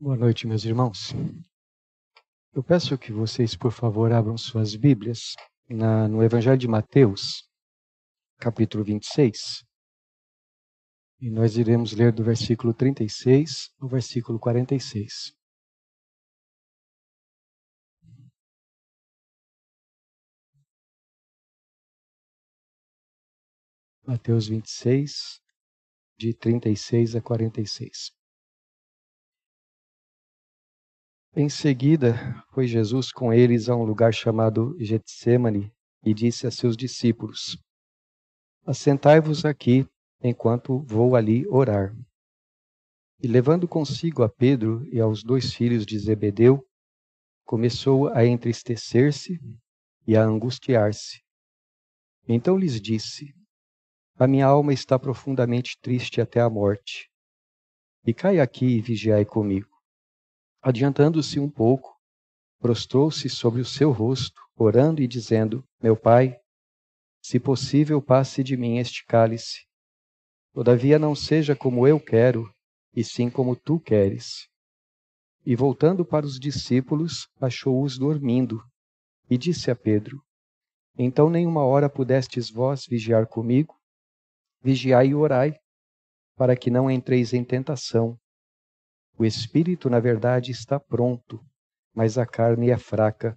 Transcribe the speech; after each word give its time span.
Boa 0.00 0.16
noite, 0.16 0.46
meus 0.46 0.64
irmãos. 0.64 1.12
Eu 2.54 2.62
peço 2.62 2.96
que 2.96 3.10
vocês, 3.10 3.56
por 3.56 3.72
favor, 3.72 4.12
abram 4.12 4.38
suas 4.38 4.76
Bíblias 4.76 5.34
na, 5.68 6.06
no 6.06 6.22
Evangelho 6.22 6.56
de 6.56 6.68
Mateus, 6.68 7.50
capítulo 8.38 8.84
26. 8.84 9.64
E 11.20 11.28
nós 11.28 11.56
iremos 11.56 11.94
ler 11.94 12.12
do 12.12 12.22
versículo 12.22 12.72
36 12.72 13.74
ao 13.80 13.88
versículo 13.88 14.38
46. 14.38 15.34
Mateus 24.06 24.46
26, 24.46 25.40
de 26.16 26.32
36 26.34 27.16
a 27.16 27.20
46. 27.20 28.17
Em 31.40 31.48
seguida, 31.48 32.14
foi 32.50 32.66
Jesus 32.66 33.12
com 33.12 33.32
eles 33.32 33.68
a 33.68 33.76
um 33.76 33.84
lugar 33.84 34.12
chamado 34.12 34.76
Getsemane 34.80 35.72
e 36.04 36.12
disse 36.12 36.48
a 36.48 36.50
seus 36.50 36.76
discípulos: 36.76 37.56
Assentai-vos 38.66 39.44
aqui 39.44 39.86
enquanto 40.20 40.80
vou 40.80 41.14
ali 41.14 41.46
orar. 41.46 41.96
E 43.22 43.28
levando 43.28 43.68
consigo 43.68 44.24
a 44.24 44.28
Pedro 44.28 44.84
e 44.92 44.98
aos 44.98 45.22
dois 45.22 45.54
filhos 45.54 45.86
de 45.86 45.96
Zebedeu, 45.96 46.66
começou 47.44 48.08
a 48.08 48.26
entristecer-se 48.26 49.38
e 50.08 50.16
a 50.16 50.24
angustiar-se. 50.24 51.22
Então 52.26 52.58
lhes 52.58 52.80
disse: 52.80 53.32
A 54.18 54.26
minha 54.26 54.46
alma 54.46 54.72
está 54.72 54.98
profundamente 54.98 55.78
triste 55.80 56.20
até 56.20 56.40
a 56.40 56.50
morte. 56.50 57.08
E 58.04 58.12
cai 58.12 58.40
aqui 58.40 58.66
e 58.66 58.80
vigiai 58.80 59.24
comigo. 59.24 59.67
Adiantando-se 60.60 61.38
um 61.38 61.48
pouco, 61.48 61.96
prostrou-se 62.58 63.28
sobre 63.28 63.60
o 63.60 63.64
seu 63.64 63.92
rosto, 63.92 64.40
orando 64.56 65.00
e 65.00 65.06
dizendo: 65.06 65.64
Meu 65.80 65.96
pai, 65.96 66.36
se 67.22 67.38
possível, 67.38 68.02
passe 68.02 68.42
de 68.42 68.56
mim 68.56 68.78
este 68.78 69.04
cálice. 69.06 69.66
Todavia 70.52 70.98
não 70.98 71.14
seja 71.14 71.54
como 71.54 71.86
eu 71.86 72.00
quero, 72.00 72.52
e 72.92 73.04
sim 73.04 73.30
como 73.30 73.54
tu 73.54 73.78
queres. 73.78 74.48
E 75.46 75.54
voltando 75.54 76.04
para 76.04 76.26
os 76.26 76.38
discípulos, 76.38 77.28
achou-os 77.40 77.96
dormindo, 77.96 78.60
e 79.30 79.38
disse 79.38 79.70
a 79.70 79.76
Pedro: 79.76 80.20
Então 80.98 81.30
nenhuma 81.30 81.64
hora 81.64 81.88
pudestes 81.88 82.50
vós 82.50 82.84
vigiar 82.84 83.26
comigo? 83.26 83.78
Vigiai 84.60 85.08
e 85.08 85.14
orai, 85.14 85.54
para 86.34 86.56
que 86.56 86.70
não 86.70 86.90
entreis 86.90 87.32
em 87.32 87.44
tentação. 87.44 88.18
O 89.18 89.24
espírito, 89.24 89.90
na 89.90 89.98
verdade, 89.98 90.52
está 90.52 90.78
pronto, 90.78 91.44
mas 91.92 92.16
a 92.16 92.24
carne 92.24 92.70
é 92.70 92.78
fraca. 92.78 93.36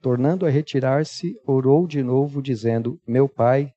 Tornando 0.00 0.44
a 0.44 0.50
retirar-se, 0.50 1.40
orou 1.46 1.86
de 1.86 2.02
novo, 2.02 2.42
dizendo: 2.42 3.00
Meu 3.06 3.28
pai, 3.28 3.72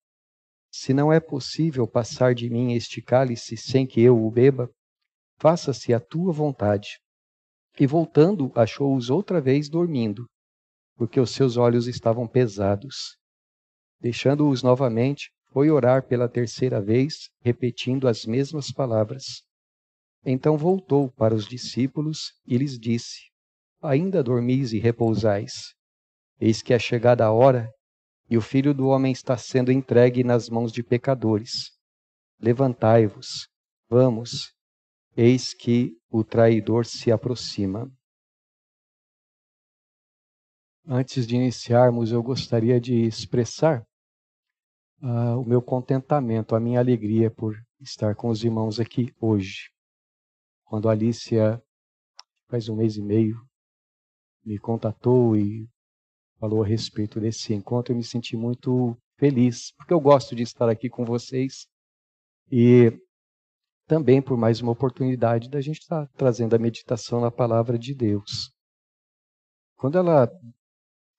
se 0.72 0.96
não 0.96 1.14
é 1.14 1.20
possível 1.20 1.88
passar 1.88 2.34
de 2.34 2.50
mim 2.50 2.74
este 2.74 3.04
cálice 3.04 3.56
sem 3.56 3.86
que 3.86 4.02
eu 4.02 4.18
o 4.18 4.32
beba, 4.32 4.68
faça-se 5.38 5.94
a 5.94 6.00
tua 6.00 6.34
vontade. 6.34 7.00
E 7.80 7.86
voltando, 7.86 8.52
achou-os 8.56 9.12
outra 9.12 9.40
vez 9.40 9.70
dormindo, 9.70 10.26
porque 10.96 11.20
os 11.20 11.30
seus 11.30 11.56
olhos 11.56 11.86
estavam 11.86 12.28
pesados. 12.28 13.16
Deixando-os 14.00 14.64
novamente, 14.64 15.32
foi 15.52 15.70
orar 15.70 16.08
pela 16.08 16.28
terceira 16.28 16.82
vez, 16.82 17.30
repetindo 17.42 18.08
as 18.08 18.26
mesmas 18.26 18.72
palavras. 18.72 19.46
Então 20.26 20.58
voltou 20.58 21.12
para 21.12 21.36
os 21.36 21.46
discípulos 21.46 22.34
e 22.48 22.58
lhes 22.58 22.80
disse: 22.80 23.30
Ainda 23.80 24.24
dormis 24.24 24.74
e 24.74 24.80
repousais? 24.80 25.76
Eis 26.40 26.64
que 26.64 26.74
é 26.74 26.80
chegada 26.80 27.26
a 27.26 27.32
hora 27.32 27.72
e 28.28 28.36
o 28.36 28.42
filho 28.42 28.74
do 28.74 28.88
homem 28.88 29.12
está 29.12 29.38
sendo 29.38 29.72
entregue 29.72 30.24
nas 30.24 30.50
mãos 30.50 30.72
de 30.72 30.82
pecadores. 30.82 31.72
Levantai-vos, 32.40 33.48
vamos, 33.88 34.52
eis 35.16 35.54
que 35.54 35.96
o 36.10 36.24
traidor 36.24 36.88
se 36.88 37.12
aproxima. 37.12 37.88
Antes 40.88 41.26
de 41.28 41.36
iniciarmos, 41.36 42.12
eu 42.12 42.22
gostaria 42.22 42.80
de 42.80 43.06
expressar 43.06 43.86
uh, 45.02 45.40
o 45.40 45.46
meu 45.46 45.62
contentamento, 45.62 46.56
a 46.56 46.60
minha 46.60 46.80
alegria 46.80 47.30
por 47.30 47.56
estar 47.80 48.16
com 48.16 48.30
os 48.30 48.44
irmãos 48.44 48.80
aqui 48.80 49.14
hoje. 49.20 49.75
Quando 50.66 50.90
a 50.90 50.92
Alicia, 50.92 51.62
faz 52.50 52.68
um 52.68 52.76
mês 52.76 52.98
e 52.98 53.02
meio, 53.02 53.40
me 54.44 54.58
contatou 54.58 55.36
e 55.38 55.70
falou 56.40 56.64
a 56.64 56.68
respeito 56.68 57.20
desse 57.20 57.54
encontro, 57.54 57.94
eu 57.94 57.98
me 57.98 58.04
senti 58.04 58.36
muito 58.36 58.98
feliz, 59.18 59.72
porque 59.78 59.94
eu 59.94 60.00
gosto 60.00 60.36
de 60.36 60.44
estar 60.44 60.68
aqui 60.68 60.90
com 60.90 61.06
vocês 61.06 61.68
e 62.52 62.92
também 63.88 64.22
por 64.22 64.38
mais 64.38 64.60
uma 64.60 64.72
oportunidade 64.72 65.50
da 65.50 65.62
gente 65.62 65.80
estar 65.80 66.08
trazendo 66.18 66.56
a 66.56 66.60
meditação 66.60 67.22
na 67.22 67.32
palavra 67.32 67.78
de 67.78 67.94
Deus. 67.94 68.52
Quando 69.76 69.98
ela, 69.98 70.30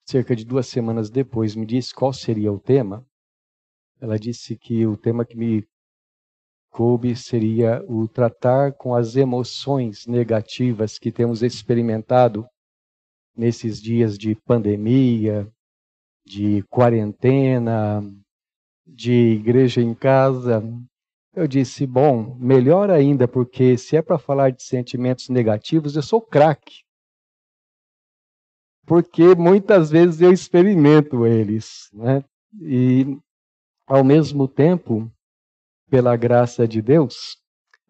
cerca 0.05 0.35
de 0.35 0.43
duas 0.45 0.67
semanas 0.67 1.09
depois, 1.09 1.55
me 1.55 1.65
disse 1.65 1.93
qual 1.93 2.11
seria 2.11 2.51
o 2.51 2.59
tema, 2.59 3.05
ela 3.99 4.19
disse 4.19 4.57
que 4.57 4.85
o 4.85 4.97
tema 4.97 5.25
que 5.25 5.35
me 5.35 5.67
coube 6.77 7.15
seria 7.15 7.83
o 7.87 8.07
tratar 8.07 8.71
com 8.71 8.93
as 8.93 9.15
emoções 9.15 10.05
negativas 10.05 10.99
que 10.99 11.11
temos 11.11 11.41
experimentado 11.41 12.47
nesses 13.35 13.81
dias 13.81 14.15
de 14.15 14.35
pandemia, 14.35 15.51
de 16.23 16.61
quarentena, 16.69 18.03
de 18.85 19.11
igreja 19.11 19.81
em 19.81 19.95
casa. 19.95 20.63
Eu 21.33 21.47
disse, 21.47 21.87
bom, 21.87 22.35
melhor 22.35 22.91
ainda, 22.91 23.27
porque 23.27 23.75
se 23.75 23.97
é 23.97 24.01
para 24.03 24.19
falar 24.19 24.51
de 24.51 24.61
sentimentos 24.61 25.29
negativos, 25.29 25.95
eu 25.95 26.03
sou 26.03 26.21
craque. 26.21 26.83
Porque 28.85 29.33
muitas 29.33 29.89
vezes 29.89 30.21
eu 30.21 30.31
experimento 30.31 31.25
eles, 31.25 31.89
né? 31.91 32.23
E 32.61 33.17
ao 33.87 34.03
mesmo 34.03 34.47
tempo, 34.47 35.11
pela 35.89 36.15
graça 36.15 36.67
de 36.67 36.81
Deus, 36.81 37.37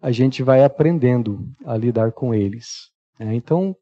a 0.01 0.11
gente 0.11 0.43
vai 0.43 0.63
aprendendo 0.63 1.49
a 1.65 1.75
lidar 1.75 2.11
com 2.11 2.33
eles. 2.33 2.91
Né? 3.19 3.35
Então, 3.35 3.75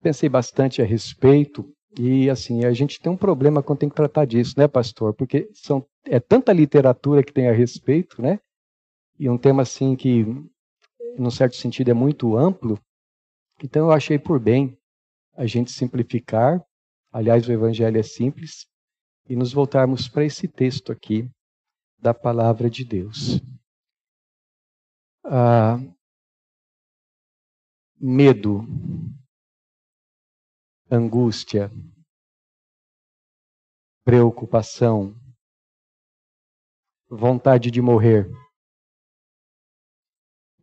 pensei 0.00 0.28
bastante 0.28 0.80
a 0.80 0.84
respeito 0.84 1.68
e 1.98 2.30
assim 2.30 2.64
a 2.64 2.72
gente 2.72 3.00
tem 3.00 3.10
um 3.10 3.16
problema 3.16 3.62
quando 3.62 3.80
tem 3.80 3.88
que 3.88 3.94
tratar 3.94 4.24
disso, 4.24 4.54
né, 4.56 4.68
pastor? 4.68 5.14
Porque 5.14 5.48
são 5.52 5.84
é 6.04 6.20
tanta 6.20 6.52
literatura 6.52 7.22
que 7.22 7.32
tem 7.32 7.48
a 7.48 7.52
respeito, 7.52 8.20
né? 8.22 8.38
E 9.18 9.28
um 9.28 9.36
tema 9.36 9.62
assim 9.62 9.96
que, 9.96 10.24
num 11.18 11.30
certo 11.30 11.56
sentido, 11.56 11.90
é 11.90 11.94
muito 11.94 12.36
amplo. 12.36 12.78
Então, 13.62 13.86
eu 13.86 13.92
achei 13.92 14.18
por 14.18 14.38
bem 14.38 14.78
a 15.36 15.44
gente 15.44 15.72
simplificar. 15.72 16.62
Aliás, 17.12 17.48
o 17.48 17.52
Evangelho 17.52 17.98
é 17.98 18.02
simples 18.02 18.66
e 19.28 19.34
nos 19.34 19.52
voltarmos 19.52 20.08
para 20.08 20.24
esse 20.24 20.46
texto 20.46 20.92
aqui 20.92 21.28
da 21.98 22.14
palavra 22.14 22.70
de 22.70 22.84
Deus. 22.84 23.40
Ah, 25.24 25.76
medo, 28.00 28.62
angústia, 30.90 31.70
preocupação, 34.04 35.14
vontade 37.10 37.70
de 37.70 37.82
morrer, 37.82 38.30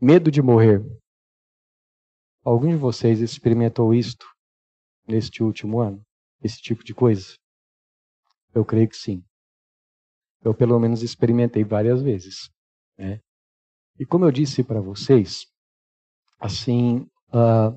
medo 0.02 0.32
de 0.32 0.42
morrer. 0.42 0.82
Algum 2.44 2.70
de 2.70 2.78
vocês 2.78 3.22
experimentou 3.22 3.94
isto 3.94 4.26
neste 5.08 5.44
último 5.44 5.80
ano? 5.80 6.02
Esse 6.42 6.62
tipo 6.62 6.84
de 6.84 6.94
coisa? 6.94 7.36
Eu 8.54 8.64
creio 8.64 8.88
que 8.88 8.96
sim. 8.96 9.24
Eu, 10.46 10.54
pelo 10.54 10.80
menos, 10.80 11.02
experimentei 11.02 11.64
várias 11.64 12.04
vezes. 12.04 12.52
Né? 12.96 13.20
E 14.00 14.06
como 14.06 14.26
eu 14.26 14.32
disse 14.32 14.64
para 14.64 14.80
vocês, 14.80 15.48
assim, 16.40 17.08
uh, 17.34 17.76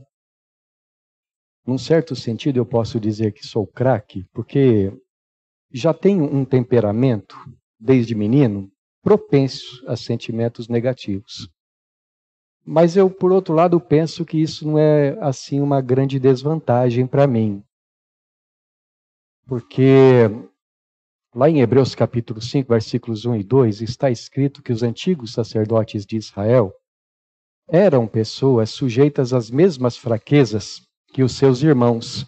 num 1.66 1.78
certo 1.78 2.14
sentido, 2.14 2.58
eu 2.58 2.66
posso 2.66 3.00
dizer 3.00 3.32
que 3.32 3.46
sou 3.46 3.66
craque, 3.66 4.24
porque 4.34 4.92
já 5.72 5.94
tenho 5.94 6.24
um 6.24 6.44
temperamento, 6.44 7.34
desde 7.80 8.14
menino, 8.14 8.70
propenso 9.02 9.82
a 9.88 9.96
sentimentos 9.96 10.68
negativos. 10.68 11.48
Mas 12.66 12.98
eu, 12.98 13.08
por 13.10 13.32
outro 13.32 13.54
lado, 13.54 13.80
penso 13.80 14.26
que 14.26 14.36
isso 14.36 14.66
não 14.66 14.78
é 14.78 15.16
assim 15.22 15.58
uma 15.58 15.80
grande 15.80 16.18
desvantagem 16.18 17.06
para 17.06 17.26
mim. 17.26 17.64
Porque 19.46 20.28
Lá 21.34 21.50
em 21.50 21.60
Hebreus 21.60 21.94
capítulo 21.94 22.40
5, 22.40 22.68
versículos 22.70 23.26
1 23.26 23.36
e 23.36 23.42
2, 23.44 23.82
está 23.82 24.10
escrito 24.10 24.62
que 24.62 24.72
os 24.72 24.82
antigos 24.82 25.32
sacerdotes 25.32 26.06
de 26.06 26.16
Israel 26.16 26.72
eram 27.68 28.06
pessoas 28.06 28.70
sujeitas 28.70 29.34
às 29.34 29.50
mesmas 29.50 29.94
fraquezas 29.94 30.80
que 31.12 31.22
os 31.22 31.32
seus 31.32 31.62
irmãos. 31.62 32.26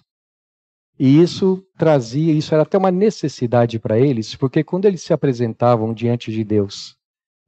E 0.98 1.18
isso 1.18 1.64
trazia, 1.78 2.30
isso 2.30 2.52
era 2.52 2.62
até 2.62 2.76
uma 2.76 2.90
necessidade 2.90 3.78
para 3.78 3.98
eles, 3.98 4.36
porque 4.36 4.62
quando 4.62 4.84
eles 4.84 5.02
se 5.02 5.14
apresentavam 5.14 5.94
diante 5.94 6.30
de 6.30 6.44
Deus 6.44 6.94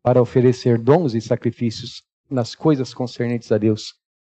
para 0.03 0.23
oferecer 0.23 0.79
dons 0.79 1.15
e 1.15 1.21
sacrifícios 1.21 2.03
nas 2.31 2.55
coisas 2.55 2.95
concernentes 2.95 3.53
a 3.53 3.59
Deus 3.59 3.95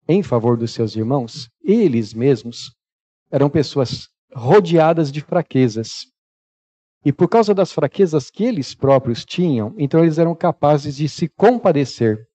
em 0.09 0.23
favor 0.23 0.57
dos 0.57 0.73
seus 0.73 0.97
irmãos, 0.97 1.51
eles 1.63 2.15
mesmos 2.15 2.75
eram 3.31 3.51
pessoas 3.51 4.09
rodeadas 4.35 5.13
de 5.13 5.21
fraquezas. 5.21 6.12
E 7.05 7.13
por 7.13 7.29
causa 7.29 7.53
das 7.53 7.73
fraquezas 7.73 8.31
que 8.31 8.45
eles 8.45 8.75
próprios 8.75 9.25
tinham, 9.25 9.75
então 9.77 10.03
eles 10.03 10.19
eram 10.19 10.35
capazes 10.35 10.97
de 10.97 11.09
se 11.09 11.29
compadecer 11.29 12.29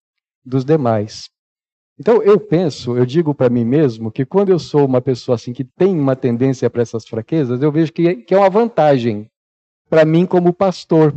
dos 0.43 0.65
demais. 0.65 1.29
Então 1.99 2.21
eu 2.21 2.39
penso, 2.39 2.95
eu 2.95 3.05
digo 3.05 3.33
para 3.33 3.49
mim 3.49 3.65
mesmo 3.65 4.11
que 4.11 4.25
quando 4.25 4.49
eu 4.49 4.59
sou 4.59 4.85
uma 4.85 5.01
pessoa 5.01 5.35
assim 5.35 5.53
que 5.53 5.63
tem 5.63 5.97
uma 5.97 6.15
tendência 6.15 6.69
para 6.69 6.81
essas 6.81 7.07
fraquezas, 7.07 7.61
eu 7.61 7.71
vejo 7.71 7.91
que, 7.91 8.17
que 8.17 8.33
é 8.33 8.37
uma 8.37 8.49
vantagem 8.49 9.29
para 9.89 10.05
mim 10.05 10.25
como 10.25 10.53
pastor, 10.53 11.13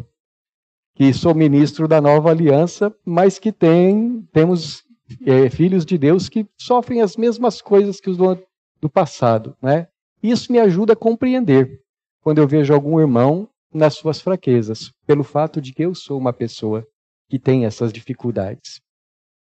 que 0.94 1.12
sou 1.12 1.34
ministro 1.34 1.88
da 1.88 2.00
nova 2.00 2.30
aliança, 2.30 2.94
mas 3.04 3.38
que 3.38 3.52
tem, 3.52 4.26
temos 4.32 4.84
é, 5.26 5.50
filhos 5.50 5.84
de 5.84 5.98
Deus 5.98 6.28
que 6.28 6.46
sofrem 6.56 7.02
as 7.02 7.16
mesmas 7.16 7.60
coisas 7.60 8.00
que 8.00 8.08
os 8.08 8.16
do, 8.16 8.38
do 8.80 8.88
passado, 8.88 9.56
né? 9.60 9.88
Isso 10.22 10.52
me 10.52 10.58
ajuda 10.58 10.92
a 10.92 10.96
compreender 10.96 11.82
quando 12.20 12.38
eu 12.38 12.46
vejo 12.46 12.72
algum 12.74 13.00
irmão 13.00 13.48
nas 13.72 13.94
suas 13.94 14.20
fraquezas, 14.20 14.92
pelo 15.06 15.24
fato 15.24 15.60
de 15.60 15.72
que 15.72 15.82
eu 15.82 15.94
sou 15.94 16.18
uma 16.18 16.32
pessoa 16.32 16.86
que 17.28 17.38
tem 17.38 17.64
essas 17.64 17.92
dificuldades. 17.92 18.80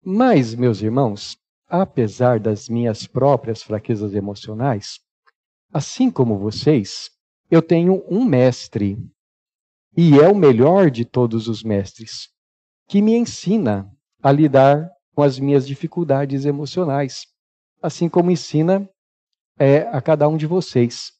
Mas, 0.04 0.56
meus 0.56 0.82
irmãos, 0.82 1.38
apesar 1.68 2.40
das 2.40 2.68
minhas 2.68 3.06
próprias 3.06 3.62
fraquezas 3.62 4.14
emocionais, 4.14 5.00
assim 5.72 6.10
como 6.10 6.40
vocês, 6.40 7.10
eu 7.52 7.62
tenho 7.62 8.04
um 8.10 8.26
mestre, 8.26 8.98
e 9.96 10.20
é 10.20 10.28
o 10.28 10.36
melhor 10.36 10.90
de 10.90 11.06
todos 11.06 11.48
os 11.48 11.64
mestres, 11.64 12.30
que 12.88 13.02
me 13.02 13.16
ensina 13.16 13.92
a 14.22 14.32
lidar 14.32 14.90
com 15.14 15.24
as 15.24 15.40
minhas 15.40 15.68
dificuldades 15.68 16.46
emocionais, 16.46 17.26
assim 17.82 18.08
como 18.08 18.32
ensina 18.32 18.90
é, 19.58 19.80
a 19.90 20.02
cada 20.02 20.28
um 20.28 20.38
de 20.38 20.46
vocês. 20.46 21.17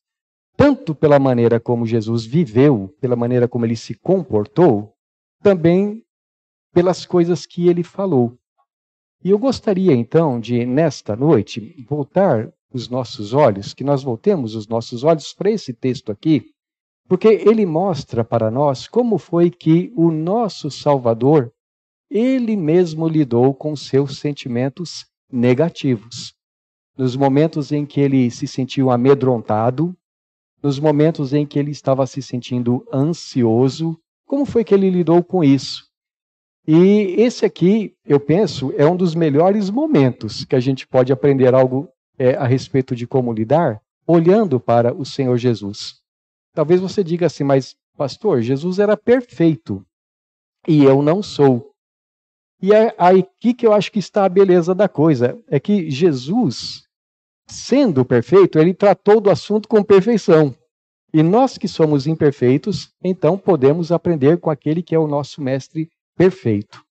Tanto 0.58 0.96
pela 0.96 1.20
maneira 1.20 1.60
como 1.60 1.86
Jesus 1.86 2.26
viveu, 2.26 2.92
pela 3.00 3.16
maneira 3.16 3.48
como 3.48 3.64
ele 3.64 3.76
se 3.76 3.94
comportou, 3.94 4.92
também 5.44 6.04
pelas 6.74 7.06
coisas 7.06 7.46
que 7.46 7.68
ele 7.70 7.84
falou. 7.84 8.36
E 9.24 9.30
eu 9.30 9.38
gostaria 9.38 9.94
então 9.94 10.40
de, 10.40 10.66
nesta 10.66 11.16
noite, 11.16 11.76
voltar 11.88 12.52
os 12.74 12.90
nossos 12.90 13.34
olhos, 13.34 13.74
que 13.74 13.84
nós 13.84 14.02
voltemos 14.02 14.56
os 14.56 14.68
nossos 14.68 15.04
olhos 15.04 15.32
para 15.32 15.52
esse 15.52 15.74
texto 15.74 16.12
aqui, 16.12 16.52
porque 17.08 17.28
ele 17.28 17.66
mostra 17.66 18.24
para 18.24 18.50
nós 18.50 18.88
como 18.88 19.20
foi 19.20 19.52
que 19.52 19.94
o 19.96 20.12
nosso 20.12 20.72
Salvador, 20.72 21.54
ele 22.10 22.56
mesmo 22.56 23.08
lidou 23.08 23.54
com 23.54 23.76
seus 23.76 24.18
sentimentos 24.18 25.06
negativos. 25.32 26.34
Nos 26.98 27.16
momentos 27.16 27.72
em 27.72 27.86
que 27.86 28.02
ele 28.02 28.32
se 28.32 28.48
sentiu 28.48 28.90
amedrontado, 28.90 29.96
nos 30.62 30.80
momentos 30.80 31.34
em 31.34 31.46
que 31.46 31.60
ele 31.60 31.72
estava 31.72 32.06
se 32.08 32.22
sentindo 32.22 32.86
ansioso, 32.92 34.00
como 34.26 34.46
foi 34.46 34.64
que 34.64 34.74
ele 34.74 34.90
lidou 34.90 35.24
com 35.24 35.44
isso? 35.44 35.88
E 36.68 37.16
esse 37.18 37.46
aqui, 37.46 37.96
eu 38.06 38.20
penso, 38.20 38.74
é 38.76 38.86
um 38.86 38.96
dos 38.96 39.16
melhores 39.16 39.70
momentos 39.70 40.44
que 40.44 40.56
a 40.56 40.60
gente 40.60 40.86
pode 40.86 41.14
aprender 41.14 41.54
algo 41.54 41.88
é, 42.18 42.36
a 42.36 42.46
respeito 42.46 42.96
de 42.96 43.08
como 43.08 43.32
lidar, 43.32 43.82
olhando 44.06 44.60
para 44.60 44.94
o 44.94 45.06
Senhor 45.06 45.38
Jesus. 45.38 46.02
Talvez 46.54 46.82
você 46.82 47.04
diga 47.04 47.28
assim, 47.28 47.44
mas, 47.44 47.76
pastor, 47.96 48.42
Jesus 48.42 48.80
era 48.80 48.98
perfeito 48.98 49.86
e 50.68 50.84
eu 50.84 51.02
não 51.02 51.24
sou. 51.24 51.72
E 52.62 52.74
é 52.74 52.94
aqui 52.98 53.54
que 53.54 53.66
eu 53.66 53.72
acho 53.72 53.92
que 53.92 54.00
está 54.00 54.26
a 54.26 54.30
beleza 54.30 54.74
da 54.74 54.90
coisa: 54.90 55.40
é 55.48 55.60
que 55.60 55.90
Jesus, 55.90 56.87
sendo 57.48 58.04
perfeito, 58.04 58.60
ele 58.60 58.74
tratou 58.74 59.22
do 59.22 59.30
assunto 59.30 59.68
com 59.68 59.84
perfeição. 59.84 60.56
E 61.14 61.24
nós 61.24 61.58
que 61.58 61.68
somos 61.68 62.06
imperfeitos, 62.06 62.92
então 63.04 63.38
podemos 63.38 63.92
aprender 63.92 64.40
com 64.40 64.50
aquele 64.50 64.84
que 64.84 64.94
é 64.94 65.00
o 65.00 65.08
nosso 65.08 65.42
mestre 65.42 65.90
perfeito. 66.16 66.84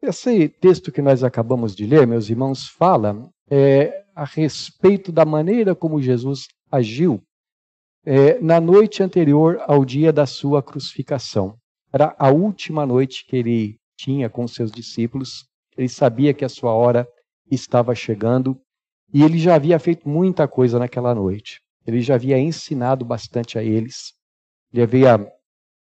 Esse 0.00 0.48
texto 0.48 0.92
que 0.92 1.02
nós 1.02 1.24
acabamos 1.24 1.74
de 1.74 1.86
ler, 1.86 2.06
meus 2.06 2.28
irmãos, 2.28 2.68
fala 2.68 3.28
é, 3.50 4.04
a 4.14 4.24
respeito 4.24 5.10
da 5.10 5.24
maneira 5.24 5.74
como 5.74 6.00
Jesus 6.00 6.46
agiu 6.70 7.22
é, 8.04 8.38
na 8.38 8.60
noite 8.60 9.02
anterior 9.02 9.58
ao 9.66 9.84
dia 9.84 10.12
da 10.12 10.26
sua 10.26 10.62
crucificação. 10.62 11.56
Era 11.92 12.14
a 12.18 12.30
última 12.30 12.84
noite 12.84 13.24
que 13.26 13.36
ele 13.36 13.76
tinha 13.96 14.28
com 14.28 14.46
seus 14.46 14.70
discípulos. 14.70 15.46
Ele 15.76 15.88
sabia 15.88 16.34
que 16.34 16.44
a 16.44 16.48
sua 16.48 16.72
hora 16.72 17.08
estava 17.50 17.94
chegando 17.94 18.60
e 19.14 19.22
ele 19.22 19.38
já 19.38 19.54
havia 19.54 19.78
feito 19.78 20.08
muita 20.08 20.48
coisa 20.48 20.76
naquela 20.76 21.14
noite. 21.14 21.62
Ele 21.86 22.00
já 22.00 22.16
havia 22.16 22.36
ensinado 22.36 23.04
bastante 23.04 23.56
a 23.56 23.62
eles. 23.62 24.12
Ele 24.72 24.82
havia 24.82 25.32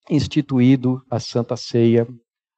instituído 0.08 1.02
a 1.10 1.18
Santa 1.18 1.56
Ceia, 1.56 2.06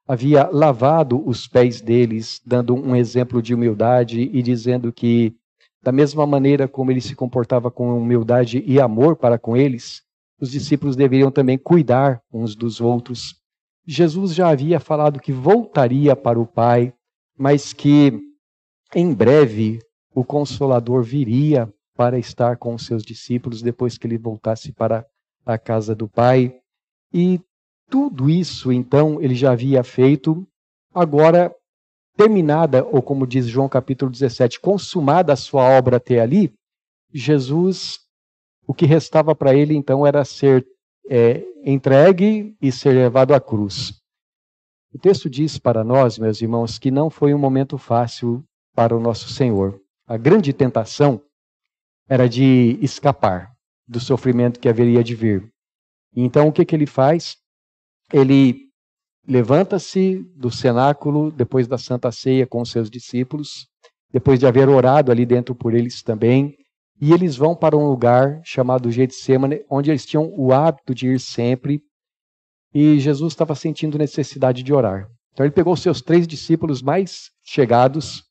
havia 0.07 0.47
lavado 0.53 1.27
os 1.27 1.49
pés 1.49 1.81
deles, 1.81 2.43
dando 2.45 2.75
um 2.75 2.95
exemplo 2.95 3.41
de 3.41 3.55
humildade 3.55 4.21
e 4.21 4.43
dizendo 4.43 4.93
que, 4.93 5.35
da 5.83 5.91
mesma 5.91 6.27
maneira 6.27 6.69
como 6.69 6.91
ele 6.91 7.01
se 7.01 7.15
comportava 7.15 7.71
com 7.71 7.97
humildade 7.97 8.63
e 8.67 8.79
amor 8.79 9.17
para 9.17 9.39
com 9.39 9.57
eles, 9.57 10.03
os 10.39 10.51
discípulos 10.51 10.95
deveriam 10.95 11.31
também 11.31 11.57
cuidar 11.57 12.21
uns 12.31 12.55
dos 12.55 12.83
outros. 12.83 13.35
Jesus 13.87 14.35
já 14.35 14.51
havia 14.51 14.79
falado 14.79 15.21
que 15.21 15.33
voltaria 15.33 16.15
para 16.15 16.39
o 16.39 16.47
Pai, 16.47 16.93
mas 17.39 17.73
que 17.73 18.21
em 18.95 19.15
breve 19.15 19.79
o 20.15 20.25
Consolador 20.25 21.03
viria 21.03 21.73
para 21.97 22.19
estar 22.19 22.57
com 22.57 22.75
os 22.75 22.87
seus 22.87 23.03
discípulos 23.03 23.63
depois 23.63 23.99
que 23.99 24.07
ele 24.07 24.19
voltasse 24.19 24.73
para 24.73 25.07
a 25.45 25.59
casa 25.59 25.95
do 25.95 26.09
Pai. 26.09 26.59
E 27.13 27.41
tudo 27.89 28.31
isso, 28.31 28.73
então, 28.73 29.21
ele 29.21 29.35
já 29.35 29.53
havia 29.53 29.83
feito. 29.83 30.47
Agora, 30.95 31.55
terminada, 32.17 32.85
ou 32.85 33.03
como 33.03 33.27
diz 33.27 33.47
João 33.47 33.69
capítulo 33.69 34.11
17, 34.11 34.61
consumada 34.61 35.33
a 35.33 35.37
sua 35.37 35.63
obra 35.63 35.97
até 35.97 36.21
ali, 36.21 36.53
Jesus, 37.13 37.99
o 38.67 38.73
que 38.73 38.87
restava 38.87 39.35
para 39.35 39.55
ele, 39.55 39.75
então, 39.75 40.07
era 40.07 40.25
ser 40.25 40.67
é, 41.09 41.45
entregue 41.65 42.57
e 42.61 42.71
ser 42.71 42.93
levado 42.93 43.35
à 43.35 43.41
cruz. 43.41 44.01
O 44.93 44.99
texto 44.99 45.29
diz 45.29 45.59
para 45.59 45.85
nós, 45.85 46.19
meus 46.19 46.41
irmãos, 46.41 46.79
que 46.79 46.91
não 46.91 47.11
foi 47.11 47.35
um 47.35 47.39
momento 47.39 47.79
fácil 47.79 48.45
para 48.75 48.97
o 48.97 49.01
nosso 49.01 49.29
Senhor. 49.29 49.81
A 50.11 50.17
grande 50.17 50.53
tentação 50.53 51.23
era 52.09 52.29
de 52.29 52.77
escapar 52.83 53.53
do 53.87 54.01
sofrimento 54.01 54.59
que 54.59 54.69
haveria 54.69 55.05
de 55.05 55.15
vir. 55.15 55.49
Então, 56.17 56.49
o 56.49 56.53
que, 56.53 56.65
que 56.65 56.75
ele 56.75 56.87
faz? 56.87 57.37
ele 58.13 58.69
levanta-se 59.25 60.25
do 60.35 60.51
cenáculo 60.51 61.31
depois 61.31 61.69
da 61.69 61.79
Santa 61.79 62.11
Ceia 62.11 62.45
com 62.45 62.61
os 62.61 62.73
seus 62.73 62.91
discípulos, 62.91 63.69
depois 64.13 64.41
de 64.41 64.49
haver 64.49 64.69
orado 64.69 65.13
ali 65.13 65.25
dentro 65.25 65.55
por 65.55 65.75
eles 65.75 66.03
também, 66.03 66.57
e 67.01 67.13
eles 67.13 67.37
vão 67.37 67.55
para 67.55 67.77
um 67.77 67.89
lugar 67.89 68.41
chamado 68.45 68.91
Getsemane, 68.91 69.65
onde 69.71 69.91
eles 69.91 70.05
tinham 70.05 70.29
o 70.37 70.53
hábito 70.53 70.93
de 70.93 71.07
ir 71.07 71.21
sempre, 71.21 71.81
e 72.75 72.99
Jesus 72.99 73.33
estava 73.33 73.55
sentindo 73.55 73.97
necessidade 73.97 74.65
de 74.65 74.73
orar. 74.73 75.09
Então 75.33 75.47
ele 75.47 75.55
pegou 75.55 75.77
seus 75.77 76.03
três 76.03 76.27
discípulos 76.27 76.83
mais 76.83 77.31
chegados, 77.45 78.25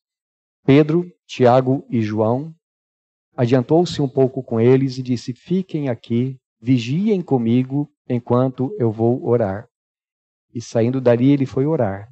Pedro, 0.65 1.09
Tiago 1.29 1.85
e 1.91 2.01
João, 2.01 2.55
adiantou-se 3.37 4.01
um 4.01 4.09
pouco 4.09 4.41
com 4.41 4.59
eles 4.59 4.97
e 4.97 5.03
disse: 5.03 5.31
Fiquem 5.31 5.87
aqui, 5.87 6.39
vigiem 6.59 7.21
comigo 7.21 7.87
enquanto 8.09 8.75
eu 8.79 8.91
vou 8.91 9.23
orar. 9.23 9.69
E 10.51 10.59
saindo 10.59 10.99
dali, 10.99 11.31
ele 11.31 11.45
foi 11.45 11.67
orar. 11.67 12.11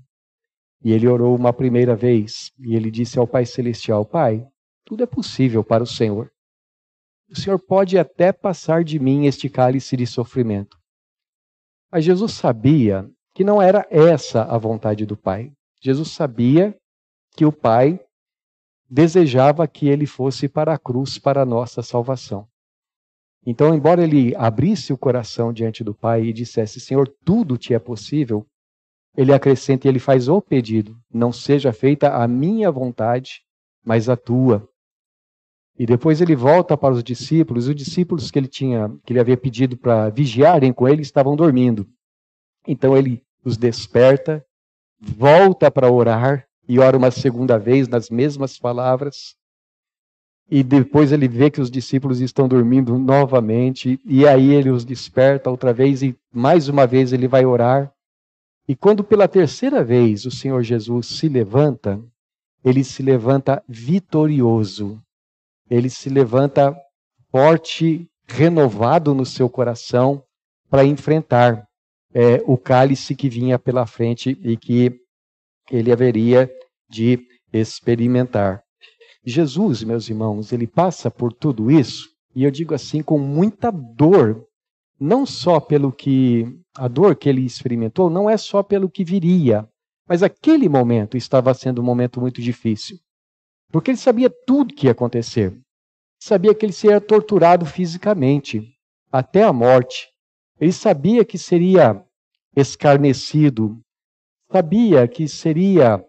E 0.83 0.91
ele 0.91 1.07
orou 1.07 1.35
uma 1.35 1.51
primeira 1.51 1.95
vez, 1.95 2.51
e 2.59 2.75
ele 2.75 2.91
disse 2.91 3.17
ao 3.17 3.27
Pai 3.27 3.43
Celestial: 3.43 4.05
Pai, 4.05 4.47
tudo 4.85 5.01
é 5.01 5.07
possível 5.07 5.63
para 5.63 5.81
o 5.83 5.87
Senhor. 5.87 6.31
O 7.27 7.35
Senhor 7.35 7.57
pode 7.57 7.97
até 7.97 8.31
passar 8.31 8.83
de 8.83 8.99
mim 8.99 9.25
este 9.25 9.49
cálice 9.49 9.97
de 9.97 10.05
sofrimento. 10.05 10.77
Mas 11.91 12.05
Jesus 12.05 12.33
sabia 12.33 13.09
que 13.33 13.43
não 13.43 13.59
era 13.59 13.83
essa 13.89 14.43
a 14.43 14.59
vontade 14.59 15.07
do 15.07 15.17
Pai. 15.17 15.51
Jesus 15.81 16.11
sabia 16.11 16.77
que 17.35 17.43
o 17.43 17.51
Pai 17.51 17.99
desejava 18.89 19.67
que 19.67 19.87
ele 19.87 20.05
fosse 20.05 20.47
para 20.47 20.73
a 20.73 20.77
cruz 20.77 21.17
para 21.17 21.41
a 21.41 21.45
nossa 21.45 21.81
salvação. 21.81 22.47
Então, 23.45 23.73
embora 23.73 24.03
ele 24.03 24.35
abrisse 24.35 24.91
o 24.91 24.97
coração 24.97 25.53
diante 25.53 25.83
do 25.83 25.93
Pai 25.93 26.25
e 26.25 26.33
dissesse: 26.33 26.79
Senhor, 26.79 27.07
tudo 27.23 27.57
te 27.57 27.73
é 27.73 27.79
possível, 27.79 28.45
ele 29.15 29.33
acrescenta 29.33 29.87
e 29.87 29.89
ele 29.89 29.99
faz 29.99 30.27
o 30.27 30.41
pedido: 30.41 30.97
não 31.13 31.31
seja 31.31 31.71
feita 31.71 32.13
a 32.13 32.27
minha 32.27 32.71
vontade, 32.71 33.41
mas 33.83 34.09
a 34.09 34.17
tua. 34.17 34.67
E 35.79 35.85
depois 35.85 36.21
ele 36.21 36.35
volta 36.35 36.75
para 36.75 36.93
os 36.93 37.03
discípulos, 37.03 37.67
os 37.67 37.75
discípulos 37.75 38.31
que 38.31 38.39
ele 38.39 38.47
tinha, 38.47 38.89
que 39.05 39.13
ele 39.13 39.19
havia 39.19 39.37
pedido 39.37 39.77
para 39.77 40.09
vigiarem 40.09 40.73
com 40.73 40.87
ele, 40.87 41.01
estavam 41.01 41.35
dormindo. 41.35 41.87
Então 42.67 42.97
ele 42.97 43.23
os 43.45 43.57
desperta, 43.57 44.45
volta 44.99 45.71
para 45.71 45.91
orar 45.91 46.46
e 46.67 46.79
ora 46.79 46.97
uma 46.97 47.11
segunda 47.11 47.57
vez 47.57 47.87
nas 47.87 48.09
mesmas 48.09 48.59
palavras. 48.59 49.35
E 50.49 50.63
depois 50.63 51.11
ele 51.11 51.27
vê 51.27 51.49
que 51.49 51.61
os 51.61 51.69
discípulos 51.69 52.21
estão 52.21 52.47
dormindo 52.47 52.97
novamente, 52.97 53.99
e 54.05 54.27
aí 54.27 54.53
ele 54.53 54.69
os 54.69 54.85
desperta 54.85 55.49
outra 55.49 55.73
vez 55.73 56.01
e 56.01 56.15
mais 56.31 56.67
uma 56.69 56.87
vez 56.87 57.11
ele 57.11 57.27
vai 57.27 57.45
orar. 57.45 57.91
E 58.67 58.75
quando 58.75 59.03
pela 59.03 59.27
terceira 59.27 59.83
vez 59.83 60.25
o 60.25 60.31
Senhor 60.31 60.61
Jesus 60.61 61.07
se 61.07 61.29
levanta, 61.29 62.01
ele 62.63 62.83
se 62.83 63.01
levanta 63.01 63.63
vitorioso. 63.67 65.01
Ele 65.69 65.89
se 65.89 66.09
levanta 66.09 66.75
forte, 67.29 68.09
renovado 68.25 69.13
no 69.13 69.25
seu 69.25 69.49
coração 69.49 70.23
para 70.69 70.83
enfrentar 70.85 71.65
é, 72.13 72.41
o 72.45 72.57
cálice 72.57 73.15
que 73.15 73.29
vinha 73.29 73.59
pela 73.59 73.85
frente 73.85 74.37
e 74.41 74.57
que 74.57 74.99
ele 75.69 75.91
haveria 75.91 76.49
de 76.89 77.19
experimentar. 77.51 78.63
Jesus, 79.25 79.83
meus 79.83 80.09
irmãos, 80.09 80.53
ele 80.53 80.67
passa 80.67 81.11
por 81.11 81.33
tudo 81.33 81.69
isso, 81.69 82.07
e 82.33 82.43
eu 82.43 82.51
digo 82.51 82.73
assim, 82.73 83.01
com 83.01 83.19
muita 83.19 83.71
dor, 83.71 84.45
não 84.99 85.25
só 85.25 85.59
pelo 85.59 85.91
que 85.91 86.45
a 86.75 86.87
dor 86.87 87.15
que 87.15 87.27
ele 87.27 87.41
experimentou, 87.41 88.09
não 88.09 88.29
é 88.29 88.37
só 88.37 88.63
pelo 88.63 88.89
que 88.89 89.03
viria, 89.03 89.67
mas 90.07 90.23
aquele 90.23 90.69
momento 90.69 91.17
estava 91.17 91.53
sendo 91.53 91.81
um 91.81 91.85
momento 91.85 92.21
muito 92.21 92.41
difícil. 92.41 92.97
Porque 93.69 93.91
ele 93.91 93.97
sabia 93.97 94.29
tudo 94.29 94.73
que 94.73 94.85
ia 94.85 94.91
acontecer. 94.91 95.59
Sabia 96.19 96.55
que 96.55 96.65
ele 96.65 96.73
seria 96.73 97.01
torturado 97.01 97.65
fisicamente, 97.65 98.61
até 99.11 99.43
a 99.43 99.51
morte. 99.51 100.07
Ele 100.59 100.71
sabia 100.71 101.25
que 101.25 101.37
seria 101.37 102.01
escarnecido, 102.55 103.79
sabia 104.51 105.07
que 105.07 105.27
seria 105.27 106.03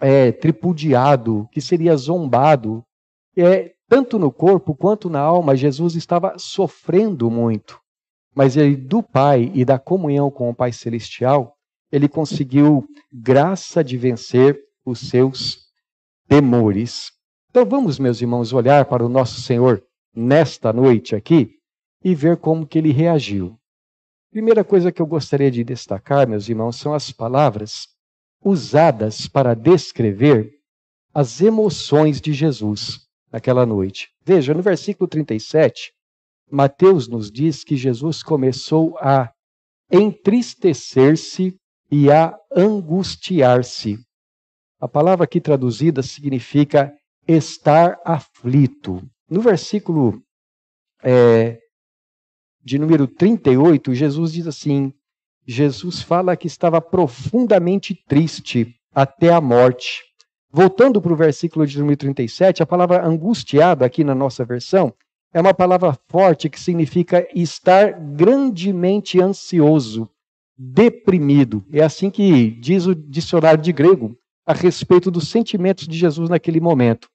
é, 0.00 0.32
tripudiado, 0.32 1.48
que 1.52 1.60
seria 1.60 1.96
zombado. 1.96 2.84
É, 3.36 3.72
tanto 3.88 4.18
no 4.18 4.30
corpo 4.30 4.74
quanto 4.74 5.08
na 5.08 5.20
alma, 5.20 5.56
Jesus 5.56 5.94
estava 5.94 6.34
sofrendo 6.38 7.30
muito. 7.30 7.80
Mas 8.34 8.56
ele, 8.56 8.76
do 8.76 9.02
Pai 9.02 9.50
e 9.54 9.64
da 9.64 9.78
comunhão 9.78 10.30
com 10.30 10.50
o 10.50 10.54
Pai 10.54 10.72
Celestial, 10.72 11.56
ele 11.90 12.08
conseguiu 12.08 12.86
graça 13.12 13.82
de 13.82 13.96
vencer 13.96 14.60
os 14.84 15.00
seus 15.00 15.68
temores. 16.28 17.10
Então 17.50 17.64
vamos, 17.64 17.98
meus 17.98 18.20
irmãos, 18.20 18.52
olhar 18.52 18.84
para 18.84 19.04
o 19.04 19.08
nosso 19.08 19.40
Senhor 19.40 19.82
nesta 20.14 20.72
noite 20.72 21.16
aqui 21.16 21.56
e 22.04 22.14
ver 22.14 22.36
como 22.36 22.66
que 22.66 22.78
ele 22.78 22.92
reagiu. 22.92 23.58
Primeira 24.30 24.62
coisa 24.62 24.92
que 24.92 25.00
eu 25.00 25.06
gostaria 25.06 25.50
de 25.50 25.64
destacar, 25.64 26.28
meus 26.28 26.48
irmãos, 26.48 26.76
são 26.76 26.92
as 26.92 27.10
palavras 27.10 27.88
usadas 28.42 29.26
para 29.26 29.54
descrever 29.54 30.50
as 31.12 31.40
emoções 31.40 32.20
de 32.20 32.32
Jesus 32.32 33.00
naquela 33.30 33.66
noite. 33.66 34.08
Veja, 34.24 34.54
no 34.54 34.62
versículo 34.62 35.08
37, 35.08 35.92
Mateus 36.50 37.08
nos 37.08 37.30
diz 37.30 37.64
que 37.64 37.76
Jesus 37.76 38.22
começou 38.22 38.96
a 38.98 39.30
entristecer-se 39.90 41.56
e 41.90 42.10
a 42.10 42.36
angustiar-se. 42.54 43.98
A 44.80 44.86
palavra 44.86 45.24
aqui 45.24 45.40
traduzida 45.40 46.02
significa 46.02 46.92
estar 47.26 47.98
aflito. 48.04 49.02
No 49.28 49.40
versículo 49.40 50.22
é, 51.02 51.58
de 52.62 52.78
número 52.78 53.06
38, 53.06 53.94
Jesus 53.94 54.32
diz 54.32 54.46
assim: 54.46 54.92
Jesus 55.50 56.02
fala 56.02 56.36
que 56.36 56.46
estava 56.46 56.78
profundamente 56.78 57.98
triste 58.06 58.74
até 58.94 59.32
a 59.32 59.40
morte. 59.40 60.02
Voltando 60.52 61.00
para 61.00 61.12
o 61.12 61.16
versículo 61.16 61.66
de 61.66 61.78
número 61.78 61.96
37, 61.96 62.62
a 62.62 62.66
palavra 62.66 63.02
angustiado 63.02 63.82
aqui 63.82 64.04
na 64.04 64.14
nossa 64.14 64.44
versão 64.44 64.92
é 65.32 65.40
uma 65.40 65.54
palavra 65.54 65.98
forte 66.08 66.50
que 66.50 66.60
significa 66.60 67.26
estar 67.34 67.92
grandemente 67.92 69.18
ansioso, 69.22 70.06
deprimido. 70.56 71.64
É 71.72 71.82
assim 71.82 72.10
que 72.10 72.50
diz 72.50 72.86
o 72.86 72.94
dicionário 72.94 73.62
de 73.62 73.72
grego 73.72 74.14
a 74.46 74.52
respeito 74.52 75.10
dos 75.10 75.28
sentimentos 75.28 75.88
de 75.88 75.96
Jesus 75.96 76.28
naquele 76.28 76.60
momento. 76.60 77.08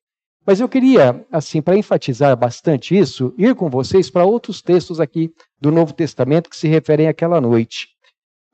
Mas 0.44 0.60
eu 0.60 0.68
queria, 0.68 1.24
assim, 1.32 1.62
para 1.62 1.78
enfatizar 1.78 2.36
bastante 2.36 2.98
isso, 2.98 3.32
ir 3.38 3.54
com 3.54 3.70
vocês 3.70 4.10
para 4.10 4.26
outros 4.26 4.60
textos 4.60 5.00
aqui 5.00 5.32
do 5.62 5.72
Novo 5.72 5.94
Testamento 5.94 6.50
que 6.50 6.58
se 6.58 6.68
referem 6.68 7.08
àquela 7.08 7.40
noite. 7.40 7.93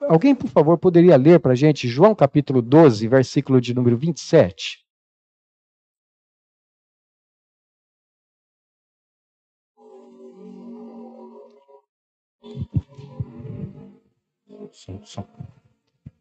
Alguém, 0.01 0.33
por 0.33 0.49
favor, 0.49 0.77
poderia 0.77 1.17
ler 1.17 1.39
para 1.39 1.51
a 1.51 1.55
gente 1.55 1.87
João 1.87 2.15
capítulo 2.15 2.61
12, 2.61 3.07
versículo 3.07 3.59
de 3.59 3.73
número 3.73 3.97
27? 3.97 4.79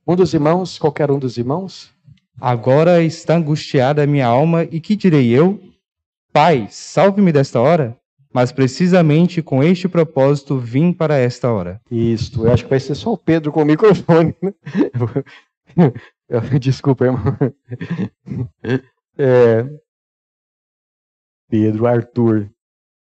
Um 0.07 0.17
dos 0.17 0.35
irmãos, 0.35 0.79
qualquer 0.79 1.11
um 1.11 1.19
dos 1.19 1.39
irmãos? 1.39 1.95
Agora 2.41 3.03
está 3.03 3.37
angustiada 3.37 4.03
a 4.03 4.07
minha 4.07 4.27
alma, 4.27 4.65
e 4.65 4.81
que 4.81 4.97
direi 4.97 5.31
eu? 5.31 5.61
Pai, 6.33 6.67
salve-me 6.71 7.33
desta 7.33 7.61
hora. 7.61 7.97
Mas 8.39 8.53
precisamente 8.53 9.43
com 9.43 9.65
este 9.65 9.89
propósito 9.89 10.57
vim 10.61 10.93
para 10.93 11.19
esta 11.19 11.51
hora. 11.53 11.81
Isto, 11.91 12.47
eu 12.47 12.53
acho 12.53 12.63
que 12.63 12.71
vai 12.71 12.79
ser 12.79 12.95
só 12.95 13.13
o 13.13 13.19
Pedro 13.19 13.51
com 13.51 13.63
o 13.63 13.65
microfone. 13.65 14.33
Né? 14.41 15.93
Desculpa, 16.61 17.07
irmão. 17.07 17.21
É... 19.19 19.67
Pedro, 21.51 21.85
Arthur. 21.89 22.49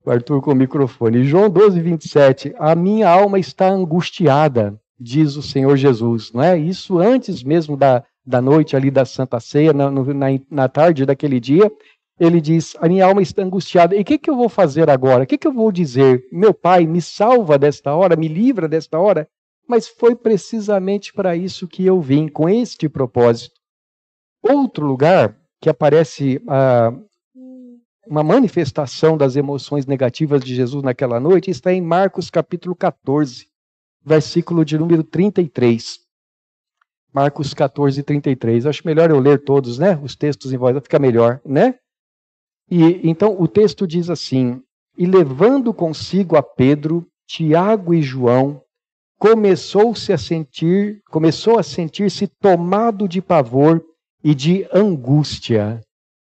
Arthur 0.07 0.41
com 0.41 0.53
o 0.53 0.57
microfone. 0.57 1.25
João 1.25 1.51
12, 1.51 1.79
27. 1.79 2.55
A 2.59 2.75
minha 2.75 3.11
alma 3.11 3.39
está 3.39 3.69
angustiada, 3.69 4.81
diz 4.99 5.37
o 5.37 5.43
Senhor 5.43 5.77
Jesus. 5.77 6.33
Não 6.33 6.43
é? 6.43 6.57
Isso 6.57 6.99
antes 6.99 7.43
mesmo 7.43 7.77
da, 7.77 8.03
da 8.25 8.41
noite 8.41 8.75
ali 8.75 8.91
da 8.91 9.05
Santa 9.05 9.39
Ceia, 9.41 9.75
na, 9.75 9.91
na, 9.91 10.27
na 10.51 10.69
tarde 10.71 11.05
daquele 11.05 11.39
dia, 11.39 11.71
ele 12.19 12.41
diz: 12.41 12.75
A 12.81 12.89
minha 12.89 13.07
alma 13.07 13.23
está 13.23 13.43
angustiada. 13.43 13.95
E 13.95 14.01
o 14.01 14.05
que, 14.05 14.19
que 14.19 14.31
eu 14.31 14.37
vou 14.37 14.49
fazer 14.49 14.91
agora? 14.91 15.25
O 15.25 15.27
que, 15.27 15.39
que 15.39 15.47
eu 15.47 15.53
vou 15.53 15.71
dizer? 15.71 16.25
Meu 16.33 16.53
pai, 16.53 16.87
me 16.87 17.01
salva 17.01 17.59
desta 17.59 17.95
hora, 17.95 18.17
me 18.17 18.29
livra 18.29 18.69
desta 18.69 18.99
hora. 18.99 19.29
Mas 19.67 19.87
foi 19.87 20.17
precisamente 20.17 21.13
para 21.13 21.37
isso 21.37 21.69
que 21.69 21.85
eu 21.85 22.01
vim, 22.01 22.27
com 22.27 22.49
este 22.49 22.89
propósito. 22.89 23.55
Outro 24.43 24.87
lugar 24.87 25.37
que 25.61 25.69
aparece 25.69 26.41
ah, 26.49 26.93
uma 28.07 28.23
manifestação 28.23 29.17
das 29.17 29.37
emoções 29.37 29.85
negativas 29.85 30.43
de 30.43 30.55
Jesus 30.55 30.83
naquela 30.83 31.21
noite 31.21 31.51
está 31.51 31.73
em 31.73 31.83
Marcos 31.83 32.31
capítulo 32.31 32.75
14, 32.75 33.47
versículo 34.03 34.65
de 34.65 34.79
número 34.79 35.05
33. 35.05 35.99
Marcos 37.13 37.53
14, 37.53 38.03
33. 38.03 38.67
Acho 38.67 38.87
melhor 38.87 39.11
eu 39.11 39.19
ler 39.19 39.45
todos, 39.45 39.79
né? 39.79 39.99
Os 40.03 40.17
textos 40.17 40.53
em 40.53 40.57
voz, 40.57 40.77
fica 40.83 40.99
melhor, 40.99 41.41
né? 41.45 41.75
E 42.71 43.09
então 43.09 43.41
o 43.41 43.49
texto 43.49 43.87
diz 43.87 44.11
assim: 44.11 44.63
E 44.97 45.07
levando 45.07 45.73
consigo 45.73 46.37
a 46.37 46.43
Pedro, 46.43 47.07
Tiago 47.27 47.95
e 47.95 48.03
João, 48.03 48.63
começou-se 49.19 50.13
a 50.13 50.19
sentir, 50.19 51.03
começou 51.11 51.59
a 51.59 51.63
sentir-se 51.63 52.27
tomado 52.27 53.09
de 53.09 53.21
pavor 53.21 53.85
e 54.23 54.35
de 54.35 54.67
angústia. 54.73 55.81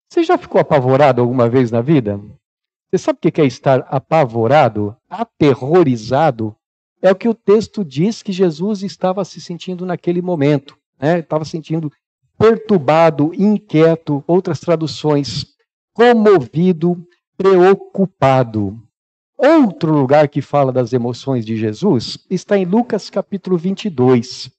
Você 0.09 0.23
já 0.23 0.37
ficou 0.37 0.61
apavorado 0.61 1.21
alguma 1.21 1.49
vez 1.49 1.71
na 1.71 1.81
vida? 1.81 2.19
Você 2.89 2.97
sabe 2.97 3.19
o 3.21 3.31
que 3.31 3.41
é 3.41 3.45
estar 3.45 3.85
apavorado, 3.89 4.95
aterrorizado? 5.09 6.55
É 7.01 7.11
o 7.11 7.15
que 7.15 7.27
o 7.27 7.33
texto 7.33 7.83
diz 7.83 8.23
que 8.23 8.31
Jesus 8.31 8.81
estava 8.81 9.25
se 9.25 9.41
sentindo 9.41 9.85
naquele 9.85 10.21
momento. 10.21 10.77
Né? 10.99 11.19
Estava 11.19 11.43
sentindo 11.43 11.91
perturbado, 12.37 13.31
inquieto. 13.33 14.23
Outras 14.25 14.59
traduções, 14.59 15.45
comovido, 15.95 17.07
preocupado. 17.37 18.77
Outro 19.37 19.93
lugar 19.93 20.27
que 20.27 20.41
fala 20.41 20.71
das 20.71 20.91
emoções 20.91 21.45
de 21.45 21.55
Jesus 21.55 22.17
está 22.29 22.57
em 22.57 22.65
Lucas 22.65 23.09
capítulo 23.09 23.57
22, 23.57 24.51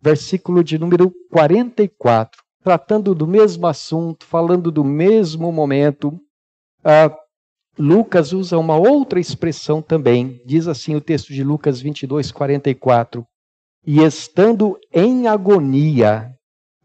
versículo 0.00 0.62
de 0.62 0.78
número 0.78 1.12
44, 1.32 2.40
tratando 2.62 3.12
do 3.12 3.26
mesmo 3.26 3.66
assunto, 3.66 4.24
falando 4.24 4.70
do 4.70 4.84
mesmo 4.84 5.50
momento. 5.50 6.16
Ah, 6.84 7.12
Lucas 7.76 8.32
usa 8.32 8.56
uma 8.56 8.76
outra 8.76 9.18
expressão 9.18 9.82
também. 9.82 10.40
Diz 10.46 10.68
assim 10.68 10.94
o 10.94 11.00
texto 11.00 11.32
de 11.32 11.42
Lucas 11.42 11.80
22, 11.80 12.30
44. 12.30 13.26
e 13.84 14.00
estando 14.00 14.78
em 14.92 15.26
agonia, 15.26 16.32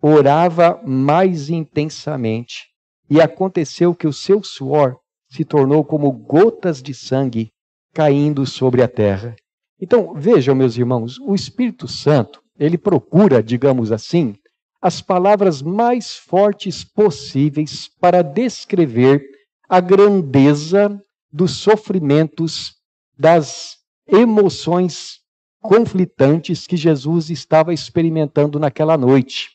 orava 0.01 0.81
mais 0.83 1.49
intensamente. 1.49 2.68
E 3.09 3.19
aconteceu 3.21 3.95
que 3.95 4.07
o 4.07 4.13
seu 4.13 4.43
suor 4.43 4.97
se 5.29 5.43
tornou 5.43 5.83
como 5.83 6.11
gotas 6.11 6.81
de 6.81 6.93
sangue 6.93 7.49
caindo 7.93 8.45
sobre 8.45 8.81
a 8.81 8.87
terra. 8.87 9.35
Então, 9.81 10.13
vejam, 10.13 10.53
meus 10.53 10.77
irmãos, 10.77 11.17
o 11.19 11.33
Espírito 11.33 11.87
Santo, 11.87 12.41
ele 12.57 12.77
procura, 12.77 13.41
digamos 13.41 13.91
assim, 13.91 14.35
as 14.81 15.01
palavras 15.01 15.61
mais 15.61 16.15
fortes 16.15 16.83
possíveis 16.83 17.89
para 17.99 18.21
descrever 18.21 19.23
a 19.67 19.79
grandeza 19.79 21.01
dos 21.31 21.51
sofrimentos, 21.51 22.75
das 23.17 23.77
emoções 24.07 25.19
conflitantes 25.61 26.65
que 26.65 26.77
Jesus 26.77 27.29
estava 27.29 27.73
experimentando 27.73 28.59
naquela 28.59 28.97
noite. 28.97 29.51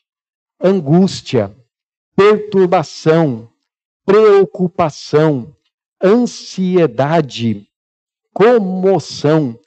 Angústia, 0.61 1.55
perturbação, 2.15 3.49
preocupação, 4.05 5.53
ansiedade, 6.01 7.67
comoção, 8.33 9.59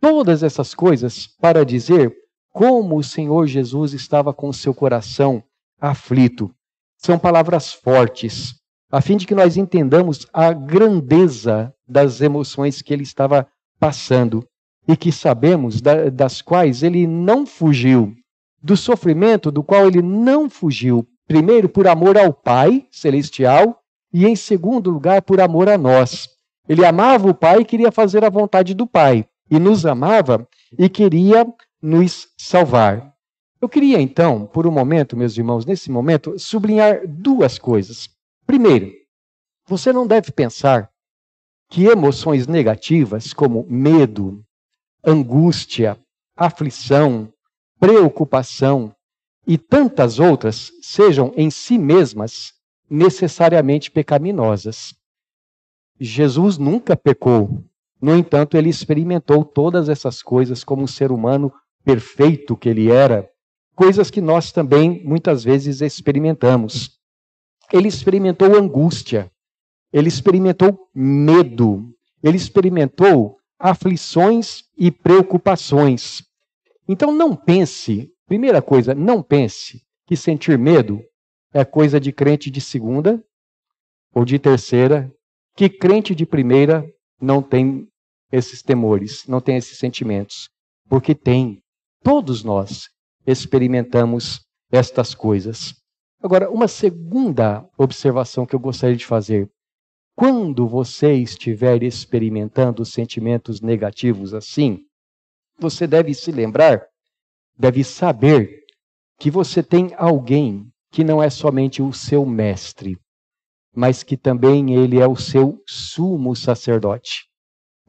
todas 0.00 0.42
essas 0.42 0.74
coisas 0.74 1.26
para 1.26 1.64
dizer 1.64 2.14
como 2.52 2.98
o 2.98 3.02
Senhor 3.02 3.46
Jesus 3.46 3.92
estava 3.92 4.32
com 4.32 4.52
seu 4.52 4.74
coração 4.74 5.42
aflito. 5.80 6.50
São 6.96 7.18
palavras 7.18 7.72
fortes, 7.72 8.54
a 8.90 9.00
fim 9.00 9.16
de 9.16 9.26
que 9.26 9.34
nós 9.34 9.56
entendamos 9.56 10.26
a 10.32 10.52
grandeza 10.52 11.72
das 11.86 12.20
emoções 12.20 12.82
que 12.82 12.92
ele 12.92 13.02
estava 13.02 13.46
passando 13.78 14.44
e 14.86 14.96
que 14.96 15.12
sabemos 15.12 15.80
das 16.12 16.42
quais 16.42 16.82
ele 16.82 17.06
não 17.06 17.46
fugiu, 17.46 18.14
do 18.62 18.76
sofrimento 18.76 19.50
do 19.50 19.62
qual 19.62 19.86
ele 19.86 20.02
não 20.02 20.48
fugiu, 20.48 21.06
primeiro 21.28 21.68
por 21.68 21.86
amor 21.86 22.16
ao 22.16 22.32
Pai 22.32 22.88
celestial 22.90 23.80
e 24.12 24.26
em 24.26 24.34
segundo 24.34 24.90
lugar 24.90 25.20
por 25.20 25.40
amor 25.40 25.68
a 25.68 25.76
nós. 25.76 26.28
Ele 26.66 26.84
amava 26.84 27.28
o 27.28 27.34
Pai 27.34 27.60
e 27.60 27.64
queria 27.64 27.92
fazer 27.92 28.24
a 28.24 28.30
vontade 28.30 28.74
do 28.74 28.86
Pai, 28.86 29.26
e 29.50 29.58
nos 29.58 29.84
amava 29.86 30.48
e 30.78 30.88
queria 30.88 31.46
nos 31.80 32.28
salvar. 32.36 33.14
Eu 33.60 33.68
queria 33.68 34.00
então, 34.00 34.46
por 34.46 34.66
um 34.66 34.70
momento, 34.70 35.16
meus 35.16 35.36
irmãos, 35.36 35.66
nesse 35.66 35.90
momento, 35.90 36.38
sublinhar 36.38 37.06
duas 37.06 37.58
coisas. 37.58 38.08
Primeiro, 38.46 38.92
você 39.66 39.92
não 39.92 40.06
deve 40.06 40.32
pensar 40.32 40.90
que 41.68 41.84
emoções 41.84 42.46
negativas 42.46 43.34
como 43.34 43.66
medo, 43.68 44.42
angústia, 45.04 45.98
aflição, 46.36 47.30
preocupação 47.78 48.94
e 49.48 49.56
tantas 49.56 50.20
outras 50.20 50.70
sejam 50.82 51.32
em 51.34 51.50
si 51.50 51.78
mesmas 51.78 52.52
necessariamente 52.90 53.90
pecaminosas. 53.90 54.94
Jesus 55.98 56.58
nunca 56.58 56.94
pecou. 56.94 57.64
No 58.00 58.14
entanto, 58.14 58.58
ele 58.58 58.68
experimentou 58.68 59.46
todas 59.46 59.88
essas 59.88 60.22
coisas 60.22 60.62
como 60.62 60.82
um 60.82 60.86
ser 60.86 61.10
humano 61.10 61.50
perfeito 61.82 62.58
que 62.58 62.68
ele 62.68 62.90
era, 62.90 63.26
coisas 63.74 64.10
que 64.10 64.20
nós 64.20 64.52
também 64.52 65.02
muitas 65.02 65.42
vezes 65.44 65.80
experimentamos. 65.80 66.98
Ele 67.72 67.88
experimentou 67.88 68.54
angústia, 68.54 69.32
ele 69.90 70.08
experimentou 70.08 70.78
medo, 70.94 71.90
ele 72.22 72.36
experimentou 72.36 73.38
aflições 73.58 74.64
e 74.76 74.90
preocupações. 74.90 76.22
Então 76.86 77.10
não 77.12 77.34
pense, 77.34 78.12
primeira 78.28 78.62
coisa, 78.62 78.94
não 78.94 79.22
pense 79.22 79.82
que 80.06 80.14
sentir 80.14 80.58
medo 80.58 81.02
é 81.52 81.64
coisa 81.64 81.98
de 81.98 82.12
crente 82.12 82.50
de 82.50 82.60
segunda 82.60 83.22
ou 84.14 84.24
de 84.24 84.38
terceira, 84.38 85.10
que 85.56 85.68
crente 85.68 86.14
de 86.14 86.26
primeira 86.26 86.86
não 87.20 87.42
tem 87.42 87.88
esses 88.30 88.62
temores, 88.62 89.26
não 89.26 89.40
tem 89.40 89.56
esses 89.56 89.78
sentimentos, 89.78 90.50
porque 90.88 91.14
tem. 91.14 91.62
Todos 92.02 92.44
nós 92.44 92.88
experimentamos 93.26 94.46
estas 94.70 95.14
coisas. 95.14 95.74
Agora, 96.22 96.50
uma 96.50 96.68
segunda 96.68 97.68
observação 97.76 98.46
que 98.46 98.54
eu 98.54 98.60
gostaria 98.60 98.96
de 98.96 99.06
fazer. 99.06 99.50
Quando 100.14 100.66
você 100.66 101.12
estiver 101.14 101.82
experimentando 101.82 102.84
sentimentos 102.84 103.60
negativos 103.60 104.34
assim, 104.34 104.80
você 105.58 105.86
deve 105.86 106.14
se 106.14 106.30
lembrar, 106.30 106.84
deve 107.58 107.82
saber 107.82 108.62
que 109.18 109.30
você 109.30 109.62
tem 109.62 109.92
alguém 109.96 110.70
que 110.90 111.02
não 111.02 111.22
é 111.22 111.28
somente 111.28 111.82
o 111.82 111.92
seu 111.92 112.24
mestre, 112.24 112.98
mas 113.74 114.02
que 114.02 114.16
também 114.16 114.74
ele 114.74 114.98
é 114.98 115.06
o 115.06 115.16
seu 115.16 115.60
sumo 115.66 116.34
sacerdote. 116.36 117.26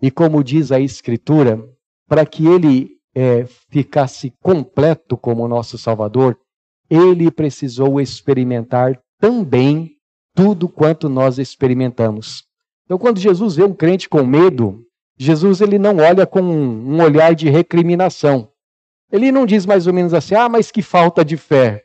E 0.02 0.10
como 0.10 0.44
diz 0.44 0.72
a 0.72 0.80
Escritura, 0.80 1.64
para 2.08 2.26
que 2.26 2.48
ele 2.48 2.98
é, 3.14 3.46
ficasse 3.70 4.34
completo 4.42 5.16
como 5.16 5.48
nosso 5.48 5.78
Salvador, 5.78 6.38
ele 6.90 7.30
precisou 7.30 8.02
experimentar 8.02 9.00
também 9.20 9.96
tudo 10.34 10.68
quanto 10.68 11.08
nós 11.10 11.38
experimentamos. 11.38 12.44
Então, 12.86 12.98
quando 12.98 13.20
Jesus 13.20 13.56
vê 13.56 13.64
um 13.64 13.74
crente 13.74 14.10
com 14.10 14.26
medo, 14.26 14.84
Jesus 15.18 15.62
ele 15.62 15.78
não 15.78 15.98
olha 15.98 16.26
com 16.26 16.42
um 16.42 17.02
olhar 17.04 17.36
de 17.36 17.50
recriminação. 17.50 18.50
Ele 19.12 19.32
não 19.32 19.46
diz 19.46 19.66
mais 19.66 19.88
ou 19.88 19.94
menos 19.94 20.14
assim, 20.14 20.36
ah, 20.36 20.48
mas 20.48 20.72
que 20.72 20.82
falta 20.82 21.26
de 21.26 21.36
fé. 21.36 21.84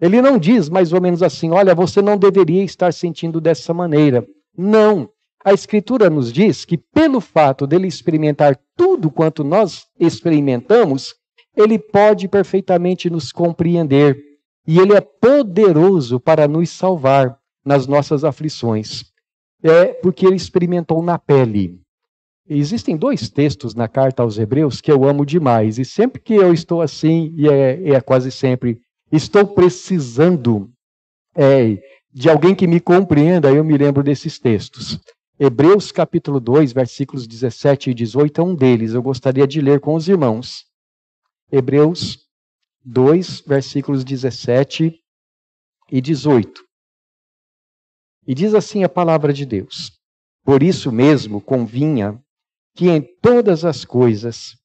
Ele 0.00 0.20
não 0.20 0.38
diz 0.38 0.68
mais 0.68 0.92
ou 0.92 1.00
menos 1.00 1.22
assim, 1.22 1.50
olha, 1.50 1.74
você 1.74 2.02
não 2.02 2.16
deveria 2.16 2.64
estar 2.64 2.92
sentindo 2.92 3.40
dessa 3.40 3.72
maneira. 3.72 4.26
Não. 4.56 5.08
A 5.44 5.52
Escritura 5.52 6.08
nos 6.08 6.32
diz 6.32 6.64
que, 6.64 6.78
pelo 6.78 7.20
fato 7.20 7.66
dele 7.66 7.86
experimentar 7.86 8.58
tudo 8.76 9.10
quanto 9.10 9.44
nós 9.44 9.84
experimentamos, 10.00 11.14
ele 11.54 11.78
pode 11.78 12.28
perfeitamente 12.28 13.10
nos 13.10 13.30
compreender 13.30 14.18
e 14.66 14.78
ele 14.78 14.94
é 14.94 15.00
poderoso 15.00 16.18
para 16.18 16.48
nos 16.48 16.70
salvar 16.70 17.38
nas 17.64 17.86
nossas 17.86 18.24
aflições. 18.24 19.04
É 19.62 19.86
porque 19.86 20.26
ele 20.26 20.36
experimentou 20.36 21.02
na 21.02 21.18
pele. 21.18 21.83
Existem 22.48 22.96
dois 22.96 23.30
textos 23.30 23.74
na 23.74 23.88
carta 23.88 24.22
aos 24.22 24.38
Hebreus 24.38 24.80
que 24.80 24.92
eu 24.92 25.04
amo 25.04 25.24
demais, 25.24 25.78
e 25.78 25.84
sempre 25.84 26.20
que 26.20 26.34
eu 26.34 26.52
estou 26.52 26.82
assim, 26.82 27.32
e 27.36 27.48
é, 27.48 27.90
é 27.90 28.00
quase 28.00 28.30
sempre, 28.30 28.80
estou 29.10 29.46
precisando 29.46 30.70
é, 31.34 31.78
de 32.12 32.28
alguém 32.28 32.54
que 32.54 32.66
me 32.66 32.80
compreenda, 32.80 33.50
eu 33.50 33.64
me 33.64 33.76
lembro 33.78 34.02
desses 34.02 34.38
textos. 34.38 35.00
Hebreus 35.38 35.90
capítulo 35.90 36.38
2, 36.38 36.72
versículos 36.72 37.26
17 37.26 37.90
e 37.90 37.94
18 37.94 38.40
é 38.40 38.44
um 38.44 38.54
deles. 38.54 38.94
Eu 38.94 39.02
gostaria 39.02 39.46
de 39.48 39.60
ler 39.60 39.80
com 39.80 39.94
os 39.94 40.06
irmãos. 40.06 40.64
Hebreus 41.50 42.20
2, 42.84 43.40
versículos 43.40 44.04
17 44.04 45.00
e 45.90 46.00
18. 46.00 46.62
E 48.26 48.34
diz 48.34 48.54
assim 48.54 48.84
a 48.84 48.88
palavra 48.88 49.32
de 49.32 49.44
Deus: 49.44 49.98
Por 50.44 50.62
isso 50.62 50.92
mesmo 50.92 51.40
convinha 51.40 52.22
que 52.74 52.90
em 52.90 53.00
todas 53.00 53.64
as 53.64 53.84
coisas 53.84 54.56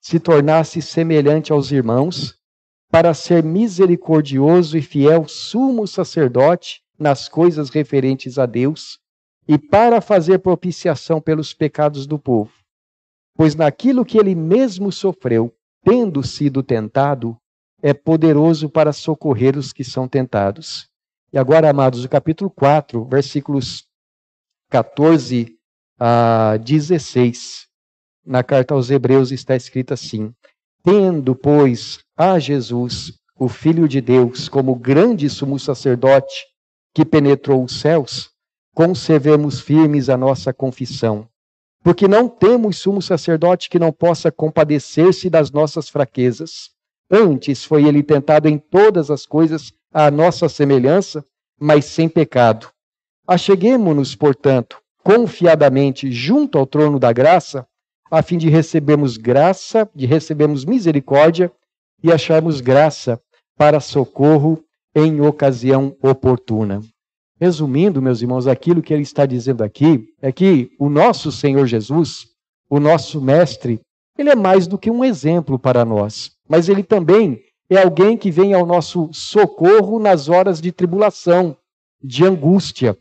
se 0.00 0.18
tornasse 0.18 0.80
semelhante 0.80 1.52
aos 1.52 1.70
irmãos, 1.70 2.38
para 2.90 3.12
ser 3.12 3.44
misericordioso 3.44 4.78
e 4.78 4.82
fiel 4.82 5.28
sumo 5.28 5.86
sacerdote 5.86 6.80
nas 6.98 7.28
coisas 7.28 7.68
referentes 7.68 8.38
a 8.38 8.46
Deus 8.46 8.98
e 9.46 9.58
para 9.58 10.00
fazer 10.00 10.38
propiciação 10.38 11.20
pelos 11.20 11.52
pecados 11.52 12.06
do 12.06 12.18
povo. 12.18 12.52
Pois 13.34 13.54
naquilo 13.54 14.04
que 14.04 14.18
ele 14.18 14.34
mesmo 14.34 14.90
sofreu, 14.90 15.54
tendo 15.84 16.22
sido 16.22 16.62
tentado, 16.62 17.36
é 17.82 17.92
poderoso 17.92 18.68
para 18.70 18.92
socorrer 18.92 19.56
os 19.56 19.72
que 19.72 19.84
são 19.84 20.08
tentados. 20.08 20.88
E 21.32 21.38
agora, 21.38 21.70
amados, 21.70 22.04
o 22.04 22.08
capítulo 22.08 22.50
4, 22.50 23.04
versículos 23.04 23.86
14 24.70 25.57
a 25.98 26.56
16, 26.58 27.66
na 28.24 28.42
carta 28.44 28.74
aos 28.74 28.90
Hebreus 28.90 29.32
está 29.32 29.56
escrito 29.56 29.92
assim: 29.94 30.32
Tendo, 30.84 31.34
pois, 31.34 31.98
a 32.16 32.38
Jesus, 32.38 33.14
o 33.38 33.48
Filho 33.48 33.88
de 33.88 34.00
Deus, 34.00 34.48
como 34.48 34.74
grande 34.74 35.28
sumo 35.28 35.58
sacerdote 35.58 36.46
que 36.94 37.04
penetrou 37.04 37.64
os 37.64 37.80
céus, 37.80 38.30
conservemos 38.74 39.60
firmes 39.60 40.08
a 40.08 40.16
nossa 40.16 40.52
confissão. 40.52 41.28
Porque 41.82 42.06
não 42.06 42.28
temos 42.28 42.78
sumo 42.78 43.00
sacerdote 43.00 43.70
que 43.70 43.78
não 43.78 43.92
possa 43.92 44.30
compadecer-se 44.30 45.30
das 45.30 45.50
nossas 45.50 45.88
fraquezas. 45.88 46.70
Antes 47.10 47.64
foi 47.64 47.84
ele 47.84 48.02
tentado 48.02 48.48
em 48.48 48.58
todas 48.58 49.10
as 49.10 49.24
coisas 49.24 49.72
à 49.92 50.10
nossa 50.10 50.48
semelhança, 50.48 51.24
mas 51.58 51.86
sem 51.86 52.08
pecado. 52.08 52.68
Acheguemo-nos, 53.26 54.14
portanto, 54.14 54.80
confiadamente 55.08 56.12
junto 56.12 56.58
ao 56.58 56.66
trono 56.66 56.98
da 56.98 57.10
graça, 57.14 57.66
a 58.10 58.22
fim 58.22 58.36
de 58.36 58.50
recebermos 58.50 59.16
graça, 59.16 59.88
de 59.94 60.04
recebermos 60.04 60.66
misericórdia 60.66 61.50
e 62.02 62.12
acharmos 62.12 62.60
graça 62.60 63.18
para 63.56 63.80
socorro 63.80 64.62
em 64.94 65.22
ocasião 65.22 65.96
oportuna. 66.02 66.82
Resumindo, 67.40 68.02
meus 68.02 68.20
irmãos, 68.20 68.46
aquilo 68.46 68.82
que 68.82 68.92
ele 68.92 69.02
está 69.02 69.24
dizendo 69.24 69.64
aqui 69.64 70.12
é 70.20 70.30
que 70.30 70.72
o 70.78 70.90
nosso 70.90 71.32
Senhor 71.32 71.66
Jesus, 71.66 72.26
o 72.68 72.78
nosso 72.78 73.18
Mestre, 73.18 73.80
ele 74.18 74.28
é 74.28 74.36
mais 74.36 74.66
do 74.66 74.76
que 74.76 74.90
um 74.90 75.02
exemplo 75.02 75.58
para 75.58 75.86
nós, 75.86 76.32
mas 76.46 76.68
ele 76.68 76.82
também 76.82 77.40
é 77.70 77.80
alguém 77.82 78.14
que 78.14 78.30
vem 78.30 78.52
ao 78.52 78.66
nosso 78.66 79.08
socorro 79.14 79.98
nas 79.98 80.28
horas 80.28 80.60
de 80.60 80.70
tribulação, 80.70 81.56
de 82.02 82.26
angústia. 82.26 82.94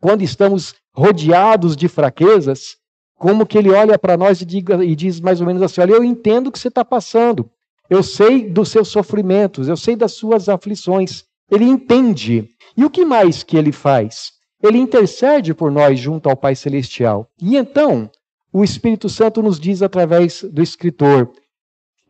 Quando 0.00 0.22
estamos 0.22 0.80
rodeados 0.94 1.76
de 1.76 1.88
fraquezas, 1.88 2.76
como 3.16 3.46
que 3.46 3.56
ele 3.56 3.70
olha 3.70 3.98
para 3.98 4.16
nós 4.16 4.40
e, 4.40 4.44
diga, 4.44 4.84
e 4.84 4.94
diz 4.94 5.20
mais 5.20 5.40
ou 5.40 5.46
menos 5.46 5.62
assim: 5.62 5.80
Olha, 5.80 5.92
eu 5.92 6.04
entendo 6.04 6.48
o 6.48 6.52
que 6.52 6.58
você 6.58 6.68
está 6.68 6.84
passando, 6.84 7.48
eu 7.88 8.02
sei 8.02 8.48
dos 8.48 8.70
seus 8.70 8.88
sofrimentos, 8.88 9.68
eu 9.68 9.76
sei 9.76 9.94
das 9.94 10.12
suas 10.12 10.48
aflições. 10.48 11.24
Ele 11.50 11.64
entende. 11.64 12.48
E 12.76 12.84
o 12.84 12.90
que 12.90 13.04
mais 13.04 13.42
que 13.42 13.56
ele 13.56 13.72
faz? 13.72 14.32
Ele 14.62 14.78
intercede 14.78 15.52
por 15.52 15.70
nós 15.70 15.98
junto 15.98 16.30
ao 16.30 16.36
Pai 16.36 16.54
Celestial. 16.54 17.28
E 17.40 17.56
então, 17.56 18.10
o 18.52 18.64
Espírito 18.64 19.08
Santo 19.08 19.42
nos 19.42 19.60
diz 19.60 19.82
através 19.82 20.42
do 20.42 20.62
escritor: 20.62 21.30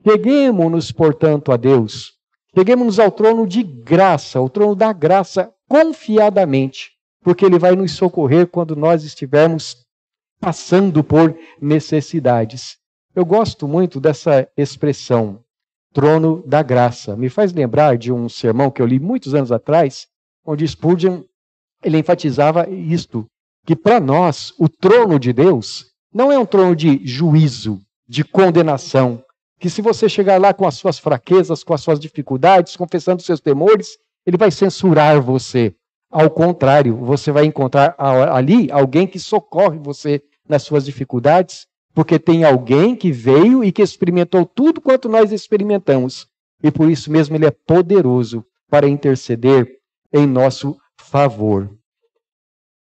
Cheguemos-nos, 0.06 0.92
portanto, 0.92 1.50
a 1.50 1.56
Deus. 1.56 2.12
Cheguemos-nos 2.56 2.98
ao 2.98 3.10
trono 3.10 3.46
de 3.46 3.62
graça, 3.62 4.38
ao 4.38 4.48
trono 4.48 4.74
da 4.74 4.92
graça, 4.92 5.52
confiadamente, 5.68 6.90
porque 7.22 7.44
Ele 7.44 7.58
vai 7.58 7.74
nos 7.74 7.92
socorrer 7.92 8.46
quando 8.46 8.74
nós 8.76 9.04
estivermos 9.04 9.76
passando 10.40 11.04
por 11.04 11.36
necessidades. 11.60 12.76
Eu 13.14 13.24
gosto 13.24 13.68
muito 13.68 14.00
dessa 14.00 14.48
expressão 14.56 15.40
trono 15.92 16.42
da 16.46 16.62
graça. 16.62 17.14
Me 17.14 17.28
faz 17.28 17.52
lembrar 17.52 17.96
de 17.96 18.10
um 18.10 18.28
sermão 18.28 18.70
que 18.70 18.80
eu 18.80 18.86
li 18.86 18.98
muitos 18.98 19.34
anos 19.34 19.52
atrás, 19.52 20.06
onde 20.44 20.66
Spurgeon 20.66 21.22
ele 21.82 21.98
enfatizava 21.98 22.68
isto, 22.68 23.26
que 23.66 23.76
para 23.76 24.00
nós 24.00 24.54
o 24.58 24.68
trono 24.68 25.18
de 25.18 25.32
Deus 25.32 25.86
não 26.12 26.32
é 26.32 26.38
um 26.38 26.46
trono 26.46 26.74
de 26.74 27.00
juízo, 27.04 27.80
de 28.08 28.24
condenação, 28.24 29.22
que 29.58 29.70
se 29.70 29.80
você 29.80 30.08
chegar 30.08 30.40
lá 30.40 30.52
com 30.52 30.66
as 30.66 30.74
suas 30.74 30.98
fraquezas, 30.98 31.62
com 31.62 31.72
as 31.72 31.80
suas 31.80 32.00
dificuldades, 32.00 32.76
confessando 32.76 33.22
seus 33.22 33.40
temores, 33.40 33.96
ele 34.26 34.36
vai 34.36 34.50
censurar 34.50 35.20
você. 35.20 35.74
Ao 36.12 36.30
contrário, 36.30 36.94
você 36.94 37.32
vai 37.32 37.46
encontrar 37.46 37.96
ali 37.98 38.70
alguém 38.70 39.06
que 39.06 39.18
socorre 39.18 39.78
você 39.78 40.22
nas 40.46 40.62
suas 40.62 40.84
dificuldades 40.84 41.66
porque 41.94 42.18
tem 42.18 42.44
alguém 42.44 42.94
que 42.94 43.10
veio 43.10 43.64
e 43.64 43.72
que 43.72 43.80
experimentou 43.82 44.44
tudo 44.44 44.80
quanto 44.80 45.08
nós 45.08 45.32
experimentamos. 45.32 46.26
E 46.62 46.70
por 46.70 46.90
isso 46.90 47.10
mesmo 47.10 47.34
ele 47.34 47.46
é 47.46 47.50
poderoso 47.50 48.44
para 48.68 48.88
interceder 48.88 49.78
em 50.12 50.26
nosso 50.26 50.76
favor. 50.98 51.74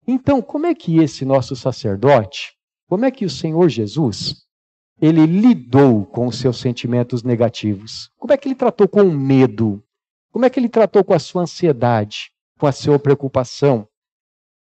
Então, 0.06 0.42
como 0.42 0.66
é 0.66 0.74
que 0.74 0.98
esse 0.98 1.24
nosso 1.24 1.56
sacerdote, 1.56 2.52
como 2.86 3.06
é 3.06 3.10
que 3.10 3.24
o 3.24 3.30
Senhor 3.30 3.68
Jesus, 3.68 4.36
ele 5.00 5.24
lidou 5.24 6.04
com 6.04 6.26
os 6.26 6.38
seus 6.38 6.58
sentimentos 6.58 7.22
negativos? 7.22 8.10
Como 8.18 8.32
é 8.32 8.36
que 8.36 8.48
ele 8.48 8.54
tratou 8.54 8.86
com 8.86 9.02
o 9.02 9.12
medo? 9.12 9.82
Como 10.30 10.44
é 10.44 10.50
que 10.50 10.60
ele 10.60 10.68
tratou 10.68 11.02
com 11.02 11.14
a 11.14 11.18
sua 11.18 11.42
ansiedade, 11.42 12.33
com 12.64 12.68
a 12.68 12.72
sua 12.72 12.98
preocupação? 12.98 13.86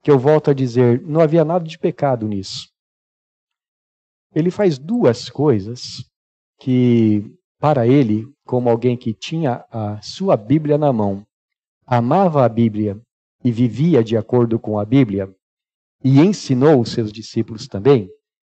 Que 0.02 0.12
eu 0.12 0.20
volto 0.20 0.52
a 0.52 0.54
dizer, 0.54 1.02
não 1.02 1.22
havia 1.22 1.46
nada 1.46 1.66
de 1.66 1.80
pecado 1.80 2.28
nisso 2.28 2.74
ele 4.34 4.50
faz 4.50 4.78
duas 4.78 5.30
coisas 5.30 6.04
que, 6.60 7.24
para 7.60 7.88
ele, 7.88 8.28
como 8.46 8.70
alguém 8.70 8.98
que 8.98 9.14
tinha 9.14 9.66
a 9.72 10.02
sua 10.02 10.36
Bíblia 10.36 10.78
na 10.78 10.92
mão, 10.92 11.26
amava 11.86 12.44
a 12.44 12.50
Bíblia 12.50 13.00
e 13.44 13.52
vivia 13.52 14.04
de 14.04 14.18
acordo 14.18 14.58
com 14.58 14.80
a 14.80 14.86
Bíblia, 14.86 15.30
e 16.04 16.20
ensinou 16.20 16.82
os 16.82 16.92
seus 16.92 17.12
discípulos 17.12 17.68
também, 17.68 18.10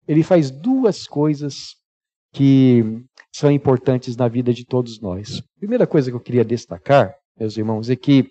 ele 0.07 0.23
faz 0.23 0.51
duas 0.51 1.07
coisas 1.07 1.75
que 2.31 3.03
são 3.31 3.51
importantes 3.51 4.15
na 4.15 4.27
vida 4.27 4.53
de 4.53 4.65
todos 4.65 4.99
nós. 4.99 5.39
A 5.39 5.59
primeira 5.59 5.87
coisa 5.87 6.11
que 6.11 6.15
eu 6.15 6.21
queria 6.21 6.45
destacar, 6.45 7.15
meus 7.39 7.57
irmãos, 7.57 7.89
é 7.89 7.95
que 7.95 8.29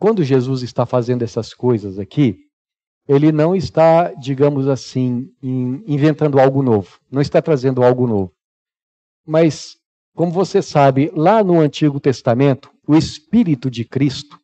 quando 0.00 0.24
Jesus 0.24 0.62
está 0.62 0.86
fazendo 0.86 1.22
essas 1.22 1.52
coisas 1.52 1.98
aqui, 1.98 2.38
ele 3.06 3.30
não 3.30 3.54
está, 3.54 4.14
digamos 4.14 4.66
assim, 4.66 5.30
inventando 5.42 6.40
algo 6.40 6.62
novo, 6.62 6.98
não 7.10 7.20
está 7.20 7.42
trazendo 7.42 7.82
algo 7.82 8.06
novo. 8.06 8.32
Mas, 9.26 9.76
como 10.14 10.32
você 10.32 10.62
sabe, 10.62 11.12
lá 11.14 11.44
no 11.44 11.60
Antigo 11.60 12.00
Testamento, 12.00 12.70
o 12.88 12.96
Espírito 12.96 13.70
de 13.70 13.84
Cristo 13.84 14.40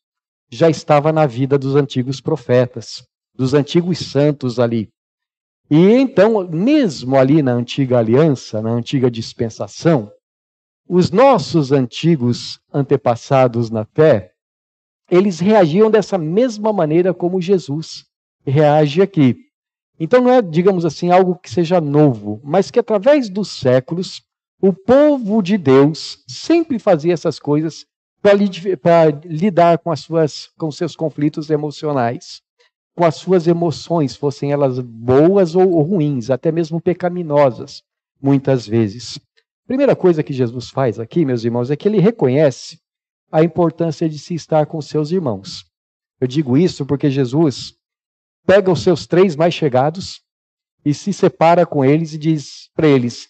já 0.50 0.68
estava 0.68 1.10
na 1.10 1.26
vida 1.26 1.58
dos 1.58 1.74
antigos 1.74 2.20
profetas, 2.20 3.02
dos 3.34 3.54
antigos 3.54 3.98
santos 3.98 4.60
ali. 4.60 4.90
E 5.70 5.76
então, 5.76 6.46
mesmo 6.46 7.16
ali 7.16 7.42
na 7.42 7.52
antiga 7.52 7.98
aliança, 7.98 8.60
na 8.60 8.70
antiga 8.70 9.10
dispensação, 9.10 10.12
os 10.86 11.10
nossos 11.10 11.72
antigos 11.72 12.60
antepassados 12.72 13.70
na 13.70 13.86
fé, 13.86 14.35
eles 15.10 15.38
reagiam 15.38 15.90
dessa 15.90 16.18
mesma 16.18 16.72
maneira 16.72 17.14
como 17.14 17.40
Jesus 17.40 18.04
reage 18.44 19.02
aqui. 19.02 19.36
Então 19.98 20.20
não 20.22 20.30
é, 20.30 20.42
digamos 20.42 20.84
assim, 20.84 21.10
algo 21.10 21.36
que 21.36 21.50
seja 21.50 21.80
novo, 21.80 22.40
mas 22.44 22.70
que 22.70 22.78
através 22.78 23.28
dos 23.28 23.48
séculos 23.48 24.22
o 24.60 24.72
povo 24.72 25.42
de 25.42 25.58
Deus 25.58 26.22
sempre 26.28 26.78
fazia 26.78 27.12
essas 27.12 27.38
coisas 27.38 27.84
para 28.22 29.04
lidar 29.24 29.78
com 29.78 29.90
as 29.90 30.00
suas 30.00 30.48
com 30.58 30.70
seus 30.70 30.96
conflitos 30.96 31.50
emocionais, 31.50 32.40
com 32.96 33.04
as 33.04 33.16
suas 33.16 33.46
emoções, 33.46 34.16
fossem 34.16 34.52
elas 34.52 34.80
boas 34.80 35.54
ou 35.54 35.80
ruins, 35.82 36.30
até 36.30 36.50
mesmo 36.50 36.80
pecaminosas, 36.80 37.82
muitas 38.20 38.66
vezes. 38.66 39.18
Primeira 39.66 39.94
coisa 39.94 40.22
que 40.22 40.32
Jesus 40.32 40.70
faz 40.70 40.98
aqui, 40.98 41.24
meus 41.24 41.44
irmãos, 41.44 41.70
é 41.70 41.76
que 41.76 41.86
ele 41.86 42.00
reconhece 42.00 42.78
a 43.36 43.44
importância 43.44 44.08
de 44.08 44.18
se 44.18 44.34
estar 44.34 44.64
com 44.64 44.80
seus 44.80 45.10
irmãos. 45.10 45.66
Eu 46.18 46.26
digo 46.26 46.56
isso 46.56 46.86
porque 46.86 47.10
Jesus 47.10 47.74
pega 48.46 48.72
os 48.72 48.82
seus 48.82 49.06
três 49.06 49.36
mais 49.36 49.52
chegados 49.52 50.22
e 50.82 50.94
se 50.94 51.12
separa 51.12 51.66
com 51.66 51.84
eles 51.84 52.14
e 52.14 52.18
diz 52.18 52.70
para 52.74 52.88
eles: 52.88 53.28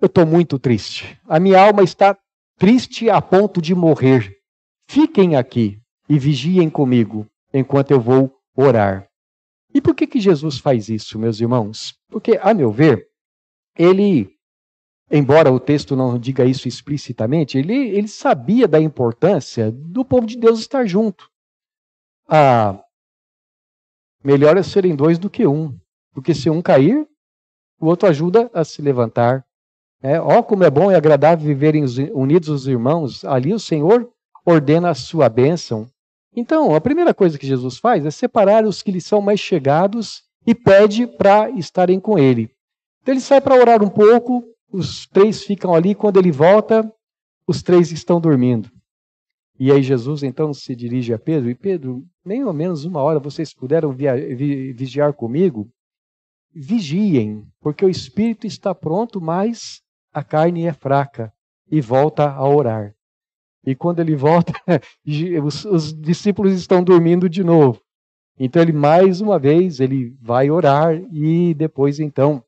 Eu 0.00 0.06
estou 0.06 0.24
muito 0.24 0.56
triste. 0.56 1.18
A 1.26 1.40
minha 1.40 1.60
alma 1.60 1.82
está 1.82 2.16
triste 2.56 3.10
a 3.10 3.20
ponto 3.20 3.60
de 3.60 3.74
morrer. 3.74 4.36
Fiquem 4.88 5.34
aqui 5.34 5.80
e 6.08 6.16
vigiem 6.16 6.70
comigo 6.70 7.26
enquanto 7.52 7.90
eu 7.90 8.00
vou 8.00 8.32
orar. 8.54 9.08
E 9.74 9.80
por 9.80 9.96
que, 9.96 10.06
que 10.06 10.20
Jesus 10.20 10.58
faz 10.58 10.88
isso, 10.88 11.18
meus 11.18 11.40
irmãos? 11.40 11.98
Porque, 12.08 12.38
a 12.40 12.54
meu 12.54 12.70
ver, 12.70 13.08
ele, 13.76 14.30
embora 15.10 15.52
o 15.52 15.60
texto 15.60 15.94
não 15.94 16.18
diga 16.18 16.44
isso 16.44 16.68
explicitamente, 16.68 17.58
ele, 17.58 17.74
ele 17.74 18.08
sabia 18.08 18.66
da 18.66 18.80
importância 18.80 19.70
do 19.70 20.04
povo 20.04 20.26
de 20.26 20.36
Deus 20.36 20.60
estar 20.60 20.86
junto. 20.86 21.30
Ah, 22.28 22.84
Melhor 24.24 24.56
é 24.56 24.62
serem 24.62 24.96
dois 24.96 25.18
do 25.18 25.28
que 25.28 25.46
um, 25.46 25.78
porque 26.14 26.34
se 26.34 26.48
um 26.48 26.62
cair, 26.62 27.06
o 27.78 27.86
outro 27.86 28.08
ajuda 28.08 28.50
a 28.54 28.64
se 28.64 28.80
levantar. 28.80 29.44
É, 30.02 30.18
ó, 30.18 30.42
como 30.42 30.64
é 30.64 30.70
bom 30.70 30.90
e 30.90 30.94
agradável 30.94 31.46
viverem 31.46 31.84
unidos 32.14 32.48
os 32.48 32.66
irmãos. 32.66 33.22
Ali 33.26 33.52
o 33.52 33.58
Senhor 33.58 34.10
ordena 34.44 34.88
a 34.88 34.94
sua 34.94 35.28
bênção. 35.28 35.86
Então, 36.34 36.74
a 36.74 36.80
primeira 36.80 37.12
coisa 37.12 37.38
que 37.38 37.46
Jesus 37.46 37.76
faz 37.76 38.06
é 38.06 38.10
separar 38.10 38.64
os 38.64 38.82
que 38.82 38.90
lhe 38.90 39.00
são 39.00 39.20
mais 39.20 39.40
chegados 39.40 40.22
e 40.46 40.54
pede 40.54 41.06
para 41.06 41.50
estarem 41.50 42.00
com 42.00 42.18
ele. 42.18 42.50
Então 43.02 43.12
ele 43.12 43.20
sai 43.20 43.42
para 43.42 43.54
orar 43.54 43.82
um 43.82 43.90
pouco, 43.90 44.42
os 44.70 45.06
três 45.06 45.44
ficam 45.44 45.74
ali, 45.74 45.94
quando 45.94 46.18
ele 46.18 46.32
volta, 46.32 46.90
os 47.46 47.62
três 47.62 47.92
estão 47.92 48.20
dormindo. 48.20 48.70
E 49.58 49.70
aí 49.70 49.82
Jesus 49.82 50.22
então 50.22 50.52
se 50.52 50.74
dirige 50.74 51.12
a 51.12 51.18
Pedro, 51.18 51.48
e 51.48 51.54
Pedro, 51.54 52.04
nem 52.24 52.42
ao 52.42 52.52
menos 52.52 52.84
uma 52.84 53.00
hora 53.00 53.20
vocês 53.20 53.54
puderam 53.54 53.92
vigiar 53.92 55.12
comigo? 55.12 55.70
Vigiem, 56.52 57.46
porque 57.60 57.84
o 57.84 57.90
espírito 57.90 58.46
está 58.46 58.74
pronto, 58.74 59.20
mas 59.20 59.80
a 60.12 60.24
carne 60.24 60.66
é 60.66 60.72
fraca, 60.72 61.32
e 61.70 61.80
volta 61.80 62.30
a 62.30 62.48
orar. 62.48 62.94
E 63.66 63.74
quando 63.74 64.00
ele 64.00 64.14
volta, 64.14 64.52
os, 65.42 65.64
os 65.64 65.92
discípulos 65.92 66.52
estão 66.52 66.82
dormindo 66.82 67.28
de 67.28 67.42
novo. 67.42 67.80
Então 68.38 68.60
ele 68.60 68.72
mais 68.72 69.20
uma 69.20 69.38
vez 69.38 69.80
ele 69.80 70.16
vai 70.20 70.50
orar 70.50 71.00
e 71.12 71.54
depois 71.54 72.00
então, 72.00 72.44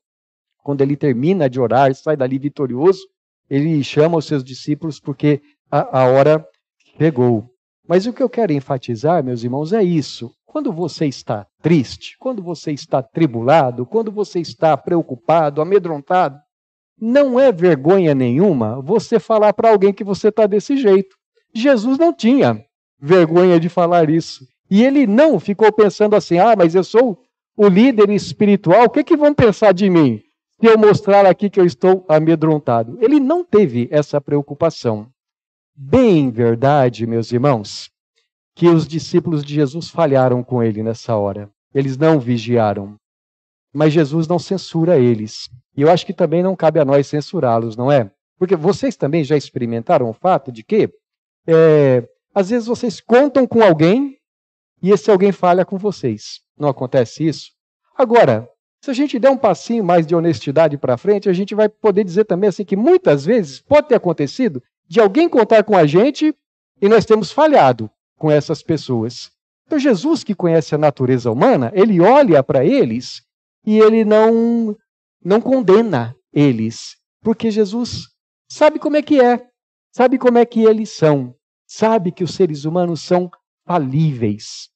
quando 0.67 0.81
ele 0.81 0.97
termina 0.97 1.49
de 1.49 1.61
orar, 1.61 1.95
sai 1.95 2.17
dali 2.17 2.37
vitorioso, 2.37 2.99
ele 3.49 3.81
chama 3.81 4.17
os 4.17 4.25
seus 4.25 4.43
discípulos 4.43 4.99
porque 4.99 5.41
a, 5.71 6.01
a 6.01 6.07
hora 6.07 6.45
pegou. 6.97 7.49
Mas 7.87 8.05
o 8.05 8.11
que 8.11 8.21
eu 8.21 8.27
quero 8.27 8.51
enfatizar, 8.51 9.23
meus 9.23 9.45
irmãos, 9.45 9.71
é 9.71 9.81
isso. 9.81 10.29
Quando 10.45 10.73
você 10.73 11.05
está 11.05 11.47
triste, 11.61 12.17
quando 12.19 12.43
você 12.43 12.73
está 12.73 13.01
tribulado, 13.01 13.85
quando 13.85 14.11
você 14.11 14.41
está 14.41 14.75
preocupado, 14.75 15.61
amedrontado, 15.61 16.37
não 16.99 17.39
é 17.39 17.49
vergonha 17.49 18.13
nenhuma 18.13 18.81
você 18.81 19.19
falar 19.19 19.53
para 19.53 19.69
alguém 19.69 19.93
que 19.93 20.03
você 20.03 20.27
está 20.27 20.45
desse 20.45 20.75
jeito. 20.75 21.15
Jesus 21.55 21.97
não 21.97 22.11
tinha 22.13 22.61
vergonha 22.99 23.57
de 23.57 23.69
falar 23.69 24.09
isso. 24.09 24.45
E 24.69 24.83
ele 24.83 25.07
não 25.07 25.39
ficou 25.39 25.71
pensando 25.71 26.13
assim: 26.13 26.39
ah, 26.39 26.57
mas 26.57 26.75
eu 26.75 26.83
sou 26.83 27.17
o 27.55 27.69
líder 27.69 28.09
espiritual, 28.09 28.83
o 28.83 28.89
que, 28.89 29.01
que 29.01 29.15
vão 29.15 29.33
pensar 29.33 29.71
de 29.71 29.89
mim 29.89 30.26
se 30.59 30.65
eu 30.65 30.77
mostrar 30.77 31.25
aqui 31.25 31.49
que 31.49 31.59
eu 31.59 31.65
estou 31.65 32.03
amedrontado? 32.09 32.97
Ele 32.99 33.19
não 33.19 33.45
teve 33.45 33.87
essa 33.91 34.19
preocupação. 34.19 35.07
Bem 35.75 36.31
verdade, 36.31 37.05
meus 37.05 37.31
irmãos, 37.31 37.91
que 38.55 38.67
os 38.67 38.87
discípulos 38.87 39.45
de 39.45 39.53
Jesus 39.53 39.89
falharam 39.89 40.43
com 40.43 40.63
ele 40.63 40.81
nessa 40.81 41.15
hora. 41.15 41.47
Eles 41.75 41.95
não 41.95 42.19
vigiaram. 42.19 42.95
Mas 43.71 43.93
Jesus 43.93 44.27
não 44.27 44.39
censura 44.39 44.97
eles. 44.97 45.47
E 45.75 45.83
eu 45.83 45.91
acho 45.91 46.03
que 46.03 46.13
também 46.13 46.41
não 46.41 46.55
cabe 46.55 46.79
a 46.79 46.85
nós 46.85 47.05
censurá-los, 47.05 47.77
não 47.77 47.91
é? 47.91 48.09
Porque 48.39 48.55
vocês 48.55 48.95
também 48.95 49.23
já 49.23 49.37
experimentaram 49.37 50.09
o 50.09 50.13
fato 50.13 50.51
de 50.51 50.63
que, 50.63 50.89
é, 51.45 52.07
às 52.33 52.49
vezes, 52.49 52.67
vocês 52.67 52.99
contam 52.99 53.45
com 53.45 53.61
alguém 53.61 54.17
e 54.81 54.89
esse 54.89 55.11
alguém 55.11 55.31
falha 55.31 55.63
com 55.63 55.77
vocês. 55.77 56.41
Não 56.57 56.69
acontece 56.69 57.27
isso? 57.27 57.51
Agora, 57.95 58.49
se 58.81 58.91
a 58.91 58.93
gente 58.93 59.19
der 59.19 59.29
um 59.29 59.37
passinho 59.37 59.83
mais 59.83 60.05
de 60.05 60.15
honestidade 60.15 60.77
para 60.77 60.97
frente, 60.97 61.29
a 61.29 61.33
gente 61.33 61.55
vai 61.55 61.67
poder 61.67 62.03
dizer 62.03 62.25
também 62.25 62.49
assim 62.49 62.63
que 62.63 62.75
muitas 62.75 63.25
vezes 63.25 63.59
pode 63.59 63.87
ter 63.87 63.95
acontecido 63.95 64.61
de 64.87 64.99
alguém 64.99 65.27
contar 65.27 65.63
com 65.63 65.75
a 65.75 65.85
gente 65.85 66.33
e 66.81 66.87
nós 66.87 67.05
temos 67.05 67.31
falhado 67.31 67.89
com 68.17 68.31
essas 68.31 68.61
pessoas. 68.61 69.31
Então, 69.65 69.77
Jesus, 69.77 70.23
que 70.23 70.33
conhece 70.33 70.73
a 70.73 70.77
natureza 70.77 71.29
humana, 71.31 71.71
ele 71.75 71.99
olha 71.99 72.41
para 72.41 72.63
eles 72.63 73.21
e 73.65 73.79
ele 73.79 74.05
não, 74.05 74.75
não 75.23 75.41
condena 75.41 76.15
eles, 76.31 76.95
porque 77.21 77.51
Jesus 77.51 78.07
sabe 78.49 78.79
como 78.79 78.95
é 78.95 79.01
que 79.01 79.19
é, 79.19 79.45
sabe 79.91 80.17
como 80.17 80.37
é 80.37 80.45
que 80.45 80.63
eles 80.63 80.89
são, 80.89 81.35
sabe 81.65 82.11
que 82.11 82.23
os 82.23 82.33
seres 82.33 82.63
humanos 82.63 83.01
são 83.01 83.29
falíveis. 83.65 84.69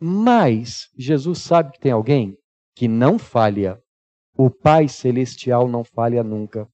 Mas 0.00 0.88
Jesus 0.98 1.38
sabe 1.38 1.72
que 1.72 1.80
tem 1.80 1.92
alguém 1.92 2.36
que 2.74 2.88
não 2.88 3.18
falha. 3.18 3.80
O 4.36 4.50
Pai 4.50 4.88
Celestial 4.88 5.68
não 5.68 5.84
falha 5.84 6.24
nunca. 6.24 6.68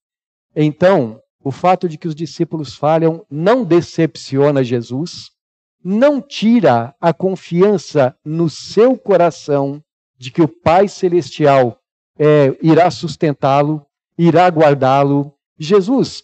Então, 0.57 1.21
o 1.43 1.51
fato 1.51 1.89
de 1.89 1.99
que 1.99 2.09
os 2.09 2.15
discípulos 2.15 2.75
falham 2.75 3.25
não 3.31 3.65
decepciona 3.65 4.65
Jesus, 4.65 5.31
não 5.83 6.21
tira 6.21 6.95
a 7.01 7.13
confiança 7.13 8.17
no 8.25 8.49
seu 8.51 8.97
coração 8.97 9.83
de 10.19 10.31
que 10.31 10.43
o 10.43 10.49
Pai 10.49 10.89
Celestial 10.89 11.79
é, 12.19 12.57
irá 12.61 12.91
sustentá-lo, 12.91 13.85
irá 14.19 14.47
guardá-lo. 14.49 15.35
Jesus 15.59 16.23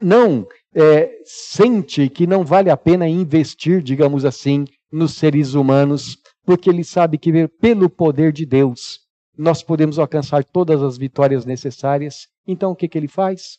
não 0.00 0.46
é, 0.74 1.10
sente 1.24 2.08
que 2.08 2.26
não 2.26 2.44
vale 2.44 2.70
a 2.70 2.76
pena 2.76 3.08
investir, 3.08 3.82
digamos 3.82 4.24
assim, 4.24 4.64
nos 4.92 5.14
seres 5.14 5.54
humanos, 5.54 6.18
porque 6.46 6.70
ele 6.70 6.84
sabe 6.84 7.18
que 7.18 7.46
pelo 7.48 7.90
poder 7.90 8.32
de 8.32 8.46
Deus 8.46 9.00
nós 9.36 9.62
podemos 9.62 9.98
alcançar 9.98 10.42
todas 10.42 10.82
as 10.82 10.96
vitórias 10.96 11.44
necessárias. 11.44 12.26
Então 12.46 12.70
o 12.70 12.76
que, 12.76 12.88
que 12.88 12.96
ele 12.96 13.08
faz? 13.08 13.58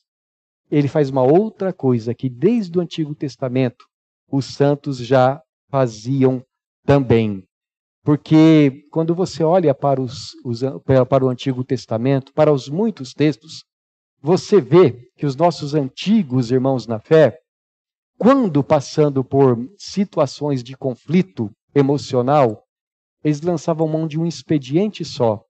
ele 0.69 0.87
faz 0.87 1.09
uma 1.09 1.23
outra 1.23 1.71
coisa 1.71 2.13
que 2.13 2.29
desde 2.29 2.77
o 2.77 2.81
Antigo 2.81 3.15
Testamento 3.15 3.85
os 4.29 4.45
santos 4.45 4.97
já 4.97 5.41
faziam 5.69 6.43
também. 6.85 7.43
Porque 8.03 8.85
quando 8.91 9.13
você 9.15 9.43
olha 9.43 9.73
para, 9.73 10.01
os, 10.01 10.33
os, 10.45 10.61
para 11.07 11.25
o 11.25 11.29
Antigo 11.29 11.63
Testamento, 11.63 12.33
para 12.33 12.51
os 12.51 12.69
muitos 12.69 13.13
textos, 13.13 13.65
você 14.21 14.61
vê 14.61 15.09
que 15.17 15.25
os 15.25 15.35
nossos 15.35 15.73
antigos 15.73 16.51
irmãos 16.51 16.87
na 16.87 16.99
fé, 16.99 17.37
quando 18.17 18.63
passando 18.63 19.23
por 19.23 19.57
situações 19.77 20.63
de 20.63 20.75
conflito 20.75 21.51
emocional, 21.75 22.63
eles 23.27 23.41
lançavam 23.41 23.89
mão 23.89 24.07
de 24.07 24.17
um 24.17 24.25
expediente 24.25 25.03
só. 25.03 25.43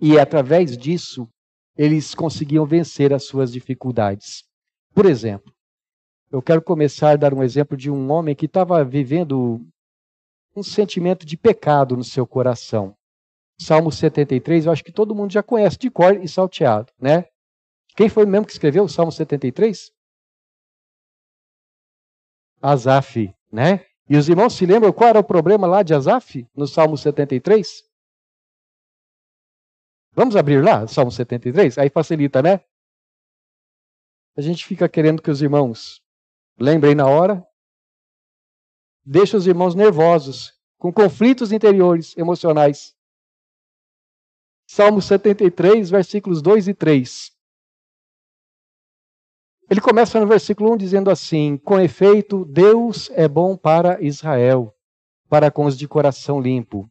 E 0.00 0.18
através 0.20 0.76
disso, 0.78 1.28
eles 1.76 2.14
conseguiam 2.14 2.64
vencer 2.64 3.12
as 3.12 3.24
suas 3.24 3.52
dificuldades. 3.52 4.44
Por 4.94 5.06
exemplo, 5.06 5.52
eu 6.30 6.40
quero 6.40 6.62
começar 6.62 7.10
a 7.10 7.16
dar 7.16 7.34
um 7.34 7.42
exemplo 7.42 7.76
de 7.76 7.90
um 7.90 8.08
homem 8.10 8.36
que 8.36 8.46
estava 8.46 8.84
vivendo 8.84 9.60
um 10.54 10.62
sentimento 10.62 11.26
de 11.26 11.36
pecado 11.36 11.96
no 11.96 12.04
seu 12.04 12.24
coração. 12.24 12.94
Salmo 13.60 13.90
73, 13.90 14.66
eu 14.66 14.72
acho 14.72 14.84
que 14.84 14.92
todo 14.92 15.14
mundo 15.14 15.32
já 15.32 15.42
conhece 15.42 15.78
de 15.78 15.90
cor 15.90 16.22
e 16.22 16.28
salteado, 16.28 16.92
né? 17.00 17.24
Quem 17.96 18.08
foi 18.08 18.26
mesmo 18.26 18.46
que 18.46 18.52
escreveu 18.52 18.84
o 18.84 18.88
Salmo 18.88 19.10
73? 19.10 19.90
Asaf, 22.60 23.34
né? 23.50 23.84
E 24.12 24.16
os 24.18 24.28
irmãos 24.28 24.52
se 24.52 24.66
lembram 24.66 24.92
qual 24.92 25.08
era 25.08 25.18
o 25.18 25.24
problema 25.24 25.66
lá 25.66 25.82
de 25.82 25.94
Asaf 25.94 26.46
no 26.54 26.66
Salmo 26.66 26.98
73? 26.98 27.82
Vamos 30.12 30.36
abrir 30.36 30.62
lá, 30.62 30.86
Salmo 30.86 31.10
73? 31.10 31.78
Aí 31.78 31.88
facilita, 31.88 32.42
né? 32.42 32.62
A 34.36 34.42
gente 34.42 34.66
fica 34.66 34.86
querendo 34.86 35.22
que 35.22 35.30
os 35.30 35.40
irmãos 35.40 36.02
lembrem 36.60 36.94
na 36.94 37.06
hora. 37.06 37.42
Deixa 39.02 39.38
os 39.38 39.46
irmãos 39.46 39.74
nervosos, 39.74 40.52
com 40.76 40.92
conflitos 40.92 41.50
interiores, 41.50 42.14
emocionais. 42.14 42.94
Salmo 44.66 45.00
73, 45.00 45.88
versículos 45.88 46.42
2 46.42 46.68
e 46.68 46.74
3. 46.74 47.31
Ele 49.72 49.80
começa 49.80 50.20
no 50.20 50.26
versículo 50.26 50.74
1 50.74 50.76
dizendo 50.76 51.10
assim: 51.10 51.56
Com 51.56 51.80
efeito, 51.80 52.44
Deus 52.44 53.08
é 53.14 53.26
bom 53.26 53.56
para 53.56 54.02
Israel, 54.02 54.70
para 55.30 55.50
com 55.50 55.64
os 55.64 55.78
de 55.78 55.88
coração 55.88 56.38
limpo. 56.38 56.86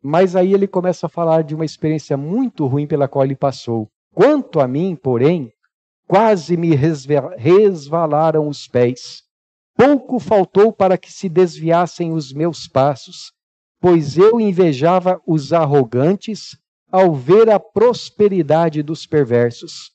Mas 0.00 0.36
aí 0.36 0.54
ele 0.54 0.68
começa 0.68 1.06
a 1.06 1.08
falar 1.08 1.42
de 1.42 1.56
uma 1.56 1.64
experiência 1.64 2.16
muito 2.16 2.68
ruim 2.68 2.86
pela 2.86 3.08
qual 3.08 3.24
ele 3.24 3.34
passou. 3.34 3.88
Quanto 4.14 4.60
a 4.60 4.68
mim, 4.68 4.94
porém, 4.94 5.52
quase 6.06 6.56
me 6.56 6.70
resvalaram 7.36 8.46
os 8.46 8.68
pés. 8.68 9.24
Pouco 9.76 10.20
faltou 10.20 10.72
para 10.72 10.96
que 10.96 11.12
se 11.12 11.28
desviassem 11.28 12.12
os 12.12 12.32
meus 12.32 12.68
passos, 12.68 13.32
pois 13.80 14.16
eu 14.16 14.40
invejava 14.40 15.20
os 15.26 15.52
arrogantes 15.52 16.56
ao 16.92 17.12
ver 17.12 17.50
a 17.50 17.58
prosperidade 17.58 18.84
dos 18.84 19.04
perversos. 19.04 19.93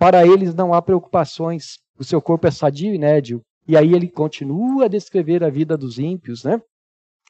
Para 0.00 0.26
eles 0.26 0.54
não 0.54 0.72
há 0.72 0.80
preocupações, 0.80 1.78
o 1.98 2.02
seu 2.02 2.22
corpo 2.22 2.46
é 2.46 2.50
sadio 2.50 2.94
e 2.94 2.98
nédio. 2.98 3.42
E 3.68 3.76
aí 3.76 3.92
ele 3.92 4.08
continua 4.08 4.86
a 4.86 4.88
descrever 4.88 5.44
a 5.44 5.50
vida 5.50 5.76
dos 5.76 5.98
ímpios, 5.98 6.42
né? 6.42 6.60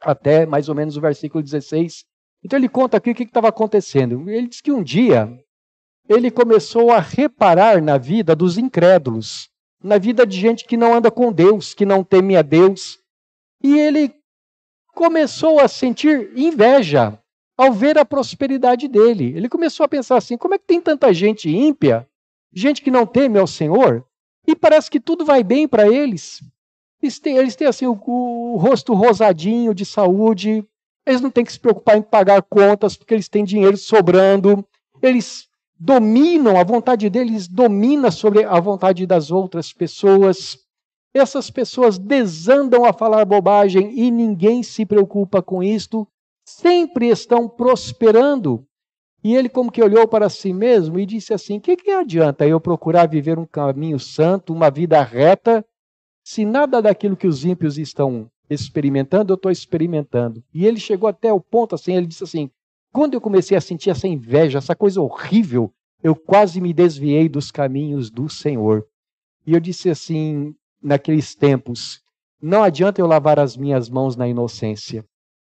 até 0.01 0.47
mais 0.47 0.69
ou 0.69 0.75
menos 0.75 0.97
o 0.97 1.01
versículo 1.01 1.43
16. 1.43 2.05
Então 2.45 2.57
ele 2.57 2.69
conta 2.69 2.97
aqui 2.97 3.11
o 3.11 3.15
que 3.15 3.25
estava 3.25 3.49
acontecendo. 3.49 4.31
Ele 4.31 4.47
diz 4.47 4.61
que 4.61 4.71
um 4.71 4.85
dia 4.85 5.29
ele 6.09 6.31
começou 6.31 6.93
a 6.93 7.01
reparar 7.01 7.83
na 7.83 7.99
vida 7.99 8.37
dos 8.37 8.57
incrédulos, 8.57 9.51
na 9.83 9.99
vida 9.99 10.25
de 10.25 10.39
gente 10.39 10.65
que 10.65 10.77
não 10.77 10.95
anda 10.95 11.11
com 11.11 11.33
Deus, 11.33 11.75
que 11.75 11.85
não 11.85 12.05
teme 12.05 12.37
a 12.37 12.43
Deus. 12.43 13.01
E 13.61 13.79
ele 13.79 14.15
começou 14.95 15.59
a 15.59 15.67
sentir 15.67 16.33
inveja 16.37 17.19
ao 17.59 17.73
ver 17.73 17.99
a 17.99 18.05
prosperidade 18.05 18.87
dele. 18.87 19.35
Ele 19.37 19.49
começou 19.49 19.83
a 19.83 19.89
pensar 19.89 20.17
assim: 20.19 20.37
como 20.37 20.55
é 20.55 20.59
que 20.59 20.67
tem 20.67 20.81
tanta 20.81 21.13
gente 21.13 21.51
ímpia, 21.51 22.09
gente 22.53 22.83
que 22.83 22.91
não 22.91 23.07
teme 23.07 23.39
ao 23.39 23.47
Senhor, 23.47 24.05
e 24.47 24.57
parece 24.57 24.91
que 24.91 25.01
tudo 25.01 25.25
vai 25.25 25.43
bem 25.43 25.69
para 25.69 25.89
eles? 25.89 26.41
Eles 27.03 27.19
têm, 27.19 27.37
eles 27.37 27.57
têm 27.57 27.67
assim, 27.67 27.87
o, 27.87 27.99
o, 28.07 28.57
rosto 28.57 28.93
rosadinho 28.95 29.75
de 29.75 29.85
saúde, 29.85 30.65
eles 31.07 31.21
não 31.21 31.31
têm 31.31 31.45
que 31.45 31.53
se 31.53 31.59
preocupar 31.59 31.97
em 31.97 32.03
pagar 32.03 32.43
contas 32.43 32.97
porque 32.97 33.15
eles 33.15 33.29
têm 33.29 33.45
dinheiro 33.45 33.77
sobrando, 33.77 34.65
eles 35.03 35.49
dominam, 35.79 36.59
a 36.59 36.65
vontade 36.65 37.09
deles 37.09 37.49
domina 37.49 38.11
sobre 38.11 38.45
a 38.45 38.61
vontade 38.61 39.07
das 39.07 39.31
outras 39.31 39.73
pessoas. 39.73 40.59
Essas 41.15 41.51
pessoas 41.51 41.99
desandam 41.99 42.85
a 42.85 42.93
falar 42.93 43.25
bobagem 43.25 43.99
e 43.99 44.11
ninguém 44.11 44.63
se 44.63 44.85
preocupa 44.85 45.43
com 45.43 45.63
isto, 45.63 46.07
sempre 46.45 47.09
estão 47.09 47.49
prosperando. 47.49 48.67
E 49.23 49.35
ele, 49.35 49.49
como 49.49 49.71
que 49.71 49.83
olhou 49.83 50.09
para 50.09 50.29
si 50.29 50.53
mesmo 50.53 50.99
e 50.99 51.07
disse 51.07 51.35
assim: 51.35 51.59
O 51.59 51.61
que, 51.61 51.77
que 51.77 51.91
adianta 51.91 52.47
eu 52.47 52.61
procurar 52.61 53.07
viver 53.07 53.39
um 53.39 53.47
caminho 53.47 53.99
santo, 53.99 54.53
uma 54.53 54.71
vida 54.71 55.03
reta, 55.03 55.65
se 56.25 56.45
nada 56.45 56.81
daquilo 56.81 57.17
que 57.17 57.27
os 57.27 57.45
ímpios 57.45 57.79
estão 57.79 58.31
experimentando, 58.49 59.33
eu 59.33 59.37
estou 59.37 59.51
experimentando. 59.51 60.43
E 60.53 60.67
ele 60.67 60.81
chegou 60.81 61.09
até 61.09 61.33
o 61.33 61.41
ponto 61.41 61.75
assim, 61.75 61.95
ele 61.95 62.07
disse 62.07 62.25
assim: 62.25 62.51
quando 62.93 63.15
eu 63.15 63.21
comecei 63.21 63.57
a 63.57 63.61
sentir 63.61 63.91
essa 63.91 64.09
inveja, 64.09 64.59
essa 64.59 64.75
coisa 64.75 65.01
horrível, 65.01 65.73
eu 66.03 66.17
quase 66.17 66.61
me 66.61 66.73
desviei 66.73 67.29
dos 67.29 67.51
caminhos 67.51 68.11
do 68.11 68.29
Senhor. 68.29 68.85
E 69.47 69.53
eu 69.53 69.61
disse 69.61 69.89
assim, 69.89 70.55
naqueles 70.83 71.35
tempos, 71.35 72.03
não 72.43 72.63
adianta 72.63 73.01
eu 73.01 73.07
lavar 73.07 73.39
as 73.39 73.57
minhas 73.57 73.89
mãos 73.89 74.17
na 74.17 74.27
inocência. 74.27 75.05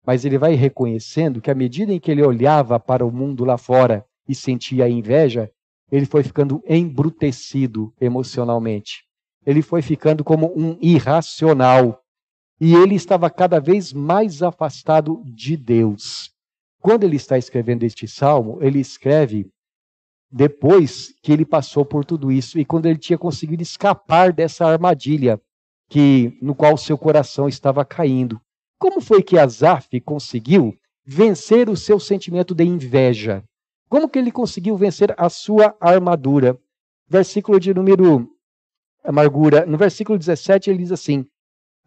Mas 0.06 0.24
ele 0.24 0.38
vai 0.38 0.54
reconhecendo 0.54 1.40
que 1.40 1.50
à 1.50 1.54
medida 1.54 1.92
em 1.92 2.00
que 2.00 2.10
ele 2.10 2.22
olhava 2.22 2.78
para 2.78 3.06
o 3.06 3.12
mundo 3.12 3.44
lá 3.44 3.56
fora 3.56 4.04
e 4.28 4.34
sentia 4.34 4.88
inveja, 4.88 5.50
ele 5.90 6.06
foi 6.06 6.22
ficando 6.22 6.62
embrutecido 6.68 7.92
emocionalmente. 8.00 9.04
Ele 9.46 9.62
foi 9.62 9.82
ficando 9.82 10.24
como 10.24 10.52
um 10.56 10.76
irracional. 10.80 12.02
E 12.60 12.74
ele 12.74 12.94
estava 12.94 13.28
cada 13.30 13.60
vez 13.60 13.92
mais 13.92 14.42
afastado 14.42 15.22
de 15.24 15.56
Deus. 15.56 16.32
Quando 16.80 17.04
ele 17.04 17.16
está 17.16 17.38
escrevendo 17.38 17.82
este 17.82 18.06
salmo, 18.06 18.58
ele 18.60 18.78
escreve 18.78 19.50
depois 20.30 21.14
que 21.22 21.32
ele 21.32 21.46
passou 21.46 21.84
por 21.84 22.04
tudo 22.04 22.30
isso 22.32 22.58
e 22.58 22.64
quando 22.64 22.86
ele 22.86 22.98
tinha 22.98 23.16
conseguido 23.16 23.62
escapar 23.62 24.32
dessa 24.32 24.66
armadilha 24.66 25.40
que 25.88 26.36
no 26.42 26.54
qual 26.54 26.76
seu 26.76 26.98
coração 26.98 27.48
estava 27.48 27.84
caindo. 27.84 28.40
Como 28.78 29.00
foi 29.00 29.22
que 29.22 29.38
Asaf 29.38 30.00
conseguiu 30.00 30.74
vencer 31.04 31.68
o 31.68 31.76
seu 31.76 31.98
sentimento 32.00 32.54
de 32.54 32.64
inveja? 32.64 33.44
Como 33.88 34.08
que 34.08 34.18
ele 34.18 34.32
conseguiu 34.32 34.76
vencer 34.76 35.14
a 35.16 35.28
sua 35.28 35.76
armadura? 35.80 36.58
Versículo 37.08 37.60
de 37.60 37.72
número 37.72 38.28
amargura. 39.04 39.66
No 39.66 39.76
versículo 39.76 40.18
17 40.18 40.70
ele 40.70 40.78
diz 40.78 40.92
assim: 40.92 41.26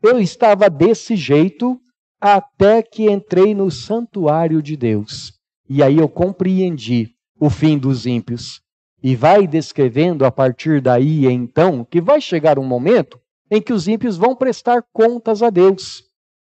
Eu 0.01 0.19
estava 0.19 0.69
desse 0.69 1.15
jeito 1.15 1.79
até 2.21 2.81
que 2.81 3.09
entrei 3.09 3.53
no 3.53 3.69
santuário 3.69 4.61
de 4.61 4.77
Deus. 4.77 5.33
E 5.69 5.83
aí 5.83 5.97
eu 5.97 6.07
compreendi 6.07 7.13
o 7.39 7.49
fim 7.49 7.77
dos 7.77 8.05
ímpios. 8.05 8.61
E 9.01 9.15
vai 9.15 9.45
descrevendo 9.45 10.25
a 10.25 10.31
partir 10.31 10.81
daí, 10.81 11.27
então, 11.27 11.85
que 11.85 12.01
vai 12.01 12.19
chegar 12.19 12.57
um 12.57 12.65
momento 12.65 13.19
em 13.49 13.61
que 13.61 13.71
os 13.71 13.87
ímpios 13.87 14.17
vão 14.17 14.35
prestar 14.35 14.83
contas 14.91 15.43
a 15.43 15.49
Deus, 15.49 16.03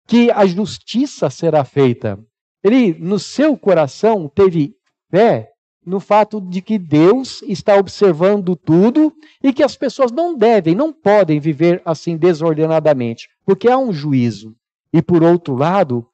que 0.08 0.32
a 0.32 0.46
justiça 0.46 1.30
será 1.30 1.64
feita. 1.64 2.20
Ele, 2.64 2.94
no 2.94 3.18
seu 3.18 3.58
coração, 3.58 4.28
teve 4.34 4.76
fé 5.10 5.52
no 5.86 6.00
fato 6.00 6.40
de 6.40 6.62
que 6.62 6.78
Deus 6.78 7.42
está 7.42 7.76
observando 7.76 8.56
tudo 8.56 9.12
e 9.44 9.52
que 9.52 9.64
as 9.64 9.76
pessoas 9.76 10.12
não 10.12 10.38
devem, 10.38 10.76
não 10.76 10.94
podem 10.94 11.40
viver 11.40 11.82
assim 11.84 12.16
desordenadamente, 12.16 13.28
porque 13.46 13.68
há 13.68 13.78
um 13.78 13.92
juízo. 13.92 14.56
E 14.94 15.02
por 15.02 15.24
outro 15.24 15.56
lado, 15.56 16.06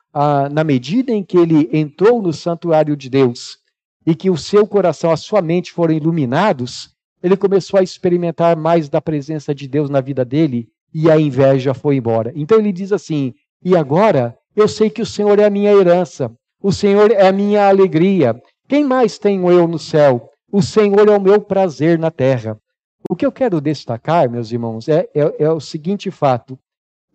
na 0.52 0.64
medida 0.64 1.12
em 1.12 1.24
que 1.24 1.38
ele 1.38 1.70
entrou 1.74 2.22
no 2.22 2.32
santuário 2.32 2.96
de 2.96 3.10
Deus 3.10 3.58
e 4.06 4.16
que 4.16 4.30
o 4.30 4.38
seu 4.38 4.66
coração, 4.66 5.12
a 5.12 5.18
sua 5.18 5.42
mente 5.42 5.72
foram 5.72 5.94
iluminados, 5.94 6.96
ele 7.22 7.36
começou 7.36 7.80
a 7.80 7.84
experimentar 7.84 8.56
mais 8.56 8.88
da 8.88 9.02
presença 9.02 9.54
de 9.54 9.68
Deus 9.68 9.90
na 9.90 10.00
vida 10.00 10.24
dele 10.24 10.70
e 10.94 11.12
a 11.12 11.20
inveja 11.20 11.74
foi 11.74 11.98
embora. 11.98 12.32
Então 12.36 12.58
ele 12.58 12.72
diz 12.72 12.94
assim: 12.94 13.34
E 13.64 13.76
agora 13.76 14.38
eu 14.56 14.68
sei 14.68 14.90
que 14.90 15.02
o 15.02 15.06
Senhor 15.06 15.40
é 15.40 15.46
a 15.46 15.50
minha 15.50 15.72
herança, 15.72 16.32
o 16.62 16.72
Senhor 16.72 17.12
é 17.12 17.28
a 17.28 17.32
minha 17.32 17.68
alegria, 17.68 18.42
quem 18.68 18.84
mais 18.84 19.18
tenho 19.18 19.50
eu 19.50 19.68
no 19.68 19.80
céu? 19.80 20.30
O 20.52 20.62
Senhor 20.62 21.08
é 21.08 21.18
o 21.18 21.22
meu 21.22 21.42
prazer 21.42 21.98
na 21.98 22.12
terra. 22.12 22.60
O 23.10 23.16
que 23.16 23.26
eu 23.26 23.32
quero 23.32 23.62
destacar, 23.62 24.30
meus 24.30 24.52
irmãos, 24.52 24.90
é, 24.90 25.10
é, 25.14 25.44
é 25.44 25.50
o 25.50 25.60
seguinte 25.60 26.12
fato: 26.12 26.60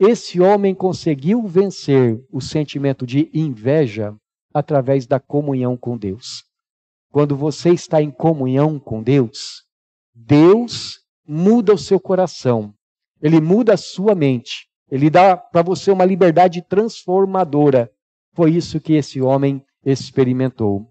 esse 0.00 0.40
homem 0.40 0.74
conseguiu 0.74 1.46
vencer 1.46 2.18
o 2.32 2.40
sentimento 2.40 3.06
de 3.06 3.30
inveja 3.34 4.14
através 4.54 5.06
da 5.06 5.20
comunhão 5.20 5.76
com 5.76 5.96
Deus. 5.98 6.44
Quando 7.10 7.36
você 7.36 7.70
está 7.70 8.00
em 8.00 8.10
comunhão 8.10 8.78
com 8.78 9.02
Deus, 9.02 9.64
Deus 10.14 11.00
muda 11.26 11.74
o 11.74 11.78
seu 11.78 12.00
coração, 12.00 12.72
ele 13.20 13.40
muda 13.40 13.74
a 13.74 13.76
sua 13.76 14.14
mente, 14.14 14.66
ele 14.92 15.08
dá 15.08 15.38
para 15.38 15.62
você 15.62 15.90
uma 15.90 16.04
liberdade 16.04 16.60
transformadora. 16.60 17.90
Foi 18.34 18.50
isso 18.50 18.78
que 18.78 18.92
esse 18.92 19.22
homem 19.22 19.64
experimentou. 19.82 20.86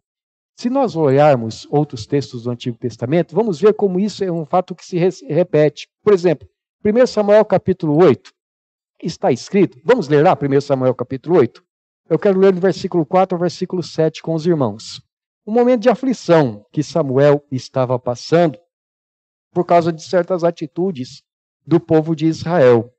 Se 0.58 0.72
nós 0.72 0.96
olharmos 0.96 1.68
outros 1.70 2.08
textos 2.08 2.44
do 2.44 2.50
Antigo 2.50 2.80
Testamento, 2.80 3.36
vamos 3.36 3.62
ver 3.62 3.76
como 3.76 4.00
isso 4.00 4.24
é 4.24 4.32
um 4.32 4.44
fato 4.44 4.74
que 4.74 4.84
se 4.84 4.98
repete. 4.98 5.88
Por 6.04 6.14
exemplo, 6.14 6.50
1 6.84 7.06
Samuel 7.06 7.46
capítulo 7.46 8.04
8, 8.04 8.32
está 9.04 9.32
escrito, 9.32 9.80
vamos 9.86 10.08
ler 10.08 10.24
lá 10.24 10.36
1 10.36 10.62
Samuel 10.62 10.96
capítulo 10.96 11.38
8? 11.38 11.64
Eu 12.10 12.18
quero 12.18 12.40
ler 12.40 12.54
do 12.54 12.60
versículo 12.60 13.06
4 13.06 13.36
ao 13.36 13.40
versículo 13.40 13.84
7 13.84 14.24
com 14.24 14.34
os 14.34 14.48
irmãos. 14.48 15.00
Um 15.46 15.54
momento 15.54 15.82
de 15.82 15.90
aflição 15.90 16.66
que 16.72 16.82
Samuel 16.82 17.46
estava 17.52 18.00
passando 18.00 18.58
por 19.54 19.64
causa 19.64 19.94
de 19.94 20.02
certas 20.02 20.44
atitudes 20.44 21.22
do 21.68 21.80
povo 21.80 22.16
de 22.16 22.26
Israel. 22.26 22.92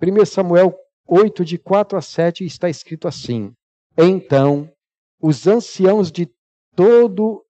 1 0.00 0.24
Samuel 0.26 0.74
8, 1.06 1.44
de 1.44 1.58
4 1.58 1.98
a 1.98 2.02
7, 2.02 2.44
está 2.44 2.68
escrito 2.68 3.08
assim: 3.08 3.52
Então 3.96 4.70
os 5.20 5.46
anciãos 5.46 6.12
de 6.12 6.30
todo 6.76 7.44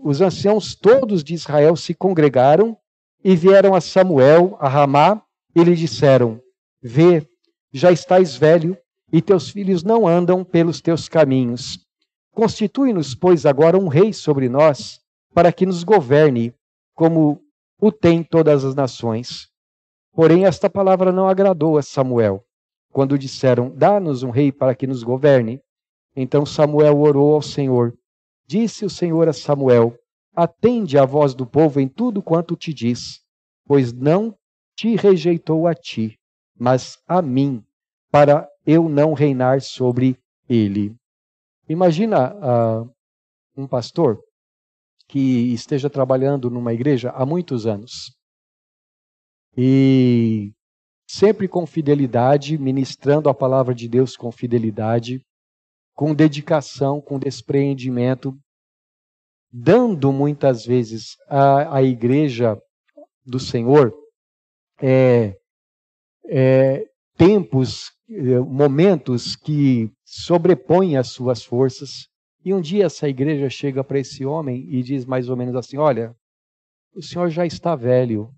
os 0.00 0.20
anciãos 0.20 0.76
todos 0.76 1.24
de 1.24 1.34
Israel 1.34 1.74
se 1.74 1.92
congregaram 1.92 2.76
e 3.24 3.34
vieram 3.34 3.74
a 3.74 3.80
Samuel, 3.80 4.56
a 4.60 4.68
Ramá, 4.68 5.20
e 5.54 5.64
lhe 5.64 5.74
disseram: 5.74 6.40
Vê, 6.80 7.26
já 7.72 7.90
estás 7.90 8.36
velho 8.36 8.78
e 9.12 9.20
teus 9.20 9.50
filhos 9.50 9.82
não 9.82 10.06
andam 10.06 10.44
pelos 10.44 10.80
teus 10.80 11.08
caminhos. 11.08 11.80
Constitui-nos, 12.30 13.14
pois, 13.14 13.44
agora 13.44 13.76
um 13.76 13.88
rei 13.88 14.12
sobre 14.12 14.48
nós, 14.48 15.00
para 15.34 15.52
que 15.52 15.66
nos 15.66 15.82
governe, 15.82 16.54
como 16.94 17.42
o 17.80 17.90
tem 17.90 18.22
todas 18.22 18.64
as 18.64 18.74
nações. 18.74 19.48
Porém, 20.18 20.46
esta 20.46 20.68
palavra 20.68 21.12
não 21.12 21.28
agradou 21.28 21.78
a 21.78 21.82
Samuel. 21.82 22.44
Quando 22.90 23.16
disseram: 23.16 23.70
Dá-nos 23.70 24.24
um 24.24 24.30
rei 24.30 24.50
para 24.50 24.74
que 24.74 24.84
nos 24.84 25.04
governe. 25.04 25.62
Então 26.16 26.44
Samuel 26.44 26.98
orou 26.98 27.36
ao 27.36 27.40
Senhor 27.40 27.96
Disse 28.44 28.84
o 28.84 28.90
Senhor 28.90 29.28
a 29.28 29.32
Samuel: 29.32 29.96
Atende 30.34 30.98
à 30.98 31.04
voz 31.04 31.36
do 31.36 31.46
povo 31.46 31.78
em 31.78 31.86
tudo 31.86 32.20
quanto 32.20 32.56
te 32.56 32.74
diz, 32.74 33.20
pois 33.64 33.92
não 33.92 34.36
te 34.74 34.96
rejeitou 34.96 35.68
a 35.68 35.74
ti, 35.74 36.18
mas 36.58 36.98
a 37.06 37.22
mim, 37.22 37.64
para 38.10 38.48
eu 38.66 38.88
não 38.88 39.12
reinar 39.12 39.60
sobre 39.60 40.18
ele. 40.48 40.96
Imagina 41.68 42.34
uh, 42.34 42.90
um 43.56 43.68
pastor 43.68 44.20
que 45.06 45.52
esteja 45.52 45.88
trabalhando 45.88 46.50
numa 46.50 46.74
igreja 46.74 47.10
há 47.10 47.24
muitos 47.24 47.68
anos 47.68 48.17
e 49.60 50.52
sempre 51.04 51.48
com 51.48 51.66
fidelidade, 51.66 52.56
ministrando 52.56 53.28
a 53.28 53.34
palavra 53.34 53.74
de 53.74 53.88
Deus 53.88 54.16
com 54.16 54.30
fidelidade, 54.30 55.20
com 55.96 56.14
dedicação, 56.14 57.00
com 57.00 57.18
despreendimento, 57.18 58.38
dando 59.50 60.12
muitas 60.12 60.64
vezes 60.64 61.16
à, 61.26 61.78
à 61.78 61.82
igreja 61.82 62.56
do 63.26 63.40
Senhor 63.40 63.92
é, 64.80 65.36
é, 66.26 66.88
tempos, 67.16 67.90
é, 68.08 68.38
momentos 68.38 69.34
que 69.34 69.90
sobrepõem 70.04 70.96
as 70.96 71.08
suas 71.08 71.42
forças. 71.42 72.06
E 72.44 72.54
um 72.54 72.60
dia 72.60 72.86
essa 72.86 73.08
igreja 73.08 73.50
chega 73.50 73.82
para 73.82 73.98
esse 73.98 74.24
homem 74.24 74.72
e 74.72 74.84
diz 74.84 75.04
mais 75.04 75.28
ou 75.28 75.36
menos 75.36 75.56
assim: 75.56 75.78
Olha, 75.78 76.14
o 76.94 77.02
senhor 77.02 77.28
já 77.28 77.44
está 77.44 77.74
velho 77.74 78.32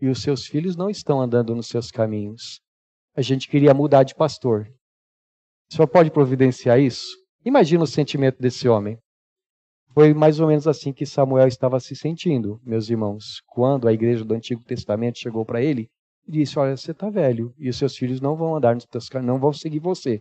e 0.00 0.08
os 0.08 0.22
seus 0.22 0.46
filhos 0.46 0.76
não 0.76 0.90
estão 0.90 1.20
andando 1.20 1.54
nos 1.54 1.68
seus 1.68 1.90
caminhos. 1.90 2.60
A 3.14 3.22
gente 3.22 3.48
queria 3.48 3.72
mudar 3.72 4.02
de 4.02 4.14
pastor. 4.14 4.70
Senhor 5.70 5.88
pode 5.88 6.10
providenciar 6.10 6.78
isso? 6.78 7.06
Imagina 7.44 7.84
o 7.84 7.86
sentimento 7.86 8.40
desse 8.40 8.68
homem. 8.68 8.98
Foi 9.92 10.12
mais 10.12 10.40
ou 10.40 10.48
menos 10.48 10.68
assim 10.68 10.92
que 10.92 11.06
Samuel 11.06 11.48
estava 11.48 11.80
se 11.80 11.96
sentindo, 11.96 12.60
meus 12.62 12.90
irmãos, 12.90 13.40
quando 13.46 13.88
a 13.88 13.92
igreja 13.92 14.24
do 14.24 14.34
Antigo 14.34 14.62
Testamento 14.62 15.18
chegou 15.18 15.44
para 15.44 15.62
ele 15.62 15.88
e 16.28 16.32
disse: 16.32 16.58
Olha, 16.58 16.76
você 16.76 16.90
está 16.90 17.08
velho 17.08 17.54
e 17.58 17.68
os 17.70 17.78
seus 17.78 17.96
filhos 17.96 18.20
não 18.20 18.36
vão 18.36 18.54
andar 18.54 18.74
nos 18.74 18.84
teus 18.84 19.08
caminhos, 19.08 19.32
não 19.32 19.40
vão 19.40 19.52
seguir 19.52 19.78
você. 19.78 20.20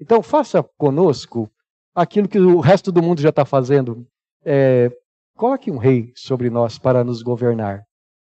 Então, 0.00 0.22
faça 0.22 0.62
conosco 0.76 1.48
aquilo 1.94 2.28
que 2.28 2.38
o 2.38 2.58
resto 2.58 2.90
do 2.90 3.02
mundo 3.02 3.20
já 3.20 3.28
está 3.28 3.44
fazendo. 3.44 4.04
É, 4.44 4.90
coloque 5.36 5.70
um 5.70 5.78
rei 5.78 6.12
sobre 6.16 6.50
nós 6.50 6.78
para 6.78 7.04
nos 7.04 7.22
governar. 7.22 7.84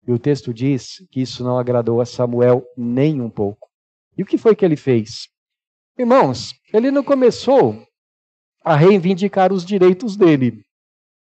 E 0.07 0.11
o 0.11 0.17
texto 0.17 0.53
diz 0.53 1.05
que 1.11 1.21
isso 1.21 1.43
não 1.43 1.59
agradou 1.59 1.99
a 1.99 2.05
Samuel 2.05 2.65
nem 2.77 3.21
um 3.21 3.29
pouco. 3.29 3.67
E 4.17 4.23
o 4.23 4.25
que 4.25 4.37
foi 4.37 4.55
que 4.55 4.63
ele 4.63 4.77
fez? 4.77 5.27
Irmãos, 5.99 6.53
ele 6.73 6.89
não 6.89 7.03
começou 7.03 7.85
a 8.63 8.75
reivindicar 8.75 9.51
os 9.51 9.65
direitos 9.65 10.15
dele. 10.15 10.63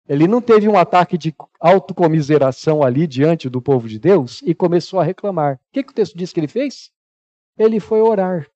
Ele 0.07 0.27
não 0.27 0.41
teve 0.41 0.67
um 0.67 0.77
ataque 0.77 1.17
de 1.17 1.35
autocomiseração 1.59 2.81
ali 2.81 3.05
diante 3.05 3.49
do 3.49 3.61
povo 3.61 3.87
de 3.87 3.99
Deus 3.99 4.41
e 4.43 4.55
começou 4.55 4.99
a 4.99 5.03
reclamar. 5.03 5.55
O 5.55 5.59
que, 5.71 5.83
que 5.83 5.91
o 5.91 5.95
texto 5.95 6.17
diz 6.17 6.33
que 6.33 6.39
ele 6.39 6.47
fez? 6.47 6.89
Ele 7.57 7.79
foi 7.79 8.01
orar. 8.01 8.49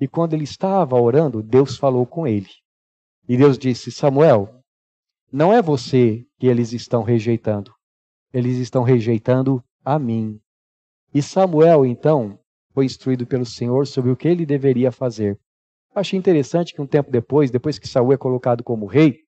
E 0.00 0.06
quando 0.06 0.34
ele 0.34 0.44
estava 0.44 1.00
orando, 1.00 1.42
Deus 1.42 1.76
falou 1.76 2.06
com 2.06 2.26
ele. 2.26 2.50
E 3.28 3.36
Deus 3.36 3.58
disse: 3.58 3.90
Samuel, 3.90 4.62
não 5.32 5.52
é 5.52 5.60
você 5.60 6.24
que 6.38 6.46
eles 6.46 6.72
estão 6.72 7.02
rejeitando. 7.02 7.73
Eles 8.34 8.58
estão 8.58 8.82
rejeitando 8.82 9.64
a 9.84 9.98
mim. 9.98 10.38
E 11.14 11.22
Samuel, 11.22 11.86
então, 11.86 12.38
foi 12.74 12.84
instruído 12.84 13.24
pelo 13.26 13.46
Senhor 13.46 13.86
sobre 13.86 14.10
o 14.10 14.16
que 14.16 14.28
ele 14.28 14.44
deveria 14.44 14.90
fazer. 14.90 15.38
Achei 15.94 16.18
interessante 16.18 16.74
que 16.74 16.82
um 16.82 16.86
tempo 16.86 17.10
depois, 17.10 17.50
depois 17.52 17.78
que 17.78 17.86
Saul 17.86 18.12
é 18.12 18.16
colocado 18.16 18.64
como 18.64 18.86
rei, 18.86 19.24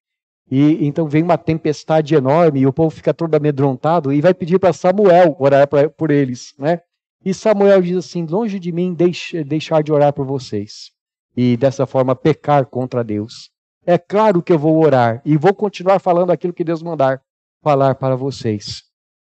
E 0.49 0.87
então 0.87 1.09
vem 1.09 1.23
uma 1.23 1.37
tempestade 1.37 2.15
enorme 2.15 2.61
e 2.61 2.67
o 2.67 2.73
povo 2.73 2.91
fica 2.91 3.13
todo 3.13 3.35
amedrontado 3.35 4.13
e 4.13 4.21
vai 4.21 4.33
pedir 4.33 4.59
para 4.61 4.73
Samuel 4.73 5.37
orar 5.41 5.67
pra, 5.67 5.89
por 5.91 6.11
eles, 6.11 6.55
né? 6.59 6.81
E 7.25 7.35
Samuel 7.35 7.83
diz 7.83 7.97
assim: 7.97 8.25
longe 8.25 8.59
de 8.61 8.71
mim 8.71 8.95
deixe, 8.95 9.43
deixar 9.43 9.83
de 9.83 9.93
orar 9.93 10.13
por 10.13 10.25
vocês 10.25 10.93
e 11.37 11.57
dessa 11.57 11.85
forma 11.87 12.15
pecar 12.15 12.67
contra 12.67 13.03
Deus. 13.03 13.51
É 13.85 13.99
claro 13.99 14.43
que 14.43 14.53
eu 14.53 14.59
vou 14.59 14.79
orar 14.79 15.21
e 15.25 15.37
vou 15.37 15.53
continuar 15.55 15.99
falando 15.99 16.31
aquilo 16.31 16.53
que 16.53 16.65
Deus 16.65 16.83
mandar 16.83 17.21
falar 17.63 17.97
para 17.97 18.15
vocês. 18.17 18.86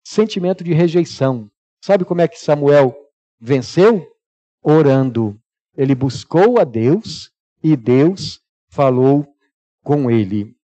Sentimento 0.09 0.63
de 0.63 0.71
rejeição. 0.71 1.51
Sabe 1.83 2.05
como 2.05 2.21
é 2.21 2.29
que 2.29 2.39
Samuel 2.39 2.95
venceu? 3.37 4.09
Orando. 4.63 5.37
Ele 5.75 5.93
buscou 5.93 6.57
a 6.61 6.63
Deus 6.63 7.29
e 7.61 7.75
Deus 7.75 8.41
falou 8.69 9.27
com 9.83 10.09
ele. 10.09 10.55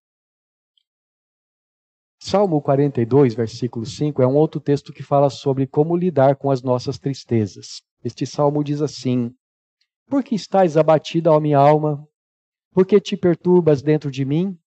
Salmo 2.21 2.61
42, 2.61 3.35
versículo 3.35 3.85
5 3.85 4.21
é 4.21 4.25
um 4.25 4.35
outro 4.37 4.61
texto 4.61 4.93
que 4.93 5.03
fala 5.03 5.29
sobre 5.29 5.67
como 5.67 5.97
lidar 5.97 6.37
com 6.37 6.49
as 6.49 6.63
nossas 6.63 6.97
tristezas. 6.97 7.81
Este 8.01 8.25
salmo 8.25 8.63
diz 8.63 8.81
assim: 8.81 9.35
Por 10.07 10.23
que 10.23 10.35
estás 10.35 10.77
abatida, 10.77 11.29
ó 11.29 11.41
minha 11.41 11.59
alma? 11.59 12.07
Por 12.71 12.85
que 12.85 12.97
te 13.01 13.17
perturbas 13.17 13.81
dentro 13.81 14.09
de 14.09 14.23
mim? 14.23 14.57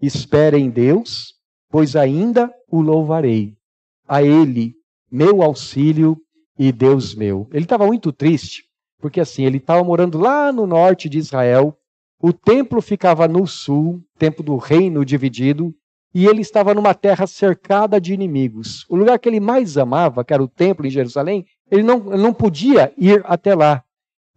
Espera 0.00 0.56
em 0.56 0.70
Deus, 0.70 1.34
pois 1.68 1.96
ainda 1.96 2.48
o 2.68 2.80
louvarei. 2.80 3.58
A 4.06 4.22
Ele, 4.22 4.74
meu 5.10 5.42
auxílio 5.42 6.16
e 6.58 6.70
Deus 6.72 7.14
meu. 7.14 7.48
Ele 7.52 7.64
estava 7.64 7.86
muito 7.86 8.12
triste, 8.12 8.64
porque 9.00 9.20
assim, 9.20 9.44
ele 9.44 9.58
estava 9.58 9.82
morando 9.82 10.18
lá 10.18 10.52
no 10.52 10.66
norte 10.66 11.08
de 11.08 11.18
Israel, 11.18 11.76
o 12.20 12.32
templo 12.32 12.80
ficava 12.80 13.28
no 13.28 13.46
sul, 13.46 14.02
templo 14.18 14.42
do 14.42 14.56
reino 14.56 15.04
dividido, 15.04 15.74
e 16.14 16.26
ele 16.26 16.40
estava 16.40 16.72
numa 16.72 16.94
terra 16.94 17.26
cercada 17.26 18.00
de 18.00 18.14
inimigos. 18.14 18.86
O 18.88 18.96
lugar 18.96 19.18
que 19.18 19.28
ele 19.28 19.40
mais 19.40 19.76
amava, 19.76 20.24
que 20.24 20.32
era 20.32 20.42
o 20.42 20.48
templo 20.48 20.86
em 20.86 20.90
Jerusalém, 20.90 21.44
ele 21.70 21.82
não, 21.82 22.12
ele 22.12 22.22
não 22.22 22.32
podia 22.32 22.92
ir 22.96 23.20
até 23.26 23.54
lá. 23.54 23.82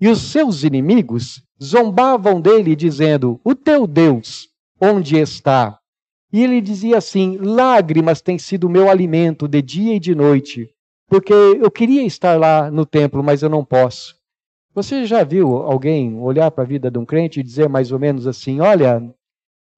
E 0.01 0.07
os 0.07 0.19
seus 0.31 0.63
inimigos 0.63 1.43
zombavam 1.63 2.41
dele, 2.41 2.75
dizendo: 2.75 3.39
O 3.43 3.53
teu 3.53 3.85
Deus, 3.85 4.47
onde 4.81 5.17
está? 5.17 5.79
E 6.31 6.43
ele 6.43 6.61
dizia 6.61 6.97
assim: 6.97 7.37
Lágrimas 7.37 8.21
têm 8.21 8.37
sido 8.37 8.69
meu 8.69 8.89
alimento 8.89 9.47
de 9.47 9.61
dia 9.61 9.95
e 9.95 9.99
de 9.99 10.13
noite, 10.13 10.69
porque 11.07 11.33
eu 11.33 11.71
queria 11.71 12.03
estar 12.03 12.37
lá 12.37 12.69
no 12.69 12.85
templo, 12.85 13.23
mas 13.23 13.41
eu 13.41 13.49
não 13.49 13.63
posso. 13.63 14.15
Você 14.73 15.05
já 15.05 15.23
viu 15.23 15.55
alguém 15.55 16.19
olhar 16.19 16.51
para 16.51 16.63
a 16.63 16.67
vida 16.67 16.91
de 16.91 16.99
um 16.99 17.05
crente 17.05 17.39
e 17.39 17.43
dizer 17.43 17.67
mais 17.69 17.91
ou 17.91 17.99
menos 17.99 18.27
assim: 18.27 18.59
Olha, 18.59 19.01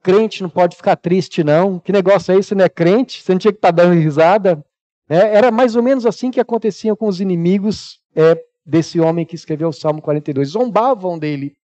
crente 0.01 0.41
não 0.41 0.49
pode 0.49 0.75
ficar 0.75 0.95
triste, 0.95 1.43
não. 1.43 1.79
Que 1.79 1.91
negócio 1.91 2.33
é 2.33 2.37
esse, 2.37 2.55
não 2.55 2.65
é 2.65 2.69
crente? 2.69 3.21
Você 3.21 3.31
não 3.31 3.39
tinha 3.39 3.53
que 3.53 3.57
estar 3.57 3.71
tá 3.71 3.83
dando 3.83 3.93
risada. 3.93 4.63
É, 5.07 5.35
era 5.35 5.51
mais 5.51 5.75
ou 5.75 5.83
menos 5.83 6.05
assim 6.05 6.29
que 6.29 6.39
acontecia 6.39 6.95
com 6.95 7.07
os 7.07 7.21
inimigos 7.21 7.99
é, 8.15 8.37
desse 8.65 8.99
homem 8.99 9.25
que 9.25 9.35
escreveu 9.35 9.69
o 9.69 9.73
Salmo 9.73 10.01
42. 10.01 10.49
Zombavam 10.49 11.17
dele. 11.17 11.55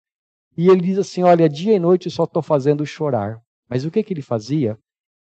E 0.57 0.69
ele 0.69 0.81
diz 0.81 0.97
assim: 0.97 1.23
Olha, 1.23 1.49
dia 1.49 1.73
e 1.73 1.79
noite 1.79 2.05
eu 2.05 2.11
só 2.11 2.23
estou 2.23 2.41
fazendo 2.41 2.85
chorar. 2.85 3.41
Mas 3.69 3.85
o 3.85 3.91
que, 3.91 4.03
que 4.03 4.13
ele 4.13 4.21
fazia? 4.21 4.77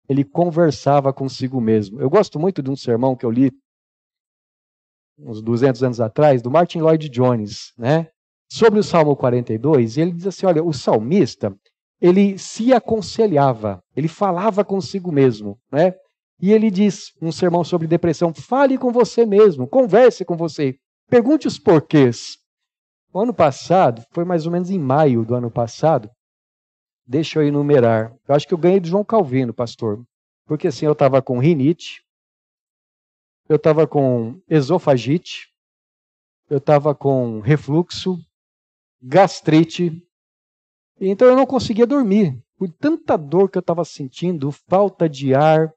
Ele 0.08 0.24
conversava 0.24 1.12
consigo 1.12 1.60
mesmo. 1.60 2.00
Eu 2.00 2.10
gosto 2.10 2.38
muito 2.38 2.62
de 2.62 2.70
um 2.70 2.76
sermão 2.76 3.16
que 3.16 3.24
eu 3.24 3.30
li 3.30 3.50
uns 5.18 5.40
200 5.40 5.82
anos 5.82 6.00
atrás, 6.00 6.42
do 6.42 6.50
Martin 6.50 6.80
Lloyd 6.80 7.08
Jones, 7.08 7.72
né? 7.78 8.08
sobre 8.54 8.78
o 8.78 8.84
Salmo 8.84 9.16
42. 9.16 9.96
E 9.96 10.00
ele 10.00 10.12
diz 10.12 10.26
assim: 10.26 10.46
Olha, 10.46 10.62
o 10.62 10.72
salmista 10.72 11.54
ele 12.00 12.38
se 12.38 12.72
aconselhava, 12.72 13.82
ele 13.96 14.08
falava 14.08 14.64
consigo 14.64 15.10
mesmo, 15.10 15.58
né? 15.72 15.94
E 16.40 16.52
ele 16.52 16.70
diz 16.70 17.12
um 17.20 17.32
sermão 17.32 17.64
sobre 17.64 17.86
depressão: 17.86 18.32
fale 18.32 18.78
com 18.78 18.92
você 18.92 19.24
mesmo, 19.26 19.66
converse 19.66 20.24
com 20.24 20.36
você, 20.36 20.76
pergunte 21.08 21.46
os 21.46 21.58
porquês. 21.58 22.36
O 23.12 23.20
ano 23.20 23.32
passado, 23.32 24.02
foi 24.10 24.24
mais 24.24 24.44
ou 24.44 24.52
menos 24.52 24.70
em 24.70 24.78
maio 24.78 25.24
do 25.24 25.34
ano 25.34 25.50
passado, 25.50 26.10
deixa 27.06 27.38
eu 27.38 27.46
enumerar. 27.46 28.14
Eu 28.26 28.34
acho 28.34 28.46
que 28.46 28.54
eu 28.54 28.58
ganhei 28.58 28.80
do 28.80 28.88
João 28.88 29.04
Calvino, 29.04 29.52
pastor, 29.52 30.04
porque 30.46 30.68
assim 30.68 30.86
eu 30.86 30.92
estava 30.92 31.20
com 31.20 31.38
rinite, 31.38 32.04
eu 33.48 33.56
estava 33.56 33.86
com 33.86 34.40
esofagite, 34.48 35.52
eu 36.48 36.58
estava 36.58 36.94
com 36.94 37.40
refluxo, 37.40 38.18
gastrite, 39.02 40.02
então 41.00 41.28
eu 41.28 41.36
não 41.36 41.46
conseguia 41.46 41.86
dormir, 41.86 42.42
por 42.56 42.70
tanta 42.70 43.16
dor 43.16 43.50
que 43.50 43.58
eu 43.58 43.60
estava 43.60 43.84
sentindo, 43.84 44.50
falta 44.52 45.08
de 45.08 45.34
ar. 45.34 45.72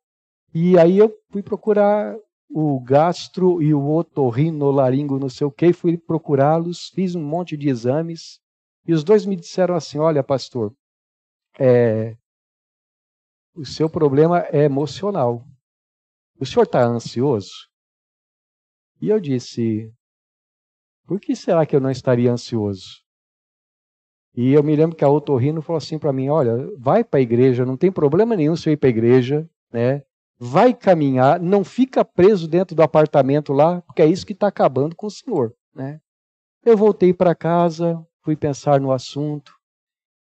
E 0.53 0.77
aí 0.77 0.97
eu 0.97 1.13
fui 1.31 1.41
procurar 1.41 2.15
o 2.49 2.79
gastro 2.79 3.61
e 3.61 3.73
o 3.73 3.89
otorrinolaringo, 3.93 5.19
não 5.19 5.29
sei 5.29 5.45
o 5.45 5.51
que, 5.51 5.73
fui 5.73 5.97
procurá-los, 5.97 6.89
fiz 6.89 7.15
um 7.15 7.23
monte 7.23 7.57
de 7.57 7.67
exames. 7.67 8.39
E 8.85 8.93
os 8.93 9.03
dois 9.03 9.25
me 9.25 9.35
disseram 9.35 9.75
assim: 9.75 9.97
Olha, 9.97 10.23
pastor, 10.23 10.73
é, 11.59 12.15
o 13.55 13.65
seu 13.65 13.89
problema 13.89 14.45
é 14.51 14.63
emocional. 14.63 15.43
O 16.39 16.45
senhor 16.45 16.63
está 16.63 16.83
ansioso? 16.83 17.51
E 19.01 19.09
eu 19.09 19.19
disse: 19.19 19.91
Por 21.05 21.19
que 21.19 21.35
será 21.35 21.65
que 21.65 21.75
eu 21.75 21.81
não 21.81 21.89
estaria 21.89 22.31
ansioso? 22.31 23.03
E 24.35 24.53
eu 24.53 24.61
me 24.61 24.75
lembro 24.75 24.95
que 24.95 25.03
a 25.03 25.09
Otorrino 25.09 25.63
falou 25.63 25.77
assim 25.77 25.97
para 25.97 26.13
mim: 26.13 26.29
olha, 26.29 26.69
vai 26.77 27.03
para 27.03 27.19
a 27.19 27.23
igreja, 27.23 27.65
não 27.65 27.75
tem 27.75 27.91
problema 27.91 28.35
nenhum 28.35 28.55
se 28.55 28.69
eu 28.69 28.73
ir 28.73 28.77
para 28.77 28.87
a 28.87 28.91
igreja, 28.91 29.49
né? 29.73 30.03
Vai 30.39 30.71
caminhar, 30.75 31.39
não 31.39 31.63
fica 31.63 32.05
preso 32.05 32.47
dentro 32.47 32.75
do 32.75 32.83
apartamento 32.83 33.51
lá, 33.51 33.81
porque 33.81 34.03
é 34.03 34.05
isso 34.05 34.25
que 34.25 34.33
está 34.33 34.47
acabando 34.47 34.95
com 34.95 35.07
o 35.07 35.11
senhor, 35.11 35.55
né? 35.73 35.99
Eu 36.63 36.77
voltei 36.77 37.11
para 37.11 37.33
casa, 37.33 37.99
fui 38.21 38.35
pensar 38.35 38.79
no 38.79 38.91
assunto, 38.91 39.56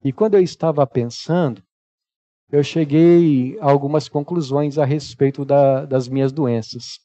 e 0.04 0.14
quando 0.14 0.36
eu 0.36 0.41
estava 0.41 0.86
pensando, 0.88 1.62
eu 2.52 2.64
cheguei 2.64 3.60
a 3.60 3.66
algumas 3.70 4.08
conclusões 4.10 4.78
a 4.78 4.86
respeito 4.86 5.43
da, 5.43 5.86
das 5.86 6.08
minhas 6.08 6.32
doenças: 6.32 7.00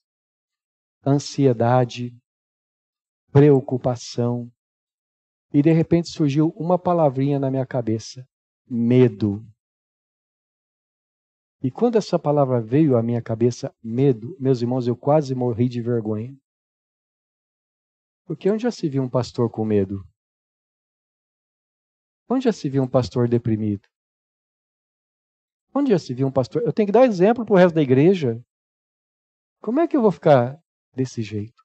ansiedade, 1.05 2.17
preocupação, 3.33 4.51
e 5.53 5.61
de 5.61 5.73
repente 5.73 6.09
surgiu 6.09 6.49
uma 6.57 6.79
palavrinha 6.79 7.39
na 7.39 7.51
minha 7.51 7.67
cabeça: 7.67 8.27
medo. 8.69 9.45
E 11.63 11.71
quando 11.71 11.97
essa 11.97 12.19
palavra 12.19 12.61
veio 12.61 12.97
à 12.97 13.03
minha 13.03 13.23
cabeça, 13.23 13.75
medo, 13.83 14.37
meus 14.39 14.61
irmãos, 14.61 14.87
eu 14.87 14.95
quase 14.95 15.35
morri 15.35 15.69
de 15.69 15.81
vergonha. 15.81 16.37
Porque 18.27 18.51
onde 18.51 18.63
já 18.63 18.71
se 18.71 18.89
viu 18.89 19.03
um 19.03 19.09
pastor 19.09 19.51
com 19.51 19.65
medo? 19.65 20.07
Onde 22.29 22.45
já 22.45 22.53
se 22.53 22.69
viu 22.69 22.83
um 22.83 22.89
pastor 22.89 23.29
deprimido? 23.29 23.87
Onde 25.75 25.91
já 25.91 25.99
se 25.99 26.15
viu 26.15 26.27
um 26.27 26.33
pastor? 26.33 26.63
Eu 26.63 26.73
tenho 26.73 26.87
que 26.87 26.93
dar 26.93 27.05
exemplo 27.05 27.45
para 27.45 27.55
o 27.55 27.59
resto 27.59 27.75
da 27.75 27.83
igreja. 27.83 28.41
Como 29.61 29.81
é 29.81 29.89
que 29.89 29.97
eu 29.97 30.03
vou 30.03 30.13
ficar 30.13 30.59
desse 30.95 31.23
jeito? 31.23 31.65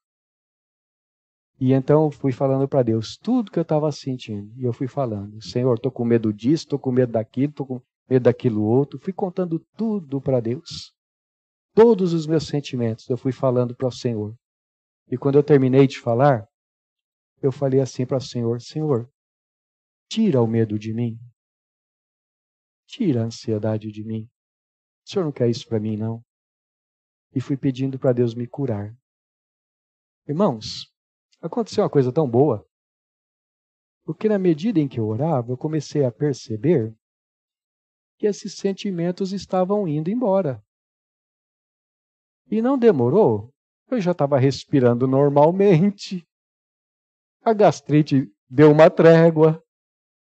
E 1.59 1.73
então 1.73 2.05
eu 2.05 2.11
fui 2.11 2.31
falando 2.31 2.67
para 2.67 2.83
Deus 2.83 3.17
tudo 3.17 3.51
que 3.51 3.59
eu 3.59 3.63
estava 3.63 3.91
sentindo. 3.91 4.51
E 4.57 4.63
eu 4.63 4.73
fui 4.73 4.87
falando: 4.87 5.41
Senhor, 5.43 5.75
estou 5.75 5.91
com 5.91 6.05
medo 6.05 6.33
disso, 6.33 6.63
estou 6.63 6.79
com 6.79 6.91
medo 6.91 7.11
daquilo, 7.11 7.51
estou 7.51 7.65
com 7.65 7.81
medo 8.09 8.23
daquilo 8.23 8.63
outro. 8.63 8.99
Fui 8.99 9.13
contando 9.13 9.59
tudo 9.75 10.21
para 10.21 10.39
Deus. 10.39 10.93
Todos 11.75 12.13
os 12.13 12.25
meus 12.25 12.47
sentimentos 12.47 13.07
eu 13.09 13.17
fui 13.17 13.31
falando 13.31 13.75
para 13.75 13.87
o 13.87 13.91
Senhor. 13.91 14.33
E 15.11 15.17
quando 15.17 15.35
eu 15.35 15.43
terminei 15.43 15.85
de 15.85 15.99
falar, 15.99 16.47
eu 17.41 17.51
falei 17.51 17.81
assim 17.81 18.05
para 18.05 18.17
o 18.17 18.21
Senhor: 18.21 18.61
Senhor, 18.61 19.09
tira 20.09 20.41
o 20.41 20.47
medo 20.47 20.77
de 20.77 20.91
mim. 20.91 21.19
Tira 22.87 23.21
a 23.21 23.25
ansiedade 23.25 23.91
de 23.91 24.03
mim. 24.03 24.27
O 25.05 25.09
Senhor 25.09 25.23
não 25.23 25.31
quer 25.31 25.47
isso 25.49 25.67
para 25.67 25.79
mim, 25.79 25.95
não. 25.95 26.23
E 27.33 27.39
fui 27.39 27.55
pedindo 27.55 27.99
para 27.99 28.11
Deus 28.11 28.33
me 28.33 28.47
curar. 28.47 28.97
Irmãos, 30.27 30.91
aconteceu 31.39 31.83
uma 31.83 31.89
coisa 31.89 32.11
tão 32.11 32.29
boa. 32.29 32.67
Porque 34.03 34.27
na 34.27 34.39
medida 34.39 34.79
em 34.79 34.87
que 34.87 34.99
eu 34.99 35.07
orava, 35.07 35.51
eu 35.51 35.57
comecei 35.57 36.03
a 36.03 36.11
perceber 36.11 36.95
que 38.17 38.25
esses 38.25 38.55
sentimentos 38.57 39.31
estavam 39.31 39.87
indo 39.87 40.09
embora. 40.09 40.63
E 42.49 42.61
não 42.61 42.77
demorou, 42.77 43.53
eu 43.91 44.01
já 44.01 44.11
estava 44.11 44.39
respirando 44.39 45.07
normalmente. 45.07 46.27
A 47.43 47.53
gastrite 47.53 48.33
deu 48.49 48.71
uma 48.71 48.89
trégua, 48.89 49.63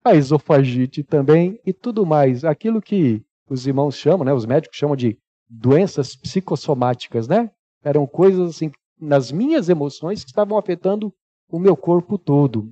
a 0.03 0.15
esofagite 0.15 1.03
também 1.03 1.59
e 1.65 1.71
tudo 1.71 2.05
mais. 2.05 2.43
Aquilo 2.43 2.81
que 2.81 3.23
os 3.49 3.65
irmãos 3.65 3.95
chamam, 3.95 4.25
né, 4.25 4.33
os 4.33 4.45
médicos 4.45 4.77
chamam 4.77 4.95
de 4.95 5.17
doenças 5.49 6.15
psicossomáticas, 6.15 7.27
né? 7.27 7.51
Eram 7.83 8.07
coisas 8.07 8.49
assim 8.49 8.71
nas 8.99 9.31
minhas 9.31 9.69
emoções 9.69 10.23
que 10.23 10.29
estavam 10.29 10.57
afetando 10.57 11.13
o 11.49 11.59
meu 11.59 11.75
corpo 11.75 12.17
todo. 12.17 12.71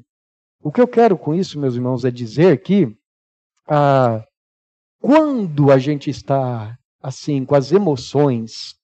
O 0.64 0.72
que 0.72 0.82
eu 0.82 0.88
quero 0.88 1.18
com 1.18 1.34
isso, 1.34 1.60
meus 1.60 1.76
irmãos, 1.76 2.06
é 2.06 2.12
dizer 2.12 2.62
que 2.62 2.96
ah, 3.68 4.24
quando 5.00 5.72
a 5.72 5.78
gente 5.78 6.10
está 6.10 6.78
assim, 7.02 7.44
com 7.44 7.56
as 7.56 7.72
emoções 7.72 8.76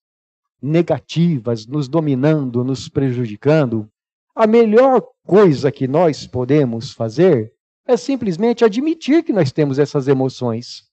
negativas 0.62 1.68
nos 1.68 1.88
dominando, 1.88 2.64
nos 2.64 2.90
prejudicando, 2.90 3.88
a 4.36 4.48
melhor 4.48 5.04
coisa 5.26 5.72
que 5.72 5.88
nós 5.88 6.26
podemos 6.26 6.92
fazer 6.92 7.54
é 7.88 7.96
simplesmente 7.96 8.66
admitir 8.66 9.24
que 9.24 9.34
nós 9.34 9.52
temos 9.52 9.80
essas 9.80 10.08
emoções. 10.08 10.84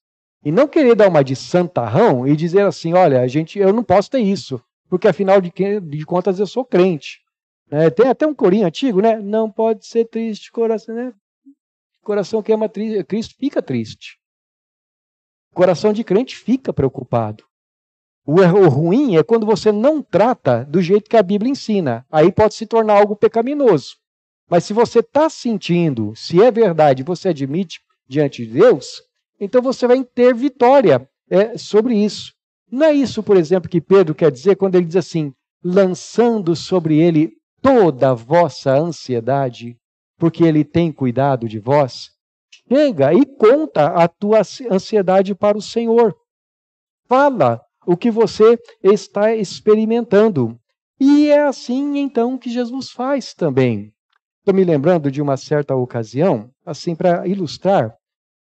E 0.45 0.53
não 0.53 0.69
querer 0.69 0.95
dar 0.95 1.09
uma 1.09 1.25
de 1.25 1.35
santarrão 1.35 2.27
e 2.27 2.37
dizer 2.37 2.65
assim: 2.65 2.93
olha, 2.93 3.21
a 3.21 3.27
gente, 3.27 3.59
eu 3.59 3.73
não 3.73 3.83
posso 3.83 4.11
ter 4.11 4.21
isso, 4.21 4.63
porque 4.89 5.09
afinal 5.09 5.41
de, 5.41 5.51
de 5.81 6.07
contas 6.07 6.39
eu 6.39 6.47
sou 6.47 6.65
crente. 6.65 7.21
É, 7.71 7.91
tem 7.91 8.07
até 8.09 8.27
um 8.27 8.35
corinho 8.35 8.67
antigo, 8.67 9.01
né? 9.01 9.19
Não 9.19 9.51
pode 9.51 9.87
ser 9.87 10.05
triste, 10.05 10.53
coração, 10.53 10.95
né? 10.95 11.13
Coração 12.03 12.43
que 12.43 12.53
ama 12.53 12.69
Cristo 12.69 13.35
fica 13.39 13.63
triste. 13.63 14.19
Coração 15.55 15.93
de 15.93 16.05
crente 16.05 16.37
fica 16.37 16.73
preocupado. 16.73 17.45
O, 18.27 18.41
o 18.41 18.69
ruim 18.69 19.17
é 19.17 19.23
quando 19.23 19.47
você 19.47 19.73
não 19.73 20.03
trata 20.03 20.65
do 20.67 20.83
jeito 20.83 21.09
que 21.09 21.17
a 21.17 21.23
Bíblia 21.23 21.51
ensina. 21.51 22.07
Aí 22.11 22.31
pode 22.31 22.55
se 22.55 22.67
tornar 22.67 22.99
algo 22.99 23.17
pecaminoso. 23.17 23.97
Mas 24.49 24.65
se 24.65 24.73
você 24.73 24.99
está 25.01 25.29
sentindo, 25.29 26.15
se 26.15 26.43
é 26.43 26.51
verdade, 26.51 27.03
você 27.03 27.29
admite 27.31 27.81
diante 28.07 28.45
de 28.45 28.53
Deus, 28.53 29.03
então 29.41 29.63
você 29.63 29.87
vai 29.87 30.05
ter 30.05 30.35
vitória 30.35 31.09
é, 31.31 31.57
sobre 31.57 31.97
isso. 31.97 32.33
Não 32.71 32.87
é 32.87 32.93
isso, 32.93 33.23
por 33.23 33.37
exemplo, 33.37 33.71
que 33.71 33.81
Pedro 33.81 34.15
quer 34.15 34.31
dizer 34.31 34.57
quando 34.57 34.75
ele 34.75 34.87
diz 34.87 34.97
assim: 34.97 35.33
lançando 35.63 36.55
sobre 36.55 36.99
ele 36.99 37.33
toda 37.63 38.11
a 38.11 38.15
vossa 38.15 38.75
ansiedade, 38.75 39.77
porque 40.19 40.45
ele 40.45 40.65
tem 40.65 40.93
cuidado 40.93 41.49
de 41.49 41.59
vós. 41.59 42.11
Chega 42.69 43.15
e 43.15 43.25
conta 43.25 43.87
a 43.87 44.07
tua 44.07 44.43
ansiedade 44.71 45.35
para 45.35 45.57
o 45.57 45.63
Senhor. 45.63 46.15
Fala 47.07 47.61
o 47.87 47.97
que 47.97 48.11
você 48.11 48.59
está 48.83 49.35
experimentando. 49.35 50.59
E 50.99 51.29
é 51.29 51.43
assim 51.43 51.99
então 51.99 52.39
que 52.39 52.51
Jesus 52.51 52.91
faz 52.91 53.35
também. 53.35 53.94
Estou 54.45 54.55
me 54.55 54.63
lembrando 54.63 55.11
de 55.11 55.23
uma 55.23 55.39
certa 55.39 55.75
ocasião, 55.75 56.51
assim 56.67 56.95
para 56.95 57.27
ilustrar 57.27 57.97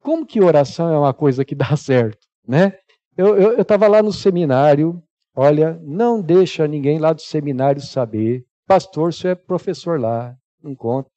como 0.02 0.26
que 0.26 0.42
oração 0.42 0.92
é 0.92 0.98
uma 0.98 1.14
coisa 1.14 1.42
que 1.42 1.54
dá 1.56 1.74
certo, 1.74 2.26
né? 2.46 2.78
Eu 3.16 3.58
estava 3.58 3.88
lá 3.88 4.02
no 4.02 4.12
seminário, 4.12 5.02
olha, 5.34 5.80
não 5.82 6.20
deixa 6.20 6.68
ninguém 6.68 6.98
lá 6.98 7.14
do 7.14 7.22
seminário 7.22 7.80
saber. 7.80 8.44
Pastor, 8.66 9.10
você 9.10 9.28
é 9.28 9.34
professor 9.34 9.98
lá, 9.98 10.36
não 10.62 10.74
conta. 10.74 11.08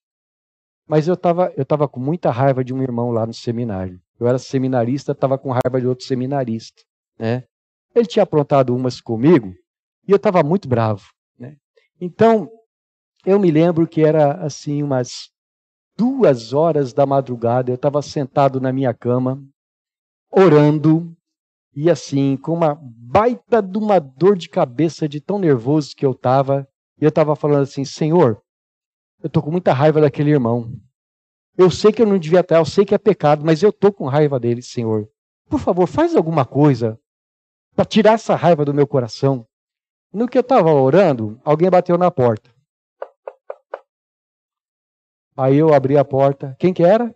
Mas 0.87 1.09
eu 1.09 1.15
estava 1.15 1.51
eu 1.57 1.65
tava 1.65 1.85
com 1.89 1.99
muita 1.99 2.31
raiva 2.31 2.63
de 2.63 2.73
um 2.73 2.81
irmão 2.81 3.11
lá 3.11 3.25
no 3.25 3.33
seminário. 3.33 3.99
Eu 4.17 4.29
era 4.29 4.39
seminarista, 4.39 5.11
estava 5.11 5.37
com 5.37 5.51
raiva 5.51 5.81
de 5.81 5.87
outro 5.87 6.05
seminarista, 6.05 6.81
né? 7.19 7.43
Ele 7.93 8.05
tinha 8.05 8.23
aprontado 8.23 8.73
umas 8.73 9.01
comigo 9.01 9.53
e 10.07 10.11
eu 10.13 10.15
estava 10.15 10.41
muito 10.41 10.69
bravo. 10.69 11.03
Né? 11.37 11.57
Então, 11.99 12.49
eu 13.25 13.39
me 13.39 13.51
lembro 13.51 13.87
que 13.87 14.01
era 14.01 14.33
assim, 14.43 14.81
umas 14.81 15.29
duas 15.97 16.53
horas 16.53 16.93
da 16.93 17.05
madrugada, 17.05 17.71
eu 17.71 17.75
estava 17.75 18.01
sentado 18.01 18.61
na 18.61 18.71
minha 18.71 18.93
cama, 18.93 19.43
orando, 20.31 21.15
e 21.75 21.89
assim, 21.89 22.37
com 22.37 22.53
uma 22.53 22.77
baita 22.81 23.61
de 23.61 23.77
uma 23.77 23.99
dor 23.99 24.37
de 24.37 24.49
cabeça 24.49 25.07
de 25.07 25.19
tão 25.19 25.37
nervoso 25.37 25.95
que 25.95 26.05
eu 26.05 26.11
estava, 26.11 26.67
e 26.99 27.03
eu 27.03 27.09
estava 27.09 27.35
falando 27.35 27.63
assim: 27.63 27.85
Senhor, 27.85 28.41
eu 29.21 29.27
estou 29.27 29.43
com 29.43 29.51
muita 29.51 29.73
raiva 29.73 30.01
daquele 30.01 30.31
irmão. 30.31 30.73
Eu 31.57 31.69
sei 31.69 31.91
que 31.91 32.01
eu 32.01 32.05
não 32.05 32.17
devia 32.17 32.39
estar, 32.39 32.57
eu 32.57 32.65
sei 32.65 32.85
que 32.85 32.95
é 32.95 32.97
pecado, 32.97 33.45
mas 33.45 33.61
eu 33.61 33.69
estou 33.69 33.91
com 33.91 34.07
raiva 34.07 34.39
dele, 34.39 34.61
Senhor. 34.61 35.09
Por 35.49 35.59
favor, 35.59 35.87
faz 35.87 36.15
alguma 36.15 36.45
coisa 36.45 36.97
para 37.75 37.83
tirar 37.83 38.13
essa 38.13 38.35
raiva 38.35 38.63
do 38.63 38.73
meu 38.73 38.87
coração. 38.87 39.45
No 40.13 40.27
que 40.27 40.37
eu 40.37 40.41
estava 40.41 40.71
orando, 40.71 41.39
alguém 41.43 41.69
bateu 41.69 41.97
na 41.97 42.09
porta. 42.09 42.49
Aí 45.39 45.55
eu 45.55 45.73
abri 45.73 45.97
a 45.97 46.03
porta. 46.03 46.53
Quem 46.59 46.73
que 46.73 46.83
era? 46.83 47.15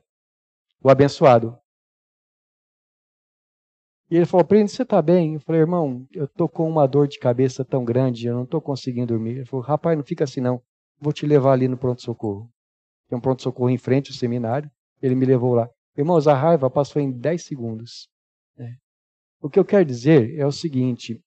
O 0.82 0.90
abençoado. 0.90 1.60
E 4.10 4.16
ele 4.16 4.26
falou, 4.26 4.46
Primo, 4.46 4.66
você 4.70 4.84
está 4.84 5.02
bem? 5.02 5.34
Eu 5.34 5.42
falei, 5.42 5.60
irmão, 5.60 6.08
eu 6.10 6.24
estou 6.24 6.48
com 6.48 6.70
uma 6.70 6.88
dor 6.88 7.06
de 7.06 7.20
cabeça 7.20 7.66
tão 7.66 7.84
grande, 7.84 8.28
eu 8.28 8.34
não 8.34 8.44
estou 8.44 8.62
conseguindo 8.62 9.08
dormir. 9.08 9.32
Ele 9.32 9.46
falou, 9.46 9.66
rapaz, 9.66 9.98
não 9.98 10.06
fica 10.06 10.24
assim 10.24 10.40
não. 10.40 10.62
Vou 11.02 11.12
te 11.12 11.26
levar 11.26 11.52
ali 11.52 11.68
no 11.68 11.76
pronto-socorro. 11.76 12.50
Tem 13.10 13.18
um 13.18 13.22
pronto-socorro 13.22 13.70
em 13.70 13.78
frente 13.78 14.12
ao 14.12 14.16
seminário. 14.16 14.72
Ele 15.02 15.16
me 15.16 15.26
levou 15.26 15.54
lá. 15.54 15.70
Irmãos, 15.98 16.26
a 16.26 16.34
raiva 16.34 16.70
passou 16.70 17.02
em 17.02 17.12
10 17.12 17.44
segundos. 17.44 18.08
É. 18.58 18.72
O 19.42 19.50
que 19.50 19.60
eu 19.60 19.66
quero 19.66 19.84
dizer 19.84 20.40
é 20.40 20.46
o 20.46 20.52
seguinte: 20.52 21.20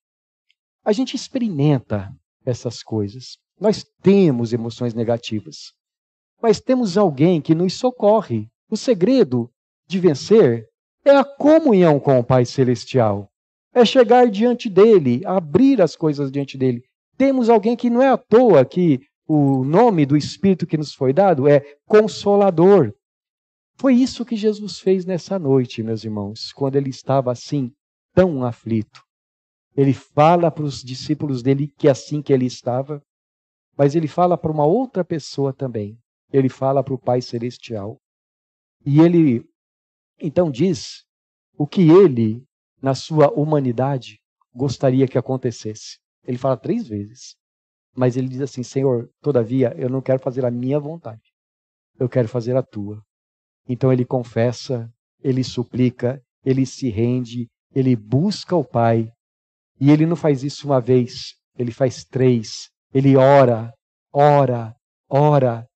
a 0.83 0.91
gente 0.91 1.15
experimenta 1.15 2.11
essas 2.43 2.81
coisas. 2.81 3.37
Nós 3.59 3.85
temos 4.01 4.51
emoções 4.51 4.95
negativas, 4.95 5.73
mas 6.41 6.59
temos 6.59 6.97
alguém 6.97 7.41
que 7.41 7.55
nos 7.55 7.73
socorre. 7.73 8.47
O 8.69 8.77
segredo 8.77 9.49
de 9.87 9.99
vencer 9.99 10.67
é 11.03 11.11
a 11.11 11.23
comunhão 11.23 11.99
com 11.99 12.19
o 12.19 12.23
Pai 12.23 12.45
Celestial. 12.45 13.29
É 13.73 13.85
chegar 13.85 14.29
diante 14.29 14.69
dele, 14.69 15.21
abrir 15.25 15.81
as 15.81 15.95
coisas 15.95 16.31
diante 16.31 16.57
dele. 16.57 16.83
Temos 17.17 17.49
alguém 17.49 17.75
que 17.75 17.89
não 17.89 18.01
é 18.01 18.09
à 18.09 18.17
toa 18.17 18.65
que 18.65 18.99
o 19.27 19.63
nome 19.63 20.05
do 20.05 20.15
Espírito 20.15 20.67
que 20.67 20.77
nos 20.77 20.93
foi 20.93 21.13
dado 21.13 21.47
é 21.47 21.61
Consolador. 21.85 22.93
Foi 23.75 23.93
isso 23.93 24.25
que 24.25 24.35
Jesus 24.35 24.79
fez 24.79 25.05
nessa 25.05 25.37
noite, 25.37 25.83
meus 25.83 26.03
irmãos, 26.03 26.51
quando 26.53 26.75
ele 26.75 26.89
estava 26.89 27.31
assim, 27.31 27.71
tão 28.13 28.43
aflito. 28.43 29.01
Ele 29.75 29.93
fala 29.93 30.49
para 30.49 30.63
os 30.63 30.81
discípulos 30.81 31.43
dele 31.43 31.71
que 31.77 31.87
é 31.87 31.91
assim 31.91 32.21
que 32.21 32.33
ele 32.33 32.45
estava, 32.45 33.01
mas 33.77 33.95
ele 33.95 34.07
fala 34.07 34.35
para 34.35 34.51
uma 34.51 34.65
outra 34.65 35.05
pessoa 35.05 35.53
também. 35.53 35.97
Ele 36.31 36.49
fala 36.49 36.83
para 36.83 36.93
o 36.93 36.99
Pai 36.99 37.21
Celestial. 37.21 37.97
E 38.85 38.99
ele 38.99 39.43
então 40.19 40.49
diz 40.49 41.05
o 41.57 41.67
que 41.67 41.81
ele, 41.81 42.43
na 42.81 42.95
sua 42.95 43.31
humanidade, 43.31 44.19
gostaria 44.53 45.07
que 45.07 45.17
acontecesse. 45.17 45.99
Ele 46.23 46.37
fala 46.37 46.57
três 46.57 46.87
vezes. 46.87 47.35
Mas 47.95 48.17
ele 48.17 48.27
diz 48.27 48.41
assim: 48.41 48.63
Senhor, 48.63 49.09
todavia, 49.21 49.73
eu 49.77 49.89
não 49.89 50.01
quero 50.01 50.19
fazer 50.19 50.45
a 50.45 50.51
minha 50.51 50.79
vontade, 50.79 51.33
eu 51.99 52.07
quero 52.07 52.27
fazer 52.27 52.55
a 52.55 52.63
tua. 52.63 53.01
Então 53.67 53.91
ele 53.91 54.05
confessa, 54.05 54.91
ele 55.21 55.43
suplica, 55.43 56.21
ele 56.45 56.65
se 56.65 56.89
rende, 56.89 57.47
ele 57.73 57.95
busca 57.95 58.55
o 58.55 58.63
Pai. 58.63 59.11
E 59.79 59.91
ele 59.91 60.05
não 60.05 60.15
faz 60.15 60.43
isso 60.43 60.67
uma 60.67 60.79
vez, 60.79 61.35
ele 61.57 61.71
faz 61.71 62.03
três. 62.05 62.69
Ele 62.93 63.15
ora, 63.15 63.73
ora, 64.13 64.75
ora, 65.09 65.67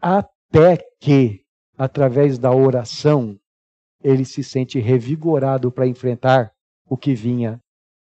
até 0.00 0.78
que, 1.00 1.42
através 1.76 2.38
da 2.38 2.52
oração, 2.52 3.38
ele 4.02 4.24
se 4.24 4.44
sente 4.44 4.78
revigorado 4.78 5.72
para 5.72 5.86
enfrentar 5.86 6.52
o 6.88 6.96
que 6.96 7.14
vinha. 7.14 7.60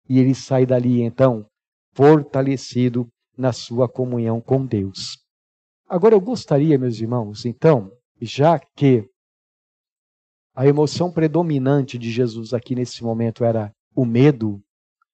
E 0.10 0.20
ele 0.20 0.34
sai 0.34 0.66
dali, 0.66 1.02
então, 1.02 1.46
fortalecido 1.94 3.08
na 3.38 3.54
sua 3.54 3.88
comunhão 3.88 4.42
com 4.42 4.66
Deus. 4.66 5.18
Agora 5.88 6.16
eu 6.16 6.22
gostaria, 6.22 6.78
meus 6.78 7.00
irmãos, 7.00 7.46
então, 7.46 7.92
já 8.20 8.60
que 8.60 9.08
a 10.56 10.66
emoção 10.66 11.12
predominante 11.12 11.98
de 11.98 12.12
Jesus 12.12 12.54
aqui 12.54 12.74
nesse 12.74 13.04
momento 13.04 13.44
era 13.44 13.72
o 13.96 14.06
medo, 14.06 14.62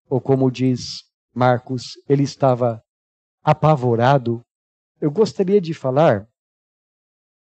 ou 0.10 0.22
como 0.22 0.50
diz 0.50 1.04
Marcos, 1.34 1.94
ele 2.08 2.24
estava 2.24 2.82
apavorado. 3.44 4.42
Eu 5.02 5.12
gostaria 5.12 5.60
de 5.60 5.74
falar 5.74 6.29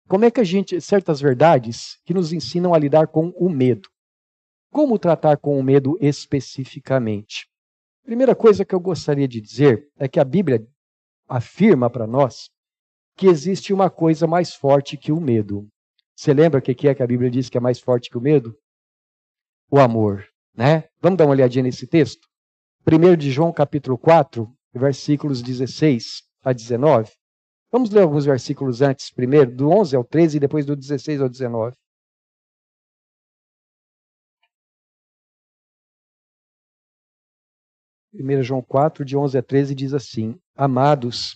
como 0.08 0.26
é 0.26 0.32
que 0.32 0.40
a 0.40 0.44
gente, 0.44 0.80
certas 0.80 1.20
verdades 1.20 2.00
que 2.06 2.14
nos 2.14 2.32
ensinam 2.32 2.74
a 2.74 2.80
lidar 2.80 3.08
com 3.08 3.30
o 3.36 3.50
medo. 3.50 3.90
Como 4.72 4.98
tratar 4.98 5.38
com 5.38 5.60
o 5.60 5.64
medo 5.64 5.98
especificamente? 6.00 7.48
Primeira 8.04 8.36
coisa 8.36 8.64
que 8.64 8.74
eu 8.74 8.80
gostaria 8.80 9.28
de 9.28 9.42
dizer 9.42 9.90
é 9.98 10.08
que 10.08 10.20
a 10.20 10.24
Bíblia 10.24 10.66
afirma 11.28 11.90
para 11.90 12.08
nós 12.08 12.50
que 13.18 13.28
existe 13.28 13.74
uma 13.74 13.90
coisa 13.90 14.26
mais 14.26 14.54
forte 14.54 14.96
que 14.96 15.12
o 15.12 15.20
medo. 15.20 15.68
Você 16.16 16.34
lembra 16.34 16.60
o 16.60 16.62
que 16.62 16.88
é 16.88 16.96
que 16.96 17.04
a 17.04 17.08
Bíblia 17.08 17.30
diz 17.30 17.50
que 17.50 17.58
é 17.58 17.62
mais 17.62 17.80
forte 17.80 18.10
que 18.10 18.18
o 18.18 18.22
medo? 18.22 18.56
O 19.70 19.80
amor, 19.80 20.26
né? 20.56 20.86
Vamos 21.02 21.18
dar 21.18 21.26
uma 21.26 21.32
olhadinha 21.32 21.64
nesse 21.64 21.86
texto? 21.86 22.28
1 22.86 23.18
de 23.18 23.32
João 23.32 23.52
capítulo 23.52 23.98
4, 23.98 24.50
versículos 24.74 25.42
16 25.42 26.24
a 26.44 26.54
19. 26.54 27.12
Vamos 27.70 27.90
ler 27.90 28.04
alguns 28.04 28.24
versículos 28.24 28.82
antes, 28.82 29.12
primeiro, 29.12 29.54
do 29.54 29.70
11 29.70 29.96
ao 29.96 30.04
13 30.04 30.38
e 30.38 30.40
depois 30.40 30.66
do 30.66 30.76
16 30.76 31.22
ao 31.22 31.28
19. 31.28 31.76
Primeiro 38.12 38.42
João 38.42 38.62
4, 38.62 39.04
de 39.04 39.18
11 39.18 39.38
a 39.38 39.44
13, 39.44 39.76
diz 39.76 39.94
assim: 39.94 40.40
Amados, 40.56 41.36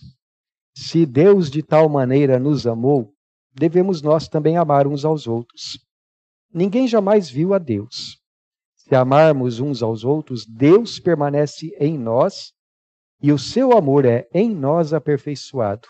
se 0.74 1.04
Deus 1.04 1.50
de 1.50 1.62
tal 1.62 1.88
maneira 1.88 2.38
nos 2.38 2.66
amou, 2.66 3.14
devemos 3.52 4.00
nós 4.00 4.26
também 4.26 4.56
amar 4.56 4.86
uns 4.86 5.04
aos 5.04 5.26
outros. 5.26 5.78
Ninguém 6.52 6.88
jamais 6.88 7.28
viu 7.28 7.52
a 7.52 7.58
Deus. 7.58 8.20
Se 8.74 8.94
amarmos 8.94 9.60
uns 9.60 9.82
aos 9.82 10.02
outros, 10.02 10.46
Deus 10.46 10.98
permanece 10.98 11.76
em 11.78 11.98
nós 11.98 12.52
e 13.22 13.30
o 13.30 13.38
seu 13.38 13.76
amor 13.76 14.04
é 14.04 14.28
em 14.32 14.52
nós 14.52 14.92
aperfeiçoado. 14.92 15.86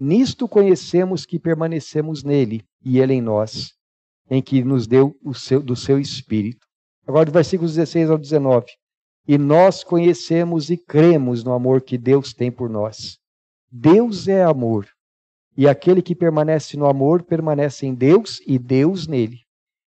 Nisto 0.00 0.48
conhecemos 0.48 1.26
que 1.26 1.38
permanecemos 1.38 2.24
nele 2.24 2.64
e 2.82 2.98
ele 2.98 3.12
em 3.12 3.20
nós, 3.20 3.74
em 4.30 4.40
que 4.40 4.64
nos 4.64 4.86
deu 4.86 5.14
o 5.22 5.34
seu, 5.34 5.62
do 5.62 5.76
seu 5.76 6.00
Espírito. 6.00 6.66
Agora, 7.06 7.26
do 7.26 7.32
versículos 7.32 7.74
16 7.74 8.08
ao 8.08 8.16
19. 8.16 8.66
E 9.28 9.36
nós 9.36 9.84
conhecemos 9.84 10.70
e 10.70 10.78
cremos 10.78 11.44
no 11.44 11.52
amor 11.52 11.82
que 11.82 11.98
Deus 11.98 12.32
tem 12.32 12.50
por 12.50 12.70
nós. 12.70 13.18
Deus 13.70 14.26
é 14.26 14.42
amor, 14.42 14.88
e 15.56 15.68
aquele 15.68 16.00
que 16.00 16.14
permanece 16.14 16.76
no 16.76 16.86
amor 16.86 17.22
permanece 17.22 17.86
em 17.86 17.94
Deus 17.94 18.40
e 18.46 18.58
Deus 18.58 19.06
nele. 19.06 19.40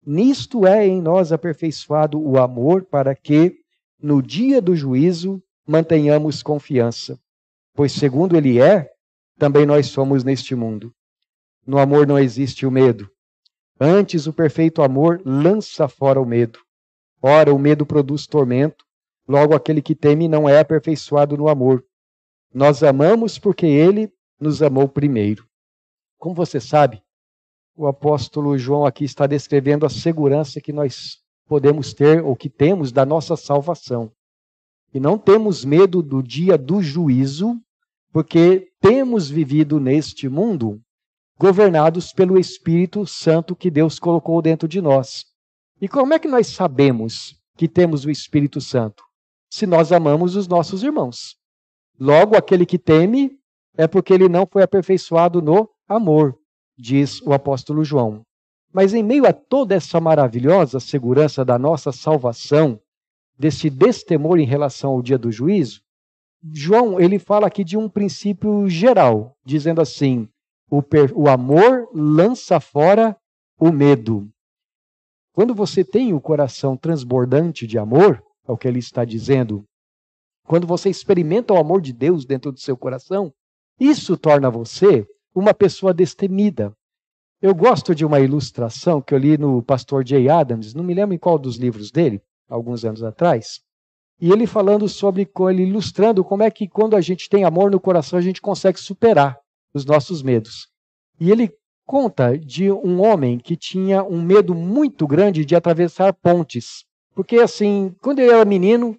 Nisto 0.05 0.66
é 0.66 0.84
em 0.84 1.00
nós 1.00 1.30
aperfeiçoado 1.30 2.20
o 2.20 2.38
amor, 2.38 2.84
para 2.84 3.14
que, 3.14 3.55
no 4.00 4.20
dia 4.20 4.61
do 4.61 4.74
juízo, 4.74 5.40
mantenhamos 5.66 6.42
confiança. 6.42 7.16
Pois, 7.72 7.92
segundo 7.92 8.36
ele 8.36 8.61
é, 8.61 8.91
também 9.43 9.66
nós 9.66 9.88
somos 9.88 10.22
neste 10.22 10.55
mundo. 10.55 10.95
No 11.66 11.76
amor 11.76 12.07
não 12.07 12.16
existe 12.16 12.64
o 12.64 12.70
medo. 12.70 13.11
Antes, 13.80 14.28
o 14.28 14.32
perfeito 14.32 14.82
amor 14.82 15.20
lança 15.24 15.88
fora 15.88 16.20
o 16.20 16.24
medo. 16.24 16.61
Ora, 17.20 17.53
o 17.53 17.59
medo 17.59 17.84
produz 17.84 18.24
tormento, 18.24 18.84
logo 19.26 19.53
aquele 19.53 19.82
que 19.82 19.97
teme 19.97 20.28
não 20.28 20.49
é 20.49 20.61
aperfeiçoado 20.61 21.36
no 21.36 21.49
amor. 21.49 21.84
Nós 22.55 22.84
amamos 22.84 23.36
porque 23.36 23.66
ele 23.66 24.12
nos 24.38 24.62
amou 24.62 24.88
primeiro. 24.88 25.45
Como 26.18 26.36
você 26.36 26.61
sabe, 26.61 27.03
o 27.74 27.88
apóstolo 27.88 28.57
João 28.57 28.86
aqui 28.86 29.03
está 29.03 29.26
descrevendo 29.26 29.84
a 29.84 29.90
segurança 29.90 30.61
que 30.61 30.72
nós 30.72 31.18
podemos 31.49 31.93
ter 31.93 32.22
ou 32.22 32.36
que 32.36 32.49
temos 32.49 32.93
da 32.93 33.05
nossa 33.05 33.34
salvação. 33.34 34.12
E 34.95 35.01
não 35.01 35.18
temos 35.18 35.64
medo 35.64 36.01
do 36.01 36.22
dia 36.22 36.57
do 36.57 36.80
juízo, 36.80 37.61
porque 38.12 38.72
temos 38.83 39.30
vivido 39.30 39.78
neste 39.78 40.28
mundo 40.28 40.80
governados 41.39 42.12
pelo 42.12 42.37
Espírito 42.37 43.07
Santo 43.07 43.55
que 43.55 43.70
Deus 43.70 43.97
colocou 44.01 44.43
dentro 44.43 44.66
de 44.66 44.80
nós. 44.80 45.24
E 45.80 45.89
como 45.89 46.12
é 46.12 46.18
que 46.18 46.26
nós 46.26 46.49
sabemos 46.49 47.41
que 47.57 47.68
temos 47.68 48.05
o 48.05 48.11
Espírito 48.11 48.61
Santo? 48.61 49.05
Se 49.49 49.66
nós 49.66 49.93
amamos 49.93 50.35
os 50.35 50.49
nossos 50.49 50.83
irmãos. 50.83 51.37
Logo, 51.99 52.37
aquele 52.37 52.66
que 52.66 52.78
teme 52.78 53.30
é 53.76 53.87
porque 53.87 54.12
ele 54.12 54.28
não 54.28 54.47
foi 54.51 54.64
aperfeiçoado 54.64 55.41
no 55.41 55.70
amor, 55.89 56.37
diz 56.76 57.20
o 57.22 57.33
apóstolo 57.33 57.85
João. 57.85 58.22
Mas 58.72 58.95
em 58.95 59.03
meio 59.03 59.26
a 59.26 59.33
toda 59.33 59.76
essa 59.76 60.01
maravilhosa 60.01 60.80
segurança 60.80 61.45
da 61.45 61.57
nossa 61.57 61.93
salvação, 61.93 62.80
desse 63.39 63.70
destemor 63.70 64.41
em 64.41 64.47
relação 64.47 64.91
ao 64.91 65.03
dia 65.03 65.18
do 65.18 65.30
juízo, 65.30 65.83
João 66.51 66.99
ele 67.01 67.18
fala 67.18 67.47
aqui 67.47 67.62
de 67.62 67.76
um 67.76 67.88
princípio 67.88 68.68
geral, 68.68 69.36
dizendo 69.45 69.80
assim: 69.80 70.28
o, 70.70 70.82
o 71.14 71.28
amor 71.28 71.88
lança 71.95 72.59
fora 72.59 73.16
o 73.59 73.70
medo. 73.70 74.28
Quando 75.32 75.55
você 75.55 75.84
tem 75.84 76.12
o 76.12 76.20
coração 76.20 76.76
transbordante 76.76 77.66
de 77.66 77.78
amor, 77.78 78.22
é 78.47 78.53
o 78.53 78.57
que 78.57 78.66
ele 78.66 78.80
está 78.80 79.05
dizendo, 79.05 79.64
quando 80.45 80.66
você 80.66 80.90
experimenta 80.90 81.55
o 81.55 81.59
amor 81.59 81.80
de 81.80 81.93
Deus 81.93 82.24
dentro 82.24 82.51
do 82.51 82.59
seu 82.59 82.76
coração, 82.76 83.32
isso 83.78 84.16
torna 84.16 84.51
você 84.51 85.07
uma 85.34 85.55
pessoa 85.55 85.95
destemida. 85.95 86.74
Eu 87.40 87.55
gosto 87.55 87.95
de 87.95 88.05
uma 88.05 88.20
ilustração 88.20 89.01
que 89.01 89.14
eu 89.14 89.18
li 89.18 89.38
no 89.38 89.62
pastor 89.62 90.07
Jay 90.07 90.28
Adams, 90.28 90.74
não 90.74 90.84
me 90.84 90.95
lembro 90.95 91.14
em 91.14 91.18
qual 91.18 91.38
dos 91.38 91.57
livros 91.57 91.90
dele, 91.90 92.20
alguns 92.49 92.84
anos 92.84 93.03
atrás, 93.03 93.61
e 94.23 94.31
ele 94.31 94.47
falando 94.47 94.89
sobre, 94.89 95.29
ele 95.51 95.64
ilustrando 95.64 96.23
como 96.23 96.45
é 96.45 96.51
que 96.51 96.68
quando 96.68 96.95
a 96.95 97.01
gente 97.01 97.29
tem 97.29 97.43
amor 97.43 97.73
no 97.73 97.81
coração, 97.81 98.16
a 98.16 98.23
gente 98.23 98.41
consegue 98.41 98.79
superar 98.79 99.37
os 99.75 99.85
nossos 99.85 100.23
medos. 100.23 100.68
E 101.18 101.29
ele 101.29 101.53
conta 101.85 102.39
de 102.39 102.70
um 102.70 103.03
homem 103.03 103.37
que 103.37 103.57
tinha 103.57 104.05
um 104.05 104.23
medo 104.23 104.55
muito 104.55 105.09
grande 105.09 105.45
de 105.45 105.57
atravessar 105.57 106.12
pontes. 106.12 106.85
Porque, 107.16 107.39
assim, 107.39 107.93
quando 108.01 108.20
ele 108.20 108.31
era 108.31 108.45
menino, 108.45 108.97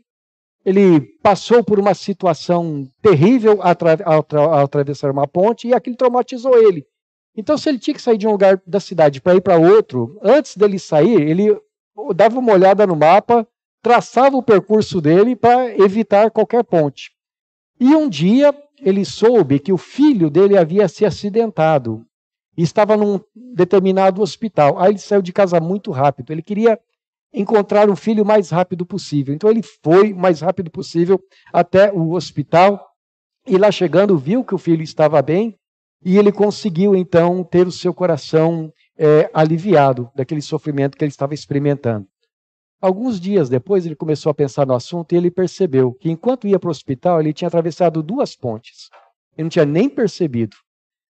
ele 0.65 0.99
passou 1.21 1.63
por 1.63 1.80
uma 1.80 1.93
situação 1.93 2.86
terrível 3.01 3.61
ao, 3.61 4.61
atravessar 4.61 5.09
uma 5.09 5.26
ponte 5.26 5.69
e 5.69 5.74
aquilo 5.74 5.95
traumatizou 5.95 6.57
ele. 6.57 6.86
Então, 7.34 7.57
se 7.57 7.69
ele 7.69 7.80
tinha 7.80 7.95
que 7.95 8.01
sair 8.01 8.17
de 8.17 8.28
um 8.28 8.32
lugar 8.32 8.61
da 8.67 8.82
cidade 8.82 9.21
para 9.21 9.36
ir 9.36 9.41
para 9.41 9.55
outro, 9.55 10.19
antes 10.21 10.57
dele 10.57 10.78
sair, 10.78 11.21
ele 11.21 11.57
dava 12.13 12.38
uma 12.38 12.51
olhada 12.51 12.86
no 12.86 12.95
mapa, 12.97 13.47
traçava 13.84 14.38
o 14.38 14.41
percurso 14.41 15.01
dele 15.01 15.36
para 15.36 15.77
evitar 15.77 16.31
qualquer 16.31 16.63
ponte. 16.63 17.11
E 17.79 17.93
um 17.93 18.07
dia 18.07 18.55
ele 18.79 19.03
soube 19.03 19.59
que 19.59 19.73
o 19.73 19.77
filho 19.77 20.29
dele 20.29 20.57
havia 20.57 20.88
se 20.88 21.05
acidentado 21.05 22.05
e 22.57 22.63
estava 22.63 22.95
num 22.95 23.19
determinado 23.36 24.21
hospital. 24.21 24.79
Aí 24.79 24.91
ele 24.91 24.99
saiu 24.99 25.21
de 25.21 25.34
casa 25.34 25.59
muito 25.59 25.91
rápido. 25.91 26.31
Ele 26.31 26.41
queria 26.41 26.79
encontrar 27.34 27.89
o 27.89 27.95
filho 27.95 28.23
o 28.23 28.25
mais 28.25 28.51
rápido 28.51 28.86
possível. 28.86 29.36
Então 29.36 29.49
ele 29.49 29.61
foi 29.84 30.13
o 30.13 30.17
mais 30.17 30.39
rápido 30.39 30.71
possível 30.71 31.19
até 31.51 31.91
o 31.91 32.13
hospital 32.13 32.89
e 33.45 33.57
lá 33.57 33.69
chegando 33.69 34.17
viu 34.17 34.45
que 34.45 34.55
o 34.55 34.57
filho 34.57 34.81
estava 34.81 35.21
bem 35.21 35.57
e 36.05 36.17
ele 36.17 36.31
conseguiu 36.31 36.95
então 36.95 37.43
ter 37.43 37.67
o 37.67 37.71
seu 37.71 37.93
coração 37.93 38.71
é, 38.97 39.29
aliviado 39.34 40.09
daquele 40.15 40.41
sofrimento 40.41 40.97
que 40.97 41.03
ele 41.03 41.11
estava 41.11 41.34
experimentando. 41.34 42.07
Alguns 42.84 43.17
dias 43.17 43.47
depois 43.47 43.86
ele 43.86 43.95
começou 43.95 44.29
a 44.29 44.34
pensar 44.34 44.67
no 44.67 44.73
assunto 44.73 45.13
e 45.13 45.15
ele 45.15 45.31
percebeu 45.31 45.93
que 45.93 46.11
enquanto 46.11 46.45
ia 46.45 46.59
para 46.59 46.67
o 46.67 46.71
hospital 46.71 47.21
ele 47.21 47.31
tinha 47.31 47.47
atravessado 47.47 48.03
duas 48.03 48.36
pontes. 48.36 48.89
Ele 49.38 49.43
não 49.43 49.49
tinha 49.49 49.63
nem 49.63 49.88
percebido. 49.88 50.57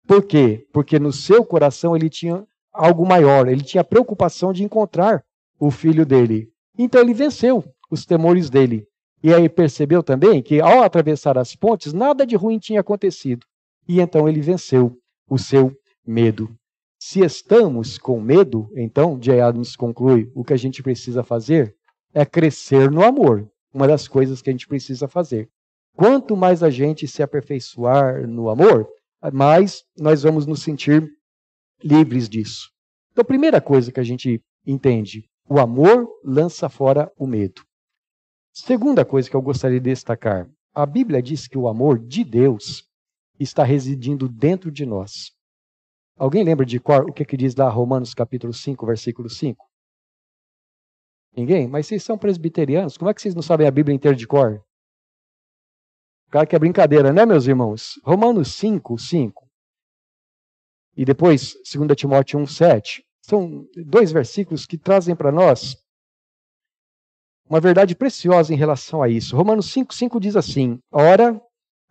Por 0.08 0.24
quê? 0.24 0.66
Porque 0.72 0.98
no 0.98 1.12
seu 1.12 1.44
coração 1.44 1.94
ele 1.94 2.10
tinha 2.10 2.48
algo 2.72 3.06
maior, 3.06 3.50
ele 3.50 3.66
tinha 3.66 3.84
preocupação 3.84 4.54
de 4.54 4.64
encontrar 4.64 5.22
o 5.60 5.70
filho 5.70 6.06
dele. 6.06 6.50
Então 6.78 7.02
ele 7.02 7.14
venceu 7.14 7.62
os 7.92 8.06
temores 8.06 8.50
dele. 8.50 8.88
E 9.22 9.34
aí 9.34 9.50
percebeu 9.50 10.02
também 10.02 10.42
que 10.42 10.62
ao 10.62 10.84
atravessar 10.84 11.38
as 11.38 11.54
pontes, 11.54 11.92
nada 11.92 12.26
de 12.26 12.38
ruim 12.38 12.60
tinha 12.60 12.80
acontecido. 12.80 13.46
E 13.86 14.00
então 14.00 14.30
ele 14.30 14.40
venceu 14.40 14.98
o 15.30 15.38
seu 15.38 15.78
medo. 16.06 16.50
Se 17.10 17.22
estamos 17.22 17.98
com 17.98 18.20
medo, 18.20 18.70
então, 18.76 19.18
J. 19.18 19.40
Adams 19.40 19.78
conclui, 19.78 20.30
o 20.36 20.44
que 20.44 20.52
a 20.52 20.58
gente 20.58 20.84
precisa 20.84 21.24
fazer 21.24 21.74
é 22.14 22.26
crescer 22.26 22.92
no 22.92 23.02
amor. 23.02 23.50
Uma 23.74 23.88
das 23.88 24.10
coisas 24.10 24.42
que 24.42 24.50
a 24.50 24.52
gente 24.52 24.68
precisa 24.68 25.08
fazer. 25.08 25.50
Quanto 25.96 26.36
mais 26.36 26.62
a 26.62 26.70
gente 26.70 27.08
se 27.08 27.24
aperfeiçoar 27.24 28.28
no 28.28 28.50
amor, 28.50 28.90
mais 29.32 29.86
nós 29.98 30.24
vamos 30.24 30.46
nos 30.46 30.62
sentir 30.62 31.10
livres 31.82 32.28
disso. 32.28 32.70
Então, 33.14 33.22
a 33.22 33.26
primeira 33.26 33.62
coisa 33.62 33.90
que 33.90 34.02
a 34.02 34.04
gente 34.04 34.44
entende 34.66 35.30
o 35.48 35.62
amor 35.62 36.10
lança 36.26 36.68
fora 36.68 37.10
o 37.18 37.26
medo. 37.26 37.62
Segunda 38.52 39.06
coisa 39.06 39.30
que 39.30 39.36
eu 39.38 39.42
gostaria 39.42 39.80
de 39.80 39.92
destacar: 39.92 40.46
a 40.76 40.86
Bíblia 40.86 41.24
diz 41.24 41.48
que 41.48 41.58
o 41.58 41.70
amor 41.70 42.00
de 42.00 42.26
Deus 42.26 42.86
está 43.40 43.64
residindo 43.64 44.28
dentro 44.28 44.70
de 44.70 44.86
nós. 44.86 45.37
Alguém 46.18 46.44
lembra 46.44 46.66
de 46.66 46.80
cor 46.80 47.08
o 47.08 47.14
que, 47.14 47.24
que 47.24 47.38
diz 47.38 47.56
lá 47.56 47.70
Romanos 47.70 48.14
capítulo 48.14 48.52
5, 48.52 48.86
versículo 48.86 49.30
5? 49.30 49.66
Ninguém? 51.36 51.68
Mas 51.68 51.86
vocês 51.86 52.04
são 52.04 52.18
presbiterianos, 52.18 52.98
como 52.98 53.12
é 53.12 53.14
que 53.14 53.22
vocês 53.22 53.36
não 53.36 53.44
sabem 53.44 53.68
a 53.68 53.72
Bíblia 53.72 53.96
inteira 53.96 54.18
de 54.18 54.26
cor? 54.26 54.64
Claro 56.32 56.48
que 56.48 56.56
é 56.56 56.60
brincadeira, 56.60 57.14
né, 57.14 57.26
meus 57.26 57.46
irmãos? 57.46 58.00
Romanos 58.04 58.56
5, 58.56 58.98
5. 58.98 59.48
E 60.96 61.06
depois, 61.06 61.54
2 61.72 61.96
Timóteo 61.96 62.40
1, 62.40 62.48
7. 62.48 63.06
São 63.22 63.68
dois 63.86 64.12
versículos 64.12 64.66
que 64.66 64.78
trazem 64.78 65.16
para 65.16 65.32
nós 65.32 65.78
uma 67.48 67.62
verdade 67.62 67.96
preciosa 67.96 68.54
em 68.54 68.58
relação 68.58 69.04
a 69.04 69.08
isso. 69.08 69.36
Romanos 69.36 69.72
5,5 69.74 70.20
diz 70.20 70.36
assim: 70.36 70.80
Ora, 70.92 71.40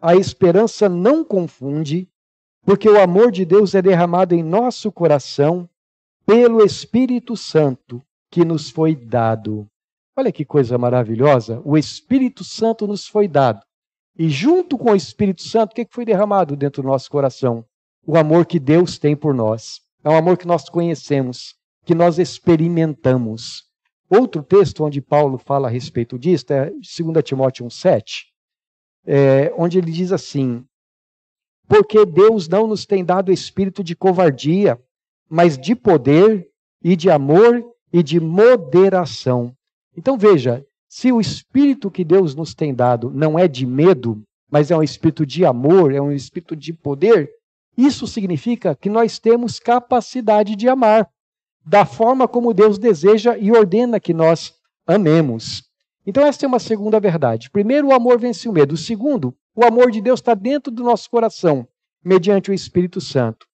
a 0.00 0.16
esperança 0.16 0.88
não 0.88 1.24
confunde, 1.24 2.10
porque 2.66 2.88
o 2.88 3.00
amor 3.00 3.30
de 3.30 3.44
Deus 3.44 3.76
é 3.76 3.80
derramado 3.80 4.34
em 4.34 4.42
nosso 4.42 4.90
coração 4.90 5.70
pelo 6.26 6.64
Espírito 6.64 7.36
Santo 7.36 8.02
que 8.28 8.44
nos 8.44 8.68
foi 8.70 8.96
dado. 8.96 9.68
Olha 10.16 10.32
que 10.32 10.44
coisa 10.44 10.76
maravilhosa! 10.76 11.62
O 11.64 11.78
Espírito 11.78 12.42
Santo 12.42 12.84
nos 12.84 13.06
foi 13.06 13.28
dado. 13.28 13.60
E 14.18 14.28
junto 14.28 14.76
com 14.76 14.90
o 14.90 14.96
Espírito 14.96 15.42
Santo, 15.42 15.70
o 15.70 15.74
que 15.76 15.86
foi 15.88 16.04
derramado 16.04 16.56
dentro 16.56 16.82
do 16.82 16.88
nosso 16.88 17.08
coração? 17.08 17.64
O 18.04 18.16
amor 18.16 18.44
que 18.44 18.58
Deus 18.58 18.98
tem 18.98 19.14
por 19.14 19.32
nós. 19.32 19.80
É 20.02 20.08
um 20.08 20.16
amor 20.16 20.36
que 20.36 20.46
nós 20.46 20.68
conhecemos, 20.68 21.54
que 21.84 21.94
nós 21.94 22.18
experimentamos. 22.18 23.62
Outro 24.10 24.42
texto 24.42 24.84
onde 24.84 25.00
Paulo 25.00 25.38
fala 25.38 25.68
a 25.68 25.70
respeito 25.70 26.18
disso 26.18 26.52
é 26.52 26.70
2 26.70 26.82
Timóteo 27.22 27.64
1,7, 27.66 28.24
é, 29.06 29.54
onde 29.56 29.78
ele 29.78 29.92
diz 29.92 30.10
assim: 30.10 30.64
Porque 31.68 32.04
Deus 32.04 32.48
não 32.48 32.66
nos 32.66 32.86
tem 32.86 33.04
dado 33.04 33.32
espírito 33.32 33.82
de 33.82 33.96
covardia, 33.96 34.78
mas 35.28 35.58
de 35.58 35.74
poder 35.74 36.48
e 36.82 36.94
de 36.94 37.10
amor 37.10 37.64
e 37.92 38.02
de 38.02 38.20
moderação. 38.20 39.52
Então 39.96 40.16
veja, 40.16 40.64
se 40.88 41.10
o 41.10 41.20
espírito 41.20 41.90
que 41.90 42.04
Deus 42.04 42.34
nos 42.34 42.54
tem 42.54 42.74
dado 42.74 43.10
não 43.10 43.38
é 43.38 43.48
de 43.48 43.66
medo, 43.66 44.22
mas 44.50 44.70
é 44.70 44.76
um 44.76 44.82
espírito 44.82 45.26
de 45.26 45.44
amor, 45.44 45.92
é 45.92 46.00
um 46.00 46.12
espírito 46.12 46.54
de 46.54 46.72
poder, 46.72 47.30
isso 47.76 48.06
significa 48.06 48.74
que 48.74 48.88
nós 48.88 49.18
temos 49.18 49.58
capacidade 49.58 50.54
de 50.54 50.68
amar 50.68 51.08
da 51.64 51.84
forma 51.84 52.28
como 52.28 52.54
Deus 52.54 52.78
deseja 52.78 53.36
e 53.36 53.50
ordena 53.50 53.98
que 53.98 54.14
nós 54.14 54.54
amemos. 54.86 55.64
Então, 56.06 56.24
essa 56.24 56.46
é 56.46 56.48
uma 56.48 56.60
segunda 56.60 57.00
verdade. 57.00 57.50
Primeiro, 57.50 57.88
o 57.88 57.92
amor 57.92 58.20
vence 58.20 58.48
o 58.48 58.52
medo. 58.52 58.76
Segundo, 58.76 59.34
o 59.56 59.64
amor 59.64 59.90
de 59.90 60.02
Deus 60.02 60.20
está 60.20 60.34
dentro 60.34 60.70
do 60.70 60.84
nosso 60.84 61.08
coração, 61.08 61.66
mediante 62.04 62.50
o 62.50 62.54
Espírito 62.54 63.00
Santo. 63.00 63.46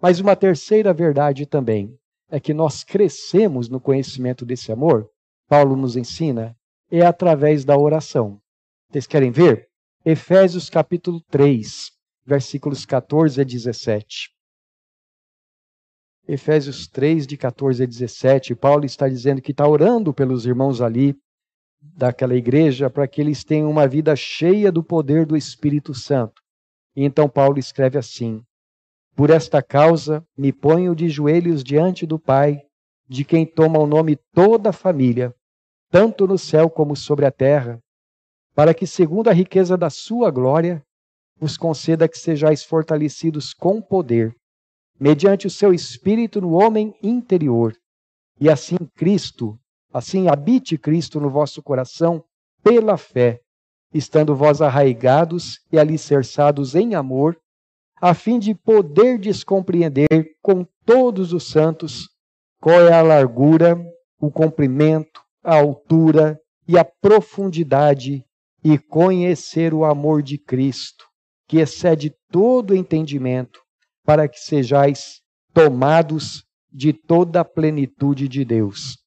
Mas 0.00 0.18
uma 0.18 0.34
terceira 0.34 0.94
verdade 0.94 1.44
também 1.44 1.94
é 2.30 2.40
que 2.40 2.54
nós 2.54 2.82
crescemos 2.82 3.68
no 3.68 3.78
conhecimento 3.78 4.46
desse 4.46 4.72
amor. 4.72 5.10
Paulo 5.46 5.76
nos 5.76 5.96
ensina 5.96 6.56
é 6.90 7.04
através 7.04 7.62
da 7.62 7.76
oração. 7.76 8.40
Vocês 8.90 9.06
querem 9.06 9.30
ver? 9.30 9.68
Efésios 10.02 10.70
capítulo 10.70 11.20
3, 11.30 11.90
versículos 12.24 12.86
14 12.86 13.42
a 13.42 13.44
17. 13.44 14.30
Efésios 16.26 16.88
3, 16.88 17.26
de 17.26 17.36
14 17.36 17.82
a 17.82 17.86
17, 17.86 18.54
Paulo 18.54 18.86
está 18.86 19.08
dizendo 19.08 19.42
que 19.42 19.50
está 19.50 19.68
orando 19.68 20.14
pelos 20.14 20.46
irmãos 20.46 20.80
ali 20.80 21.14
daquela 21.80 22.34
igreja 22.34 22.90
para 22.90 23.08
que 23.08 23.20
eles 23.20 23.42
tenham 23.42 23.70
uma 23.70 23.86
vida 23.86 24.14
cheia 24.14 24.70
do 24.70 24.82
poder 24.82 25.24
do 25.24 25.36
Espírito 25.36 25.94
Santo. 25.94 26.42
E 26.94 27.04
então 27.04 27.28
Paulo 27.28 27.58
escreve 27.58 27.98
assim: 27.98 28.44
Por 29.14 29.30
esta 29.30 29.62
causa 29.62 30.24
me 30.36 30.52
ponho 30.52 30.94
de 30.94 31.08
joelhos 31.08 31.64
diante 31.64 32.06
do 32.06 32.18
Pai, 32.18 32.62
de 33.08 33.24
quem 33.24 33.46
toma 33.46 33.78
o 33.78 33.86
nome 33.86 34.16
toda 34.32 34.70
a 34.70 34.72
família, 34.72 35.34
tanto 35.90 36.26
no 36.26 36.38
céu 36.38 36.70
como 36.70 36.94
sobre 36.94 37.26
a 37.26 37.30
terra, 37.30 37.80
para 38.54 38.72
que, 38.72 38.86
segundo 38.86 39.28
a 39.28 39.32
riqueza 39.32 39.76
da 39.76 39.90
sua 39.90 40.30
glória, 40.30 40.82
vos 41.36 41.56
conceda 41.56 42.08
que 42.08 42.18
sejais 42.18 42.62
fortalecidos 42.62 43.54
com 43.54 43.80
poder, 43.80 44.34
mediante 44.98 45.46
o 45.46 45.50
seu 45.50 45.72
espírito 45.72 46.40
no 46.40 46.52
homem 46.52 46.94
interior, 47.02 47.74
e 48.38 48.48
assim 48.48 48.76
Cristo, 48.94 49.58
assim 49.92 50.28
habite 50.28 50.78
Cristo 50.78 51.20
no 51.20 51.30
vosso 51.30 51.62
coração 51.62 52.24
pela 52.62 52.96
fé, 52.96 53.40
estando 53.92 54.34
vós 54.34 54.60
arraigados 54.62 55.60
e 55.72 55.78
alicerçados 55.78 56.74
em 56.74 56.94
amor, 56.94 57.36
a 58.00 58.14
fim 58.14 58.38
de 58.38 58.54
poder 58.54 59.18
descompreender 59.18 60.36
com 60.42 60.66
todos 60.84 61.32
os 61.32 61.50
santos 61.50 62.08
qual 62.60 62.80
é 62.80 62.92
a 62.92 63.02
largura, 63.02 63.78
o 64.18 64.30
comprimento, 64.30 65.20
a 65.42 65.56
altura 65.56 66.38
e 66.68 66.78
a 66.78 66.84
profundidade 66.84 68.24
e 68.62 68.78
conhecer 68.78 69.72
o 69.72 69.84
amor 69.84 70.22
de 70.22 70.38
Cristo, 70.38 71.04
que 71.48 71.58
excede 71.58 72.14
todo 72.30 72.76
entendimento, 72.76 73.60
para 74.04 74.28
que 74.28 74.38
sejais 74.38 75.20
tomados 75.52 76.44
de 76.72 76.92
toda 76.92 77.40
a 77.40 77.44
plenitude 77.44 78.28
de 78.28 78.44
Deus. 78.44 78.99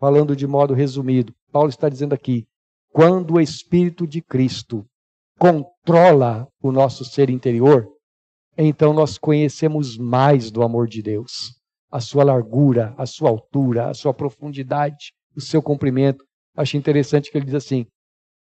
Falando 0.00 0.34
de 0.34 0.46
modo 0.46 0.72
resumido, 0.72 1.34
Paulo 1.52 1.68
está 1.68 1.86
dizendo 1.90 2.14
aqui: 2.14 2.46
quando 2.90 3.34
o 3.34 3.40
Espírito 3.40 4.06
de 4.06 4.22
Cristo 4.22 4.86
controla 5.38 6.48
o 6.62 6.72
nosso 6.72 7.04
ser 7.04 7.28
interior, 7.28 7.86
então 8.56 8.94
nós 8.94 9.18
conhecemos 9.18 9.98
mais 9.98 10.50
do 10.50 10.62
amor 10.62 10.88
de 10.88 11.02
Deus, 11.02 11.54
a 11.92 12.00
sua 12.00 12.24
largura, 12.24 12.94
a 12.96 13.04
sua 13.04 13.28
altura, 13.28 13.90
a 13.90 13.94
sua 13.94 14.14
profundidade, 14.14 15.12
o 15.36 15.40
seu 15.40 15.60
comprimento. 15.60 16.24
Acho 16.56 16.78
interessante 16.78 17.30
que 17.30 17.36
ele 17.36 17.44
diz 17.44 17.54
assim: 17.54 17.86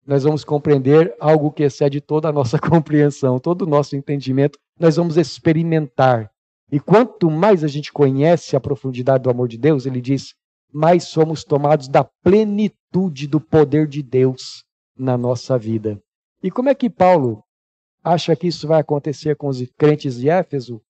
nós 0.07 0.25
vamos 0.25 0.45
compreender 0.45 1.17
algo 1.19 1.51
que 1.51 1.63
excede 1.63 2.03
toda 2.03 2.29
a 2.29 2.33
nossa 2.33 2.59
compreensão, 2.61 3.39
todo 3.39 3.63
o 3.63 3.67
nosso 3.67 3.97
entendimento, 3.97 4.59
nós 4.79 4.97
vamos 4.97 5.17
experimentar. 5.17 6.31
E 6.71 6.79
quanto 6.79 7.31
mais 7.31 7.65
a 7.65 7.69
gente 7.69 7.91
conhece 7.91 8.55
a 8.55 8.61
profundidade 8.61 9.25
do 9.25 9.31
amor 9.31 9.49
de 9.49 9.57
Deus, 9.57 9.87
ele 9.87 10.03
diz, 10.03 10.35
mais 10.73 11.05
somos 11.05 11.45
tomados 11.45 11.89
da 11.89 12.05
plenitude 12.05 13.27
do 13.27 13.41
poder 13.41 13.87
de 13.87 14.03
Deus 14.03 14.65
na 14.97 15.17
nossa 15.17 15.59
vida. 15.59 16.01
E 16.43 16.51
como 16.51 16.69
é 16.69 16.75
que 16.75 16.91
Paulo 16.91 17.43
acha 18.03 18.37
que 18.37 18.47
isso 18.47 18.69
vai 18.69 18.81
acontecer 18.81 19.37
com 19.37 19.49
os 19.49 19.61
crentes 19.79 20.17
de 20.17 20.29
Éfeso? 20.29 20.81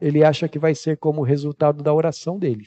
Ele 0.00 0.24
acha 0.24 0.48
que 0.48 0.58
vai 0.58 0.74
ser 0.74 0.96
como 0.96 1.22
resultado 1.22 1.82
da 1.82 1.92
oração 1.92 2.38
dele. 2.38 2.66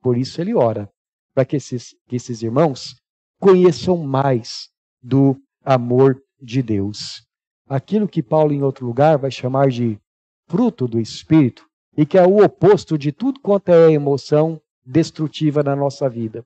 Por 0.00 0.16
isso 0.16 0.40
ele 0.40 0.54
ora 0.54 0.88
para 1.34 1.44
que 1.44 1.56
esses, 1.56 1.94
que 2.06 2.16
esses 2.16 2.42
irmãos 2.42 2.94
conheçam 3.40 3.96
mais 3.96 4.68
do 5.02 5.36
amor 5.64 6.22
de 6.40 6.62
Deus. 6.62 7.26
Aquilo 7.68 8.06
que 8.06 8.22
Paulo, 8.22 8.52
em 8.52 8.62
outro 8.62 8.86
lugar, 8.86 9.18
vai 9.18 9.30
chamar 9.30 9.68
de 9.68 9.98
fruto 10.46 10.86
do 10.86 11.00
Espírito, 11.00 11.66
e 11.96 12.04
que 12.04 12.18
é 12.18 12.26
o 12.26 12.44
oposto 12.44 12.98
de 12.98 13.10
tudo 13.12 13.40
quanto 13.40 13.70
é 13.70 13.92
emoção 13.92 14.60
destrutiva 14.84 15.62
na 15.62 15.74
nossa 15.74 16.08
vida. 16.08 16.44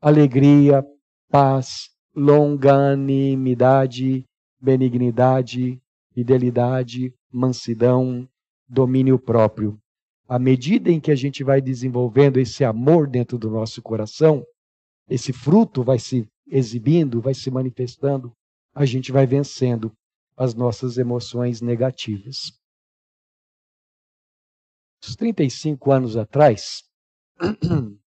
Alegria, 0.00 0.84
paz, 1.28 1.90
longanimidade, 2.14 4.24
benignidade, 4.60 5.80
fidelidade, 6.12 7.14
mansidão, 7.32 8.28
domínio 8.68 9.18
próprio 9.18 9.78
à 10.28 10.38
medida 10.38 10.90
em 10.90 11.00
que 11.00 11.10
a 11.10 11.14
gente 11.14 11.44
vai 11.44 11.60
desenvolvendo 11.60 12.38
esse 12.38 12.64
amor 12.64 13.08
dentro 13.08 13.38
do 13.38 13.48
nosso 13.48 13.80
coração, 13.80 14.44
esse 15.08 15.32
fruto 15.32 15.84
vai 15.84 15.98
se 15.98 16.28
exibindo, 16.48 17.20
vai 17.20 17.34
se 17.34 17.50
manifestando, 17.50 18.32
a 18.74 18.84
gente 18.84 19.12
vai 19.12 19.26
vencendo 19.26 19.92
as 20.36 20.52
nossas 20.52 20.98
emoções 20.98 21.60
negativas. 21.60 22.52
Uns 25.04 25.14
35 25.14 25.92
anos 25.92 26.16
atrás, 26.16 26.82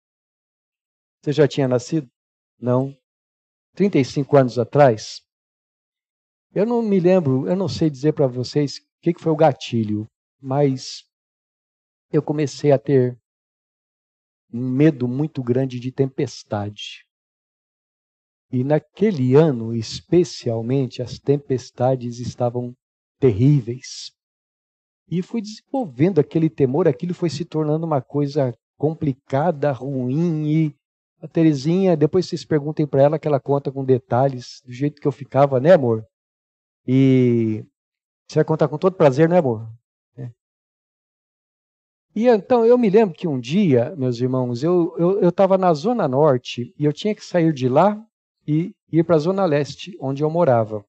você 1.20 1.32
já 1.32 1.48
tinha 1.48 1.66
nascido? 1.66 2.08
Não. 2.58 2.96
35 3.74 4.36
anos 4.36 4.58
atrás, 4.58 5.22
eu 6.54 6.64
não 6.64 6.80
me 6.80 6.98
lembro, 6.98 7.46
eu 7.46 7.54
não 7.54 7.68
sei 7.68 7.90
dizer 7.90 8.14
para 8.14 8.26
vocês 8.26 8.78
o 8.78 8.82
que 9.02 9.12
foi 9.20 9.30
o 9.30 9.36
gatilho, 9.36 10.08
mas 10.40 11.04
eu 12.10 12.22
comecei 12.22 12.72
a 12.72 12.78
ter 12.78 13.20
um 14.50 14.70
medo 14.70 15.06
muito 15.06 15.42
grande 15.42 15.78
de 15.78 15.92
tempestade. 15.92 17.04
E 18.50 18.64
naquele 18.64 19.34
ano, 19.34 19.74
especialmente, 19.74 21.02
as 21.02 21.18
tempestades 21.18 22.20
estavam 22.20 22.74
terríveis. 23.18 24.12
E 25.10 25.20
fui 25.20 25.42
desenvolvendo 25.42 26.20
aquele 26.20 26.48
temor, 26.48 26.88
aquilo 26.88 27.12
foi 27.12 27.28
se 27.28 27.44
tornando 27.44 27.84
uma 27.84 28.00
coisa 28.00 28.56
complicada, 28.76 29.72
ruim. 29.72 30.46
E 30.46 30.76
a 31.20 31.28
Terezinha, 31.28 31.96
depois 31.96 32.26
vocês 32.26 32.44
perguntem 32.44 32.86
para 32.86 33.02
ela 33.02 33.18
que 33.18 33.26
ela 33.26 33.40
conta 33.40 33.72
com 33.72 33.84
detalhes 33.84 34.62
do 34.64 34.72
jeito 34.72 35.00
que 35.00 35.08
eu 35.08 35.12
ficava, 35.12 35.58
né, 35.60 35.72
amor? 35.72 36.06
E 36.86 37.64
você 38.26 38.36
vai 38.36 38.44
contar 38.44 38.68
com 38.68 38.78
todo 38.78 38.96
prazer, 38.96 39.28
né, 39.28 39.38
amor? 39.38 39.68
E 42.14 42.28
então 42.28 42.64
eu 42.64 42.78
me 42.78 42.88
lembro 42.88 43.14
que 43.14 43.28
um 43.28 43.38
dia, 43.38 43.94
meus 43.94 44.18
irmãos, 44.18 44.62
eu 44.62 45.28
estava 45.28 45.58
na 45.58 45.74
Zona 45.74 46.08
Norte 46.08 46.74
e 46.78 46.86
eu 46.86 46.92
tinha 46.92 47.14
que 47.14 47.22
sair 47.22 47.52
de 47.52 47.68
lá 47.68 48.02
e 48.48 48.74
ir 48.90 49.04
para 49.04 49.16
a 49.16 49.18
Zona 49.18 49.44
Leste, 49.44 49.94
onde 50.00 50.22
eu 50.24 50.30
morava. 50.30 50.82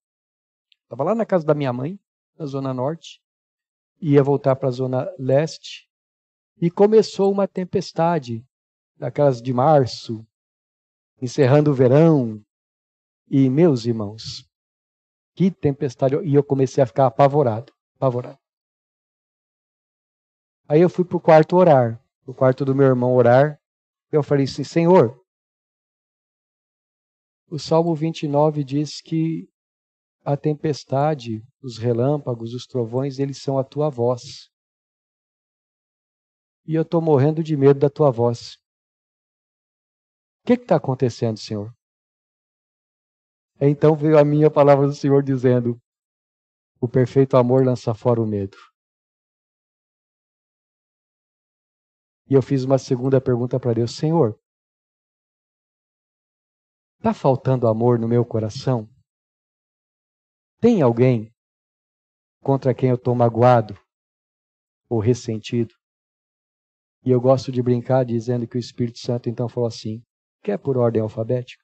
Estava 0.83 1.03
lá 1.03 1.13
na 1.13 1.25
casa 1.25 1.45
da 1.45 1.53
minha 1.53 1.73
mãe, 1.73 1.99
na 2.39 2.45
Zona 2.45 2.73
Norte, 2.73 3.19
ia 3.99 4.23
voltar 4.23 4.55
para 4.55 4.69
a 4.69 4.71
Zona 4.71 5.13
Leste 5.19 5.86
e 6.59 6.71
começou 6.71 7.31
uma 7.31 7.47
tempestade, 7.47 8.45
daquelas 8.97 9.41
de 9.41 9.53
março, 9.53 10.25
encerrando 11.21 11.71
o 11.71 11.73
verão. 11.73 12.43
E, 13.29 13.49
meus 13.49 13.85
irmãos, 13.85 14.47
que 15.35 15.51
tempestade! 15.51 16.15
E 16.23 16.33
eu 16.33 16.43
comecei 16.43 16.83
a 16.83 16.87
ficar 16.87 17.05
apavorado, 17.05 17.73
apavorado. 17.95 18.39
Aí 20.67 20.81
eu 20.81 20.89
fui 20.89 21.05
para 21.05 21.17
o 21.17 21.21
quarto 21.21 21.55
orar, 21.55 22.03
o 22.25 22.33
quarto 22.33 22.65
do 22.65 22.75
meu 22.75 22.87
irmão 22.87 23.13
orar. 23.13 23.59
Eu 24.11 24.23
falei 24.23 24.45
assim: 24.45 24.63
Senhor, 24.63 25.21
o 27.49 27.59
Salmo 27.59 27.93
29 27.95 28.63
diz 28.63 29.01
que 29.01 29.47
a 30.25 30.35
tempestade, 30.35 31.41
os 31.61 31.77
relâmpagos, 31.77 32.53
os 32.53 32.65
trovões, 32.65 33.19
eles 33.19 33.41
são 33.41 33.57
a 33.57 33.63
tua 33.63 33.89
voz. 33.89 34.49
E 36.67 36.75
eu 36.75 36.81
estou 36.81 37.01
morrendo 37.01 37.41
de 37.43 37.55
medo 37.55 37.79
da 37.79 37.89
tua 37.89 38.11
voz. 38.11 38.55
O 40.43 40.47
que 40.47 40.53
está 40.53 40.75
acontecendo, 40.75 41.39
Senhor? 41.39 41.73
Então 43.59 43.95
veio 43.95 44.19
a 44.19 44.25
minha 44.25 44.51
palavra 44.51 44.85
do 44.85 44.93
Senhor 44.93 45.23
dizendo: 45.23 45.81
O 46.79 46.87
perfeito 46.87 47.37
amor 47.37 47.65
lança 47.65 47.93
fora 47.93 48.21
o 48.21 48.27
medo. 48.27 48.57
E 52.29 52.33
eu 52.33 52.41
fiz 52.41 52.63
uma 52.65 52.77
segunda 52.77 53.21
pergunta 53.21 53.59
para 53.59 53.73
Deus: 53.73 53.95
Senhor, 53.95 54.37
Está 56.97 57.13
faltando 57.13 57.67
amor 57.67 57.99
no 57.99 58.07
meu 58.07 58.25
coração? 58.25 58.89
Tem 60.59 60.81
alguém 60.81 61.31
contra 62.41 62.73
quem 62.73 62.89
eu 62.89 62.95
estou 62.95 63.13
magoado 63.13 63.79
ou 64.89 64.99
ressentido? 64.99 65.73
E 67.07 67.09
eu 67.09 67.21
gosto 67.21 67.53
de 67.53 67.63
brincar 67.63 68.03
dizendo 68.03 68.45
que 68.45 68.57
o 68.57 68.59
Espírito 68.59 68.99
Santo 68.99 69.29
então 69.29 69.47
falou 69.47 69.65
assim: 69.65 70.03
quer 70.43 70.57
por 70.57 70.75
ordem 70.75 71.01
alfabética? 71.01 71.63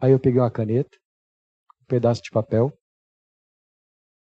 Aí 0.00 0.10
eu 0.10 0.18
peguei 0.18 0.40
uma 0.40 0.50
caneta, 0.50 0.96
um 1.82 1.84
pedaço 1.84 2.22
de 2.22 2.30
papel 2.30 2.72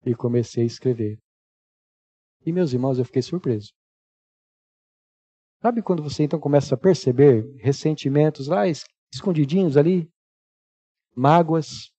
e 0.05 0.15
comecei 0.15 0.63
a 0.63 0.65
escrever. 0.65 1.19
E 2.45 2.53
meus 2.53 2.71
irmãos, 2.71 2.97
eu 2.97 3.03
fiquei 3.03 3.21
surpreso. 3.21 3.73
Sabe 5.61 5.83
quando 5.83 6.01
você 6.01 6.23
então 6.23 6.39
começa 6.39 6.75
a 6.75 6.77
perceber 6.77 7.43
ressentimentos 7.57 8.47
lá 8.47 8.63
escondidinhos 9.13 9.75
ali? 9.75 10.09
Mágoas. 11.13 11.91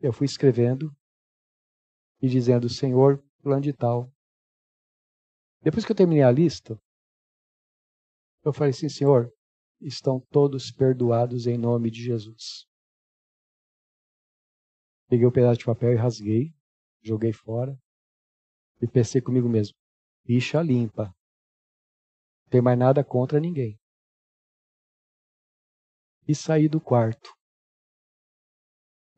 Eu 0.00 0.12
fui 0.12 0.26
escrevendo 0.26 0.96
e 2.22 2.28
dizendo, 2.28 2.68
Senhor, 2.68 3.20
plano 3.42 3.62
de 3.62 3.72
tal. 3.72 4.08
Depois 5.68 5.84
que 5.84 5.92
eu 5.92 5.96
terminei 5.96 6.22
a 6.22 6.30
lista, 6.30 6.80
eu 8.42 8.54
falei 8.54 8.70
assim, 8.70 8.88
Senhor, 8.88 9.30
estão 9.78 10.18
todos 10.18 10.70
perdoados 10.70 11.46
em 11.46 11.58
nome 11.58 11.90
de 11.90 12.02
Jesus. 12.02 12.66
Peguei 15.10 15.26
o 15.26 15.28
um 15.28 15.32
pedaço 15.32 15.58
de 15.58 15.66
papel 15.66 15.92
e 15.92 15.96
rasguei, 15.96 16.54
joguei 17.02 17.34
fora 17.34 17.78
e 18.80 18.86
pensei 18.86 19.20
comigo 19.20 19.46
mesmo: 19.46 19.76
ficha 20.24 20.62
limpa. 20.62 21.14
Não 22.44 22.48
tem 22.48 22.62
mais 22.62 22.78
nada 22.78 23.04
contra 23.04 23.38
ninguém. 23.38 23.78
E 26.26 26.34
saí 26.34 26.66
do 26.66 26.80
quarto. 26.80 27.30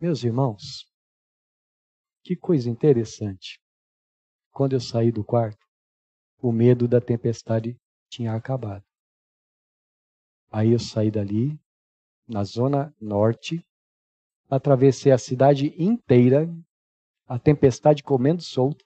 Meus 0.00 0.24
irmãos, 0.24 0.92
que 2.24 2.34
coisa 2.34 2.68
interessante. 2.68 3.62
Quando 4.50 4.72
eu 4.72 4.80
saí 4.80 5.12
do 5.12 5.24
quarto, 5.24 5.69
o 6.40 6.52
medo 6.52 6.88
da 6.88 7.00
tempestade 7.00 7.78
tinha 8.08 8.34
acabado. 8.34 8.84
Aí 10.50 10.72
eu 10.72 10.78
saí 10.78 11.10
dali, 11.10 11.58
na 12.26 12.44
zona 12.44 12.94
norte, 13.00 13.64
atravessei 14.48 15.12
a 15.12 15.18
cidade 15.18 15.74
inteira, 15.80 16.52
a 17.26 17.38
tempestade 17.38 18.02
comendo 18.02 18.42
solto 18.42 18.84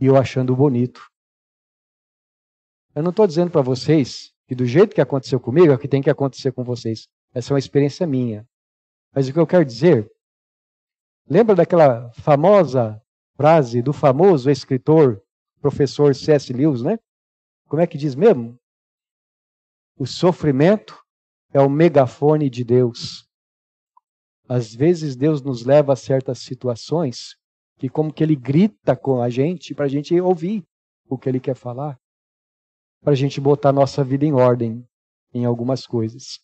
e 0.00 0.06
eu 0.06 0.16
achando 0.16 0.54
bonito. 0.54 1.10
Eu 2.94 3.02
não 3.02 3.10
estou 3.10 3.26
dizendo 3.26 3.50
para 3.50 3.62
vocês 3.62 4.32
que 4.46 4.54
do 4.54 4.66
jeito 4.66 4.94
que 4.94 5.00
aconteceu 5.00 5.40
comigo 5.40 5.72
é 5.72 5.74
o 5.74 5.78
que 5.78 5.88
tem 5.88 6.02
que 6.02 6.10
acontecer 6.10 6.52
com 6.52 6.62
vocês. 6.62 7.08
Essa 7.32 7.52
é 7.52 7.54
uma 7.54 7.58
experiência 7.58 8.06
minha. 8.06 8.46
Mas 9.12 9.28
o 9.28 9.32
que 9.32 9.38
eu 9.38 9.46
quero 9.46 9.64
dizer, 9.64 10.10
lembra 11.28 11.54
daquela 11.56 12.12
famosa 12.12 13.00
frase 13.36 13.82
do 13.82 13.92
famoso 13.92 14.48
escritor, 14.50 15.23
professor 15.64 16.14
C.S. 16.14 16.52
Lewis, 16.52 16.82
né? 16.82 16.98
Como 17.66 17.80
é 17.80 17.86
que 17.86 17.96
diz 17.96 18.14
mesmo? 18.14 18.60
O 19.98 20.06
sofrimento 20.06 21.02
é 21.54 21.60
o 21.60 21.70
megafone 21.70 22.50
de 22.50 22.62
Deus. 22.62 23.26
Às 24.46 24.74
vezes 24.74 25.16
Deus 25.16 25.40
nos 25.40 25.64
leva 25.64 25.94
a 25.94 25.96
certas 25.96 26.40
situações 26.40 27.34
que 27.78 27.88
como 27.88 28.12
que 28.12 28.22
ele 28.22 28.36
grita 28.36 28.94
com 28.94 29.22
a 29.22 29.30
gente 29.30 29.74
para 29.74 29.86
a 29.86 29.88
gente 29.88 30.20
ouvir 30.20 30.62
o 31.08 31.16
que 31.16 31.30
ele 31.30 31.40
quer 31.40 31.56
falar, 31.56 31.98
para 33.00 33.14
a 33.14 33.16
gente 33.16 33.40
botar 33.40 33.72
nossa 33.72 34.04
vida 34.04 34.26
em 34.26 34.34
ordem 34.34 34.86
em 35.32 35.46
algumas 35.46 35.86
coisas. 35.86 36.40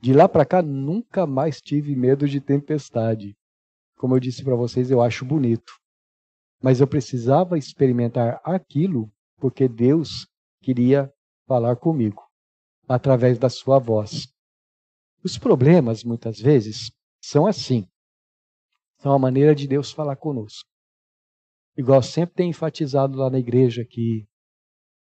De 0.00 0.14
lá 0.14 0.26
para 0.26 0.46
cá 0.46 0.62
nunca 0.62 1.26
mais 1.26 1.60
tive 1.60 1.94
medo 1.94 2.26
de 2.26 2.40
tempestade. 2.40 3.36
Como 3.96 4.16
eu 4.16 4.20
disse 4.20 4.42
para 4.42 4.56
vocês, 4.56 4.90
eu 4.90 5.02
acho 5.02 5.26
bonito. 5.26 5.78
Mas 6.60 6.80
eu 6.80 6.86
precisava 6.86 7.56
experimentar 7.56 8.40
aquilo 8.44 9.10
porque 9.36 9.68
Deus 9.68 10.26
queria 10.60 11.12
falar 11.46 11.76
comigo 11.76 12.22
através 12.88 13.38
da 13.38 13.48
sua 13.48 13.78
voz. 13.78 14.32
Os 15.22 15.38
problemas, 15.38 16.02
muitas 16.02 16.38
vezes, 16.40 16.90
são 17.20 17.46
assim. 17.46 17.86
São 18.98 19.12
a 19.12 19.18
maneira 19.18 19.54
de 19.54 19.66
Deus 19.66 19.92
falar 19.92 20.16
conosco. 20.16 20.68
Igual 21.76 22.02
sempre 22.02 22.34
tem 22.34 22.50
enfatizado 22.50 23.16
lá 23.16 23.30
na 23.30 23.38
igreja 23.38 23.84
que 23.84 24.26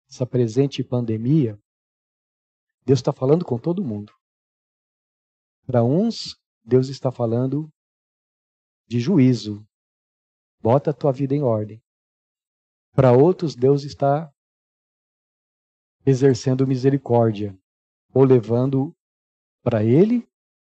essa 0.09 0.27
presente 0.27 0.85
pandemia, 0.85 1.59
Deus 2.85 2.99
está 2.99 3.13
falando 3.13 3.45
com 3.45 3.59
todo 3.59 3.85
mundo. 3.85 4.13
Para 5.67 5.83
uns, 5.83 6.37
Deus 6.65 6.89
está 6.89 7.11
falando 7.11 7.73
de 8.87 9.01
juízo. 9.01 9.67
Bota 10.63 10.91
a 10.91 10.95
tua 10.95 11.13
vida 11.13 11.35
em 11.35 11.43
ordem. 11.43 11.83
Para 12.95 13.13
outros, 13.13 13.57
Deus 13.57 13.85
está 13.85 14.33
exercendo 16.07 16.67
misericórdia, 16.67 17.59
ou 18.15 18.25
levando 18.25 18.95
para 19.63 19.83
Ele, 19.83 20.29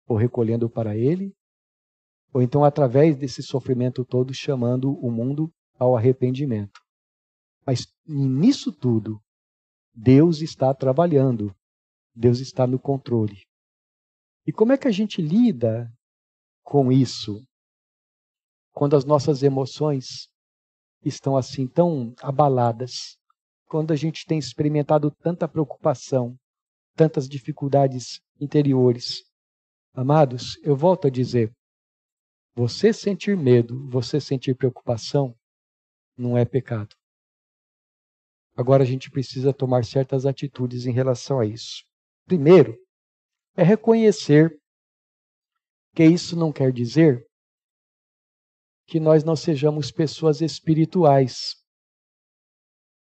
ou 0.07 0.17
recolhendo 0.17 0.69
para 0.69 0.97
Ele, 0.97 1.35
ou 2.33 2.43
então 2.43 2.65
através 2.65 3.17
desse 3.17 3.43
sofrimento 3.43 4.05
todo 4.05 4.33
chamando 4.33 4.93
o 4.99 5.11
mundo 5.11 5.53
ao 5.79 5.97
arrependimento. 5.97 6.81
Mas 7.67 7.87
nisso 8.07 8.73
tudo, 8.73 9.21
Deus 9.95 10.41
está 10.41 10.73
trabalhando, 10.75 11.55
Deus 12.15 12.41
está 12.41 12.67
no 12.67 12.79
controle. 12.79 13.47
E 14.47 14.53
como 14.53 14.73
é 14.73 14.79
que 14.79 14.89
a 14.89 14.93
gente 14.93 15.23
lida 15.23 15.93
com 16.63 16.91
isso? 16.91 17.41
Quando 18.73 18.97
as 18.97 19.05
nossas 19.05 19.43
emoções 19.43 20.29
estão 21.05 21.37
assim 21.37 21.67
tão 21.67 22.15
abaladas, 22.21 23.19
quando 23.67 23.93
a 23.93 23.97
gente 23.97 24.27
tem 24.27 24.39
experimentado 24.39 25.11
tanta 25.11 25.49
preocupação, 25.49 26.37
tantas 26.95 27.29
dificuldades 27.29 28.21
interiores. 28.41 29.23
Amados, 29.95 30.59
eu 30.63 30.77
volto 30.77 31.07
a 31.07 31.11
dizer: 31.11 31.53
você 32.55 32.93
sentir 32.93 33.37
medo, 33.37 33.89
você 33.89 34.21
sentir 34.21 34.55
preocupação, 34.55 35.35
não 36.17 36.37
é 36.37 36.45
pecado. 36.45 36.95
Agora 38.55 38.83
a 38.83 38.87
gente 38.87 39.11
precisa 39.11 39.53
tomar 39.53 39.85
certas 39.85 40.27
atitudes 40.27 40.87
em 40.87 40.93
relação 40.93 41.41
a 41.41 41.47
isso. 41.47 41.85
Primeiro, 42.27 42.79
é 43.57 43.63
reconhecer 43.63 44.55
que 45.95 46.05
isso 46.05 46.37
não 46.37 46.53
quer 46.53 46.73
dizer 46.73 47.27
que 48.93 49.01
nós 49.01 49.25
não 49.25 49.35
sejamos 49.35 49.91
pessoas 49.91 50.43
espirituais. 50.43 51.57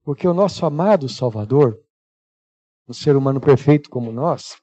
Porque 0.02 0.26
o 0.26 0.34
nosso 0.34 0.66
amado 0.66 1.08
Salvador, 1.08 1.80
um 2.88 2.92
ser 2.92 3.14
humano 3.14 3.40
perfeito 3.40 3.88
como 3.88 4.10
nós, 4.10 4.60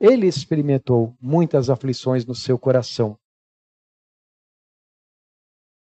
ele 0.00 0.26
experimentou 0.26 1.16
muitas 1.20 1.70
aflições 1.70 2.26
no 2.26 2.34
seu 2.34 2.58
coração. 2.58 3.16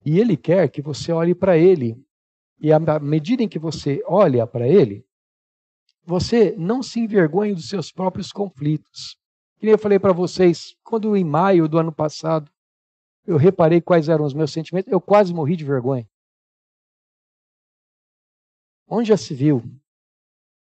E 0.04 0.20
ele 0.20 0.36
quer 0.36 0.70
que 0.70 0.82
você 0.82 1.14
olhe 1.14 1.34
para 1.34 1.58
ele. 1.58 1.96
E 2.60 2.74
à 2.74 3.00
medida 3.00 3.42
em 3.42 3.48
que 3.48 3.58
você 3.58 4.04
olha 4.06 4.46
para 4.46 4.68
ele, 4.68 5.08
você 6.04 6.54
não 6.58 6.84
se 6.84 7.00
envergonhe 7.00 7.56
dos 7.56 7.70
seus 7.70 7.90
próprios 7.90 8.34
conflitos. 8.34 9.18
Que 9.60 9.68
eu 9.68 9.78
falei 9.78 9.98
para 9.98 10.12
vocês, 10.12 10.76
quando 10.84 11.16
em 11.16 11.24
maio 11.24 11.70
do 11.70 11.78
ano 11.78 11.94
passado 11.94 12.52
eu 13.26 13.38
reparei 13.38 13.82
quais 13.82 14.08
eram 14.08 14.26
os 14.26 14.34
meus 14.34 14.52
sentimentos, 14.52 14.92
eu 14.92 15.02
quase 15.02 15.34
morri 15.34 15.56
de 15.56 15.66
vergonha. 15.66 16.08
Onde 18.88 19.10
já 19.10 19.18
se 19.18 19.34
viu 19.34 19.64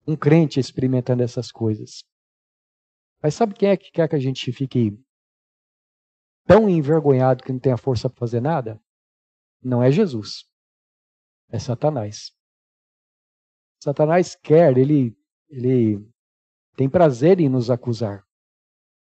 um 0.06 0.14
crente 0.16 0.60
experimentando 0.60 1.22
essas 1.22 1.50
coisas? 1.50 2.04
Mas 3.22 3.34
sabe 3.34 3.54
quem 3.54 3.70
é 3.70 3.76
que 3.76 3.90
quer 3.90 4.08
que 4.08 4.16
a 4.16 4.20
gente 4.20 4.52
fique 4.52 4.92
tão 6.46 6.68
envergonhado 6.68 7.42
que 7.42 7.52
não 7.52 7.58
tenha 7.58 7.76
força 7.76 8.08
para 8.08 8.18
fazer 8.18 8.40
nada? 8.40 8.80
Não 9.62 9.82
é 9.82 9.90
Jesus. 9.90 10.44
É 11.48 11.58
Satanás. 11.58 12.32
Satanás 13.82 14.36
quer, 14.36 14.76
ele, 14.76 15.16
ele 15.48 16.06
tem 16.76 16.88
prazer 16.88 17.40
em 17.40 17.48
nos 17.48 17.70
acusar. 17.70 18.24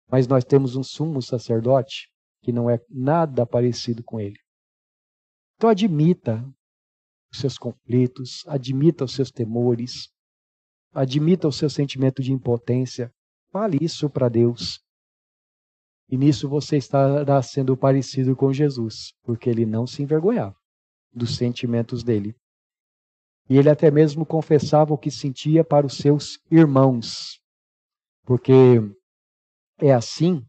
Mas 0.10 0.28
nós 0.28 0.44
temos 0.44 0.76
um 0.76 0.84
sumo 0.84 1.22
sacerdote 1.22 2.11
que 2.42 2.52
não 2.52 2.70
é 2.70 2.80
nada 2.90 3.46
parecido 3.46 4.04
com 4.04 4.20
ele. 4.20 4.40
Então 5.56 5.70
admita 5.70 6.44
os 7.32 7.40
seus 7.40 7.58
conflitos, 7.58 8.44
admita 8.48 9.06
os 9.06 9.14
seus 9.14 9.32
temores, 9.32 10.10
admita 10.94 11.48
o 11.48 11.52
seu 11.52 11.70
sentimento 11.70 12.22
de 12.22 12.32
impotência. 12.32 13.12
Fale 13.52 13.78
isso 13.82 14.10
para 14.10 14.28
Deus. 14.28 14.80
E 16.10 16.18
nisso 16.18 16.50
você 16.50 16.78
estará 16.78 17.42
sendo 17.42 17.78
parecido 17.78 18.36
com 18.36 18.52
Jesus, 18.52 19.14
porque 19.24 19.50
ele 19.50 19.66
não 19.66 19.88
se 19.88 20.04
envergonhava 20.04 20.56
dos 21.14 21.38
sentimentos 21.38 22.04
dele. 22.04 22.36
E 23.50 23.58
ele 23.58 23.70
até 23.70 23.92
mesmo 23.92 24.26
confessava 24.26 24.94
o 24.94 24.98
que 24.98 25.12
sentia 25.12 25.64
para 25.64 25.86
os 25.86 25.98
seus 25.98 26.40
irmãos. 26.50 27.40
Porque 28.24 28.80
é 29.78 29.94
assim 29.94 30.46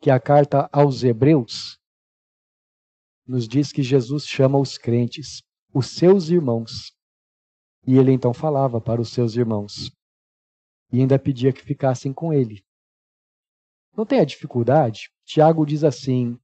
que 0.00 0.10
a 0.10 0.20
carta 0.20 0.68
aos 0.72 1.02
Hebreus 1.02 1.78
nos 3.26 3.48
diz 3.48 3.72
que 3.72 3.82
Jesus 3.82 4.26
chama 4.26 4.58
os 4.58 4.78
crentes, 4.78 5.42
os 5.74 5.88
seus 5.88 6.28
irmãos. 6.28 6.94
E 7.86 7.96
ele 7.96 8.12
então 8.12 8.32
falava 8.32 8.80
para 8.80 9.00
os 9.00 9.12
seus 9.12 9.34
irmãos. 9.34 9.90
E 10.92 11.00
ainda 11.00 11.18
pedia 11.18 11.52
que 11.52 11.62
ficassem 11.62 12.12
com 12.12 12.32
ele. 12.32 12.64
Não 13.96 14.06
tenha 14.06 14.26
dificuldade. 14.26 15.10
Tiago 15.24 15.64
diz 15.64 15.82
assim: 15.82 16.38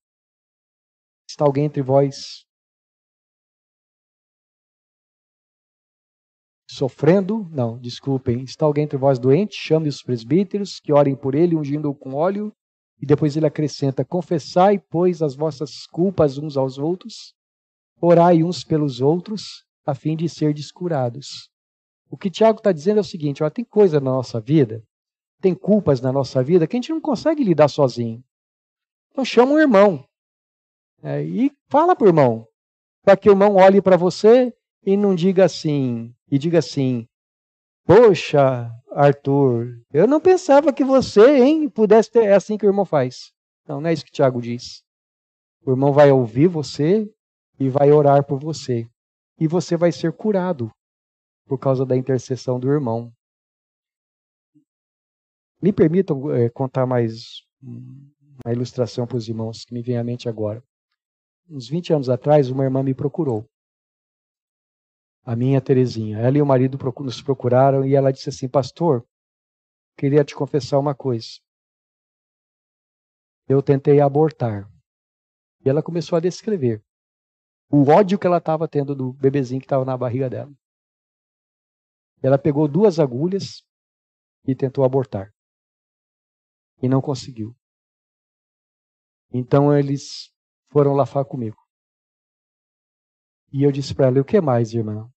Está 1.29 1.45
alguém 1.45 1.67
entre 1.67 1.83
vós 1.83 2.45
sofrendo? 6.69 7.49
Não, 7.51 7.79
desculpem. 7.79 8.43
Está 8.43 8.65
alguém 8.65 8.85
entre 8.85 8.97
vós 8.97 9.19
doente? 9.19 9.55
Chame 9.55 9.89
os 9.89 10.03
presbíteros, 10.03 10.81
que 10.81 10.93
orem 10.93 11.15
por 11.15 11.35
ele, 11.35 11.55
ungindo-o 11.55 11.95
com 11.95 12.15
óleo. 12.15 12.53
E 13.03 13.07
depois 13.07 13.37
ele 13.37 13.47
acrescenta: 13.47 14.05
Confessai, 14.05 14.79
pois, 14.79 15.21
as 15.21 15.35
vossas 15.35 15.87
culpas 15.89 16.39
uns 16.39 16.57
aos 16.57 16.79
outros, 16.79 17.35
orai 18.01 18.45
uns 18.45 18.63
pelos 18.63 19.01
outros, 19.01 19.65
a 19.85 19.93
fim 19.93 20.17
de 20.17 20.29
ser 20.29 20.55
descurados. 20.55 21.51
O 22.09 22.17
que 22.17 22.31
Tiago 22.31 22.59
está 22.59 22.71
dizendo 22.71 22.99
é 22.99 23.01
o 23.01 23.05
seguinte: 23.05 23.43
ó, 23.43 23.51
tem 23.51 23.65
coisa 23.65 23.99
na 23.99 24.13
nossa 24.13 24.41
vida, 24.41 24.81
tem 25.41 25.53
culpas 25.53 26.01
na 26.01 26.13
nossa 26.13 26.45
vida 26.45 26.67
que 26.67 26.77
a 26.77 26.79
gente 26.81 26.93
não 26.93 27.01
consegue 27.01 27.43
lidar 27.43 27.67
sozinho. 27.67 28.23
Então 29.11 29.25
chama 29.25 29.53
um 29.53 29.59
irmão 29.59 30.05
é, 31.03 31.25
e 31.25 31.51
fala 31.69 31.97
para 31.97 32.05
o 32.05 32.09
irmão, 32.09 32.47
para 33.03 33.17
que 33.17 33.29
o 33.29 33.33
irmão 33.33 33.57
olhe 33.57 33.83
para 33.83 33.97
você 33.97 34.55
e 34.87 34.97
não 34.97 35.15
diga 35.15 35.45
assim, 35.45 36.15
e 36.31 36.39
diga 36.39 36.61
assim: 36.61 37.09
Poxa, 37.85 38.71
Arthur, 38.95 39.81
eu 39.93 40.07
não 40.07 40.21
pensava 40.21 40.73
que 40.73 40.85
você, 40.85 41.39
hein, 41.39 41.69
pudesse 41.69 42.11
ter. 42.11 42.25
É 42.25 42.35
assim 42.35 42.59
que 42.59 42.67
o 42.67 42.69
irmão 42.69 42.85
faz. 42.85 43.33
Não, 43.67 43.81
não 43.81 43.89
é 43.89 43.93
isso 43.93 44.05
que 44.05 44.13
Tiago 44.13 44.41
diz. 44.41 44.83
O 45.65 45.71
irmão 45.71 45.93
vai 45.93 46.11
ouvir 46.11 46.49
você 46.49 47.09
e 47.59 47.69
vai 47.69 47.91
orar 47.91 48.25
por 48.25 48.39
você. 48.39 48.87
E 49.39 49.49
você 49.49 49.77
vai 49.77 49.93
ser 49.93 50.13
curado 50.13 50.71
por 51.47 51.59
causa 51.59 51.87
da 51.87 51.97
intercessão 51.97 52.59
do 52.59 52.71
irmão. 52.71 53.13
Me 55.61 55.73
permitam 55.73 56.31
é, 56.33 56.49
contar 56.49 56.87
mais 56.87 57.43
uma 57.63 58.53
ilustração 58.53 59.07
para 59.07 59.17
os 59.17 59.29
irmãos 59.29 59.65
que 59.65 59.73
me 59.73 59.83
vem 59.83 59.97
à 59.97 60.05
mente 60.05 60.29
agora. 60.29 60.63
Uns 61.49 61.69
20 61.69 61.95
anos 61.95 62.09
atrás, 62.09 62.51
uma 62.51 62.65
irmã 62.65 62.83
me 62.83 62.95
procurou 62.95 63.49
a 65.25 65.37
minha 65.37 65.61
Terezinha. 65.61 66.19
Ela 66.19 66.39
e 66.39 66.43
o 66.43 66.47
marido 66.47 66.79
nos 67.01 67.23
procuraram 67.23 67.85
e 67.85 67.95
ela 67.95 68.13
disse 68.13 68.29
assim: 68.29 68.49
Pastor, 68.49 69.07
queria 69.97 70.25
te 70.25 70.35
confessar 70.35 70.79
uma 70.79 70.95
coisa. 70.95 71.41
Eu 73.49 73.63
tentei 73.63 74.01
abortar. 74.01 74.69
E 75.65 75.69
ela 75.69 75.83
começou 75.83 76.17
a 76.17 76.21
descrever 76.21 76.85
o 77.71 77.89
ódio 77.89 78.19
que 78.19 78.27
ela 78.27 78.37
estava 78.37 78.69
tendo 78.69 78.95
do 78.95 79.15
bebezinho 79.15 79.61
que 79.61 79.65
estava 79.65 79.85
na 79.85 79.97
barriga 79.97 80.29
dela. 80.29 80.53
Ela 82.23 82.39
pegou 82.39 82.69
duas 82.69 82.99
agulhas 82.99 83.65
e 84.47 84.55
tentou 84.55 84.85
abortar. 84.85 85.33
E 86.83 86.89
não 86.89 87.01
conseguiu. 87.01 87.57
Então 89.33 89.77
eles 89.77 90.31
foram 90.71 90.93
lá 90.93 91.07
falar 91.07 91.25
comigo. 91.25 91.57
E 93.53 93.63
eu 93.63 93.71
disse 93.71 93.95
para 93.95 94.07
ela: 94.07 94.21
o 94.21 94.25
que 94.25 94.41
mais, 94.41 94.73
irmã? 94.73 95.13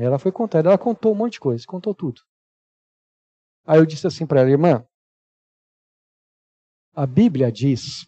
Ela 0.00 0.18
foi 0.18 0.32
contar, 0.32 0.64
ela 0.64 0.78
contou 0.78 1.12
um 1.12 1.16
monte 1.16 1.34
de 1.34 1.40
coisa, 1.40 1.66
contou 1.66 1.94
tudo. 1.94 2.22
Aí 3.66 3.78
eu 3.78 3.84
disse 3.84 4.06
assim 4.06 4.26
para 4.26 4.40
ela: 4.40 4.50
irmã, 4.50 4.86
a 6.94 7.06
Bíblia 7.06 7.52
diz: 7.52 8.06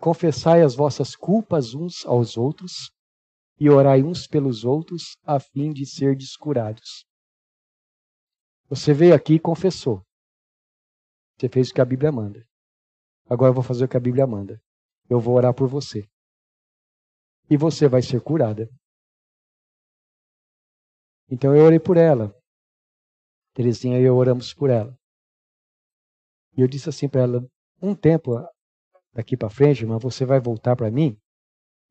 confessai 0.00 0.62
as 0.62 0.74
vossas 0.74 1.14
culpas 1.14 1.74
uns 1.74 2.06
aos 2.06 2.36
outros 2.36 2.90
e 3.60 3.68
orai 3.68 4.02
uns 4.02 4.26
pelos 4.26 4.64
outros 4.64 5.16
a 5.24 5.38
fim 5.38 5.72
de 5.72 5.84
ser 5.84 6.16
descurados. 6.16 7.04
Você 8.68 8.94
veio 8.94 9.14
aqui 9.14 9.34
e 9.34 9.40
confessou. 9.40 10.02
Você 11.36 11.48
fez 11.48 11.70
o 11.70 11.74
que 11.74 11.80
a 11.80 11.84
Bíblia 11.84 12.10
manda. 12.10 12.46
Agora 13.28 13.50
eu 13.50 13.54
vou 13.54 13.62
fazer 13.62 13.84
o 13.84 13.88
que 13.88 13.96
a 13.96 14.00
Bíblia 14.00 14.26
manda. 14.26 14.62
Eu 15.10 15.20
vou 15.20 15.34
orar 15.34 15.52
por 15.52 15.68
você 15.68 16.08
e 17.52 17.56
você 17.58 17.86
vai 17.86 18.00
ser 18.00 18.22
curada. 18.22 18.66
Então 21.30 21.54
eu 21.54 21.66
orei 21.66 21.78
por 21.78 21.98
ela. 21.98 22.34
Terezinha 23.52 24.00
e 24.00 24.04
eu 24.04 24.16
oramos 24.16 24.54
por 24.54 24.70
ela. 24.70 24.98
E 26.56 26.62
eu 26.62 26.66
disse 26.66 26.88
assim 26.88 27.10
para 27.10 27.20
ela: 27.20 27.46
um 27.82 27.94
tempo 27.94 28.30
daqui 29.12 29.36
para 29.36 29.50
frente, 29.50 29.82
irmã, 29.82 29.98
você 29.98 30.24
vai 30.24 30.40
voltar 30.40 30.74
para 30.74 30.90
mim 30.90 31.14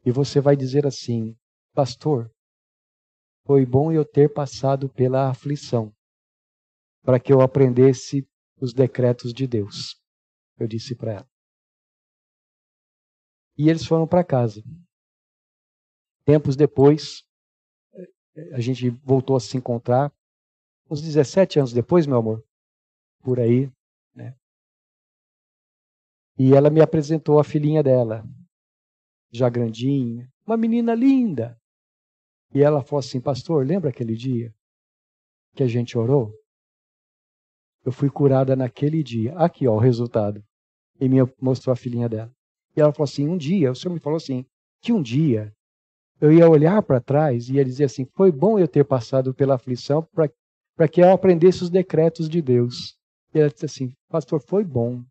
e 0.03 0.11
você 0.11 0.41
vai 0.41 0.55
dizer 0.55 0.87
assim: 0.87 1.37
Pastor, 1.75 2.31
foi 3.45 3.63
bom 3.63 3.91
eu 3.91 4.03
ter 4.03 4.33
passado 4.33 4.89
pela 4.89 5.29
aflição 5.29 5.93
para 7.03 7.19
que 7.19 7.31
eu 7.31 7.39
aprendesse 7.39 8.27
os 8.59 8.73
decretos 8.73 9.31
de 9.31 9.45
Deus. 9.45 9.95
Eu 10.57 10.67
disse 10.67 10.95
para 10.95 11.13
ela. 11.13 11.29
E 13.55 13.69
eles 13.69 13.85
foram 13.85 14.07
para 14.07 14.23
casa. 14.23 14.63
Tempos 16.25 16.55
depois, 16.55 17.23
a 18.53 18.59
gente 18.59 18.89
voltou 18.89 19.35
a 19.35 19.39
se 19.39 19.57
encontrar. 19.57 20.11
Uns 20.89 21.01
17 21.01 21.59
anos 21.59 21.73
depois, 21.73 22.05
meu 22.05 22.17
amor, 22.17 22.43
por 23.21 23.39
aí, 23.39 23.71
né? 24.13 24.35
E 26.37 26.53
ela 26.53 26.69
me 26.69 26.81
apresentou 26.81 27.39
a 27.39 27.43
filhinha 27.43 27.81
dela, 27.81 28.25
já 29.31 29.49
grandinha, 29.49 30.29
uma 30.45 30.57
menina 30.57 30.93
linda. 30.93 31.59
E 32.53 32.61
ela 32.61 32.83
falou 32.83 32.99
assim: 32.99 33.21
Pastor, 33.21 33.65
lembra 33.65 33.89
aquele 33.89 34.15
dia 34.15 34.53
que 35.55 35.63
a 35.63 35.67
gente 35.67 35.97
orou? 35.97 36.33
Eu 37.83 37.91
fui 37.91 38.09
curada 38.09 38.55
naquele 38.55 39.01
dia. 39.01 39.35
Aqui, 39.37 39.67
ó, 39.67 39.75
o 39.75 39.79
resultado. 39.79 40.43
E 40.99 41.09
me 41.09 41.17
mostrou 41.41 41.73
a 41.73 41.75
filhinha 41.75 42.07
dela. 42.07 42.31
E 42.75 42.81
ela 42.81 42.91
falou 42.91 43.05
assim: 43.05 43.27
Um 43.27 43.37
dia, 43.37 43.71
o 43.71 43.75
Senhor 43.75 43.93
me 43.93 43.99
falou 43.99 44.17
assim, 44.17 44.45
que 44.81 44.91
um 44.91 45.01
dia 45.01 45.55
eu 46.21 46.31
ia 46.31 46.47
olhar 46.47 46.81
para 46.83 47.01
trás 47.01 47.49
e 47.49 47.55
ia 47.55 47.65
dizer 47.65 47.85
assim: 47.85 48.05
foi 48.05 48.31
bom 48.31 48.59
eu 48.59 48.67
ter 48.67 48.85
passado 48.85 49.33
pela 49.33 49.55
aflição 49.55 50.07
para 50.13 50.87
que 50.87 51.01
eu 51.01 51.11
aprendesse 51.11 51.63
os 51.63 51.69
decretos 51.69 52.29
de 52.29 52.41
Deus. 52.41 52.95
E 53.33 53.39
ela 53.39 53.49
disse 53.49 53.65
assim: 53.65 53.93
Pastor, 54.07 54.39
foi 54.39 54.63
bom. 54.63 55.03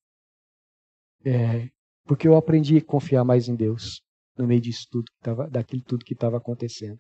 É, 1.25 1.69
porque 2.05 2.29
eu 2.29 2.37
aprendi 2.37 2.79
a 2.79 2.85
confiar 2.85 3.25
mais 3.25 3.49
em 3.49 3.57
Deus 3.57 4.03
no 4.39 4.47
meio 4.47 4.61
disso 4.61 4.87
tudo 4.91 5.11
que 5.11 5.21
tava, 5.21 5.51
daquilo 5.51 5.83
tudo 5.83 6.05
que 6.05 6.15
estava 6.15 6.37
acontecendo. 6.39 6.99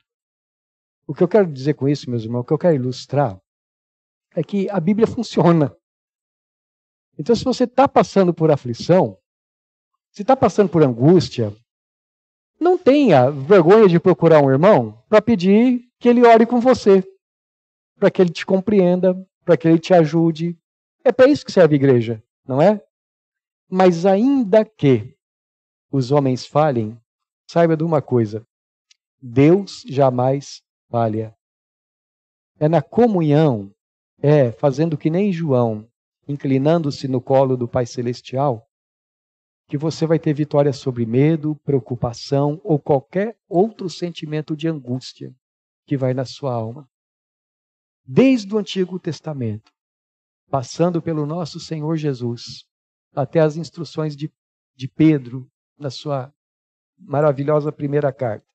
O 1.07 1.15
que 1.15 1.23
eu 1.23 1.29
quero 1.29 1.51
dizer 1.51 1.75
com 1.75 1.89
isso, 1.89 2.11
meus 2.11 2.25
irmãos, 2.25 2.41
o 2.41 2.45
que 2.45 2.53
eu 2.53 2.59
quero 2.59 2.75
ilustrar 2.75 3.41
é 4.35 4.43
que 4.43 4.69
a 4.69 4.79
Bíblia 4.79 5.07
funciona. 5.07 5.75
Então, 7.19 7.35
se 7.35 7.45
você 7.45 7.65
está 7.65 7.89
passando 7.89 8.35
por 8.35 8.51
aflição, 8.51 9.17
se 10.11 10.23
está 10.23 10.37
passando 10.37 10.69
por 10.69 10.83
angústia, 10.83 11.55
não 12.61 12.77
tenha 12.77 13.31
vergonha 13.31 13.89
de 13.89 13.99
procurar 13.99 14.43
um 14.43 14.51
irmão 14.51 15.03
para 15.09 15.23
pedir 15.23 15.89
que 15.99 16.09
ele 16.09 16.27
ore 16.27 16.45
com 16.45 16.61
você, 16.61 17.03
para 17.99 18.11
que 18.11 18.21
ele 18.21 18.31
te 18.31 18.45
compreenda, 18.45 19.17
para 19.45 19.57
que 19.57 19.67
ele 19.67 19.79
te 19.79 19.95
ajude. 19.95 20.59
É 21.03 21.11
para 21.11 21.29
isso 21.29 21.45
que 21.45 21.51
serve 21.51 21.75
a 21.75 21.77
igreja, 21.77 22.23
não 22.47 22.61
é? 22.61 22.81
Mas 23.69 24.05
ainda 24.05 24.65
que 24.65 25.17
os 25.91 26.13
homens 26.13 26.47
falhem, 26.47 27.01
saiba 27.51 27.77
de 27.77 27.83
uma 27.83 28.03
coisa: 28.03 28.47
Deus 29.21 29.83
jamais 29.89 30.63
falha. 30.91 31.35
É 32.59 32.69
na 32.69 32.83
comunhão, 32.83 33.73
é 34.21 34.53
fazendo 34.53 34.99
que 34.99 35.09
nem 35.09 35.33
João, 35.33 35.89
inclinando-se 36.29 37.09
no 37.09 37.21
colo 37.21 37.57
do 37.57 37.67
Pai 37.67 37.87
Celestial, 37.87 38.70
que 39.71 39.79
você 39.79 40.05
vai 40.05 40.19
ter 40.19 40.35
vitória 40.35 40.73
sobre 40.73 41.07
medo, 41.07 41.55
preocupação 41.65 42.61
ou 42.65 42.77
qualquer 42.77 43.39
outro 43.49 43.89
sentimento 43.89 44.57
de 44.57 44.67
angústia 44.67 45.33
que 45.87 45.97
vai 45.97 46.13
na 46.13 46.25
sua 46.25 46.53
alma. 46.53 46.91
Desde 48.05 48.53
o 48.53 48.59
Antigo 48.59 48.99
Testamento, 48.99 49.71
passando 50.51 51.01
pelo 51.01 51.25
nosso 51.25 51.61
Senhor 51.61 51.97
Jesus, 51.97 52.65
até 53.15 53.39
as 53.39 53.57
instruções 53.57 54.17
de, 54.17 54.29
de 54.75 54.89
Pedro 54.89 55.49
na 55.79 55.89
sua 55.89 56.35
maravilhosa 56.99 57.71
primeira 57.71 58.13
carta. 58.13 58.47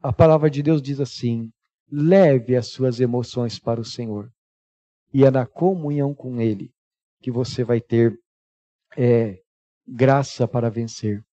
A 0.00 0.12
palavra 0.12 0.48
de 0.48 0.62
Deus 0.62 0.80
diz 0.80 1.00
assim: 1.00 1.50
leve 1.90 2.54
as 2.54 2.68
suas 2.68 3.00
emoções 3.00 3.58
para 3.58 3.80
o 3.80 3.84
Senhor, 3.84 4.32
e 5.12 5.24
é 5.24 5.30
na 5.30 5.44
comunhão 5.44 6.14
com 6.14 6.40
Ele 6.40 6.72
que 7.20 7.32
você 7.32 7.64
vai 7.64 7.80
ter 7.80 8.16
é, 8.96 9.42
graça 9.90 10.46
para 10.46 10.70
vencer. 10.70 11.24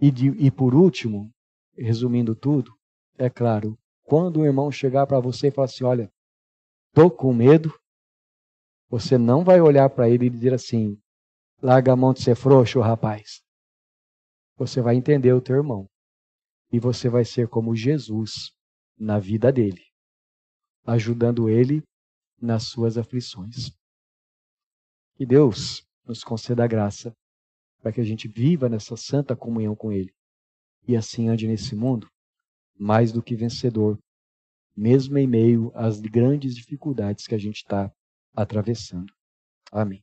E, 0.00 0.10
de, 0.10 0.28
e 0.30 0.50
por 0.50 0.74
último, 0.74 1.32
resumindo 1.76 2.34
tudo, 2.34 2.76
é 3.16 3.30
claro, 3.30 3.78
quando 4.02 4.40
o 4.40 4.44
irmão 4.44 4.72
chegar 4.72 5.06
para 5.06 5.20
você 5.20 5.48
e 5.48 5.50
falar 5.50 5.66
assim: 5.66 5.84
olha, 5.84 6.12
estou 6.88 7.10
com 7.10 7.32
medo, 7.32 7.72
Você 8.90 9.18
não 9.18 9.44
vai 9.44 9.60
olhar 9.60 9.90
para 9.90 10.08
ele 10.08 10.26
e 10.26 10.30
dizer 10.30 10.54
assim: 10.54 10.98
larga 11.62 11.92
a 11.92 11.96
mão 11.96 12.12
de 12.12 12.22
ser 12.22 12.34
frouxo, 12.34 12.80
rapaz. 12.80 13.42
Você 14.56 14.80
vai 14.80 14.96
entender 14.96 15.32
o 15.32 15.42
teu 15.42 15.56
irmão. 15.56 15.86
E 16.72 16.80
você 16.80 17.08
vai 17.08 17.24
ser 17.24 17.48
como 17.48 17.76
Jesus 17.76 18.50
na 18.98 19.18
vida 19.18 19.52
dele, 19.52 19.82
ajudando 20.86 21.48
ele 21.48 21.82
nas 22.40 22.64
suas 22.64 22.98
aflições. 22.98 23.70
Que 25.16 25.24
Deus 25.24 25.86
nos 26.04 26.24
conceda 26.24 26.64
a 26.64 26.66
graça 26.66 27.14
para 27.80 27.92
que 27.92 28.00
a 28.00 28.04
gente 28.04 28.28
viva 28.28 28.68
nessa 28.68 28.96
santa 28.96 29.36
comunhão 29.36 29.74
com 29.74 29.92
Ele 29.92 30.12
e 30.86 30.96
assim 30.96 31.28
ande 31.28 31.46
nesse 31.46 31.76
mundo 31.76 32.10
mais 32.78 33.12
do 33.12 33.22
que 33.22 33.34
vencedor, 33.34 33.98
mesmo 34.76 35.18
em 35.18 35.26
meio 35.26 35.72
às 35.74 36.00
grandes 36.00 36.54
dificuldades 36.54 37.26
que 37.26 37.34
a 37.34 37.38
gente 37.38 37.56
está 37.56 37.92
atravessando. 38.34 39.12
Amém. 39.72 40.02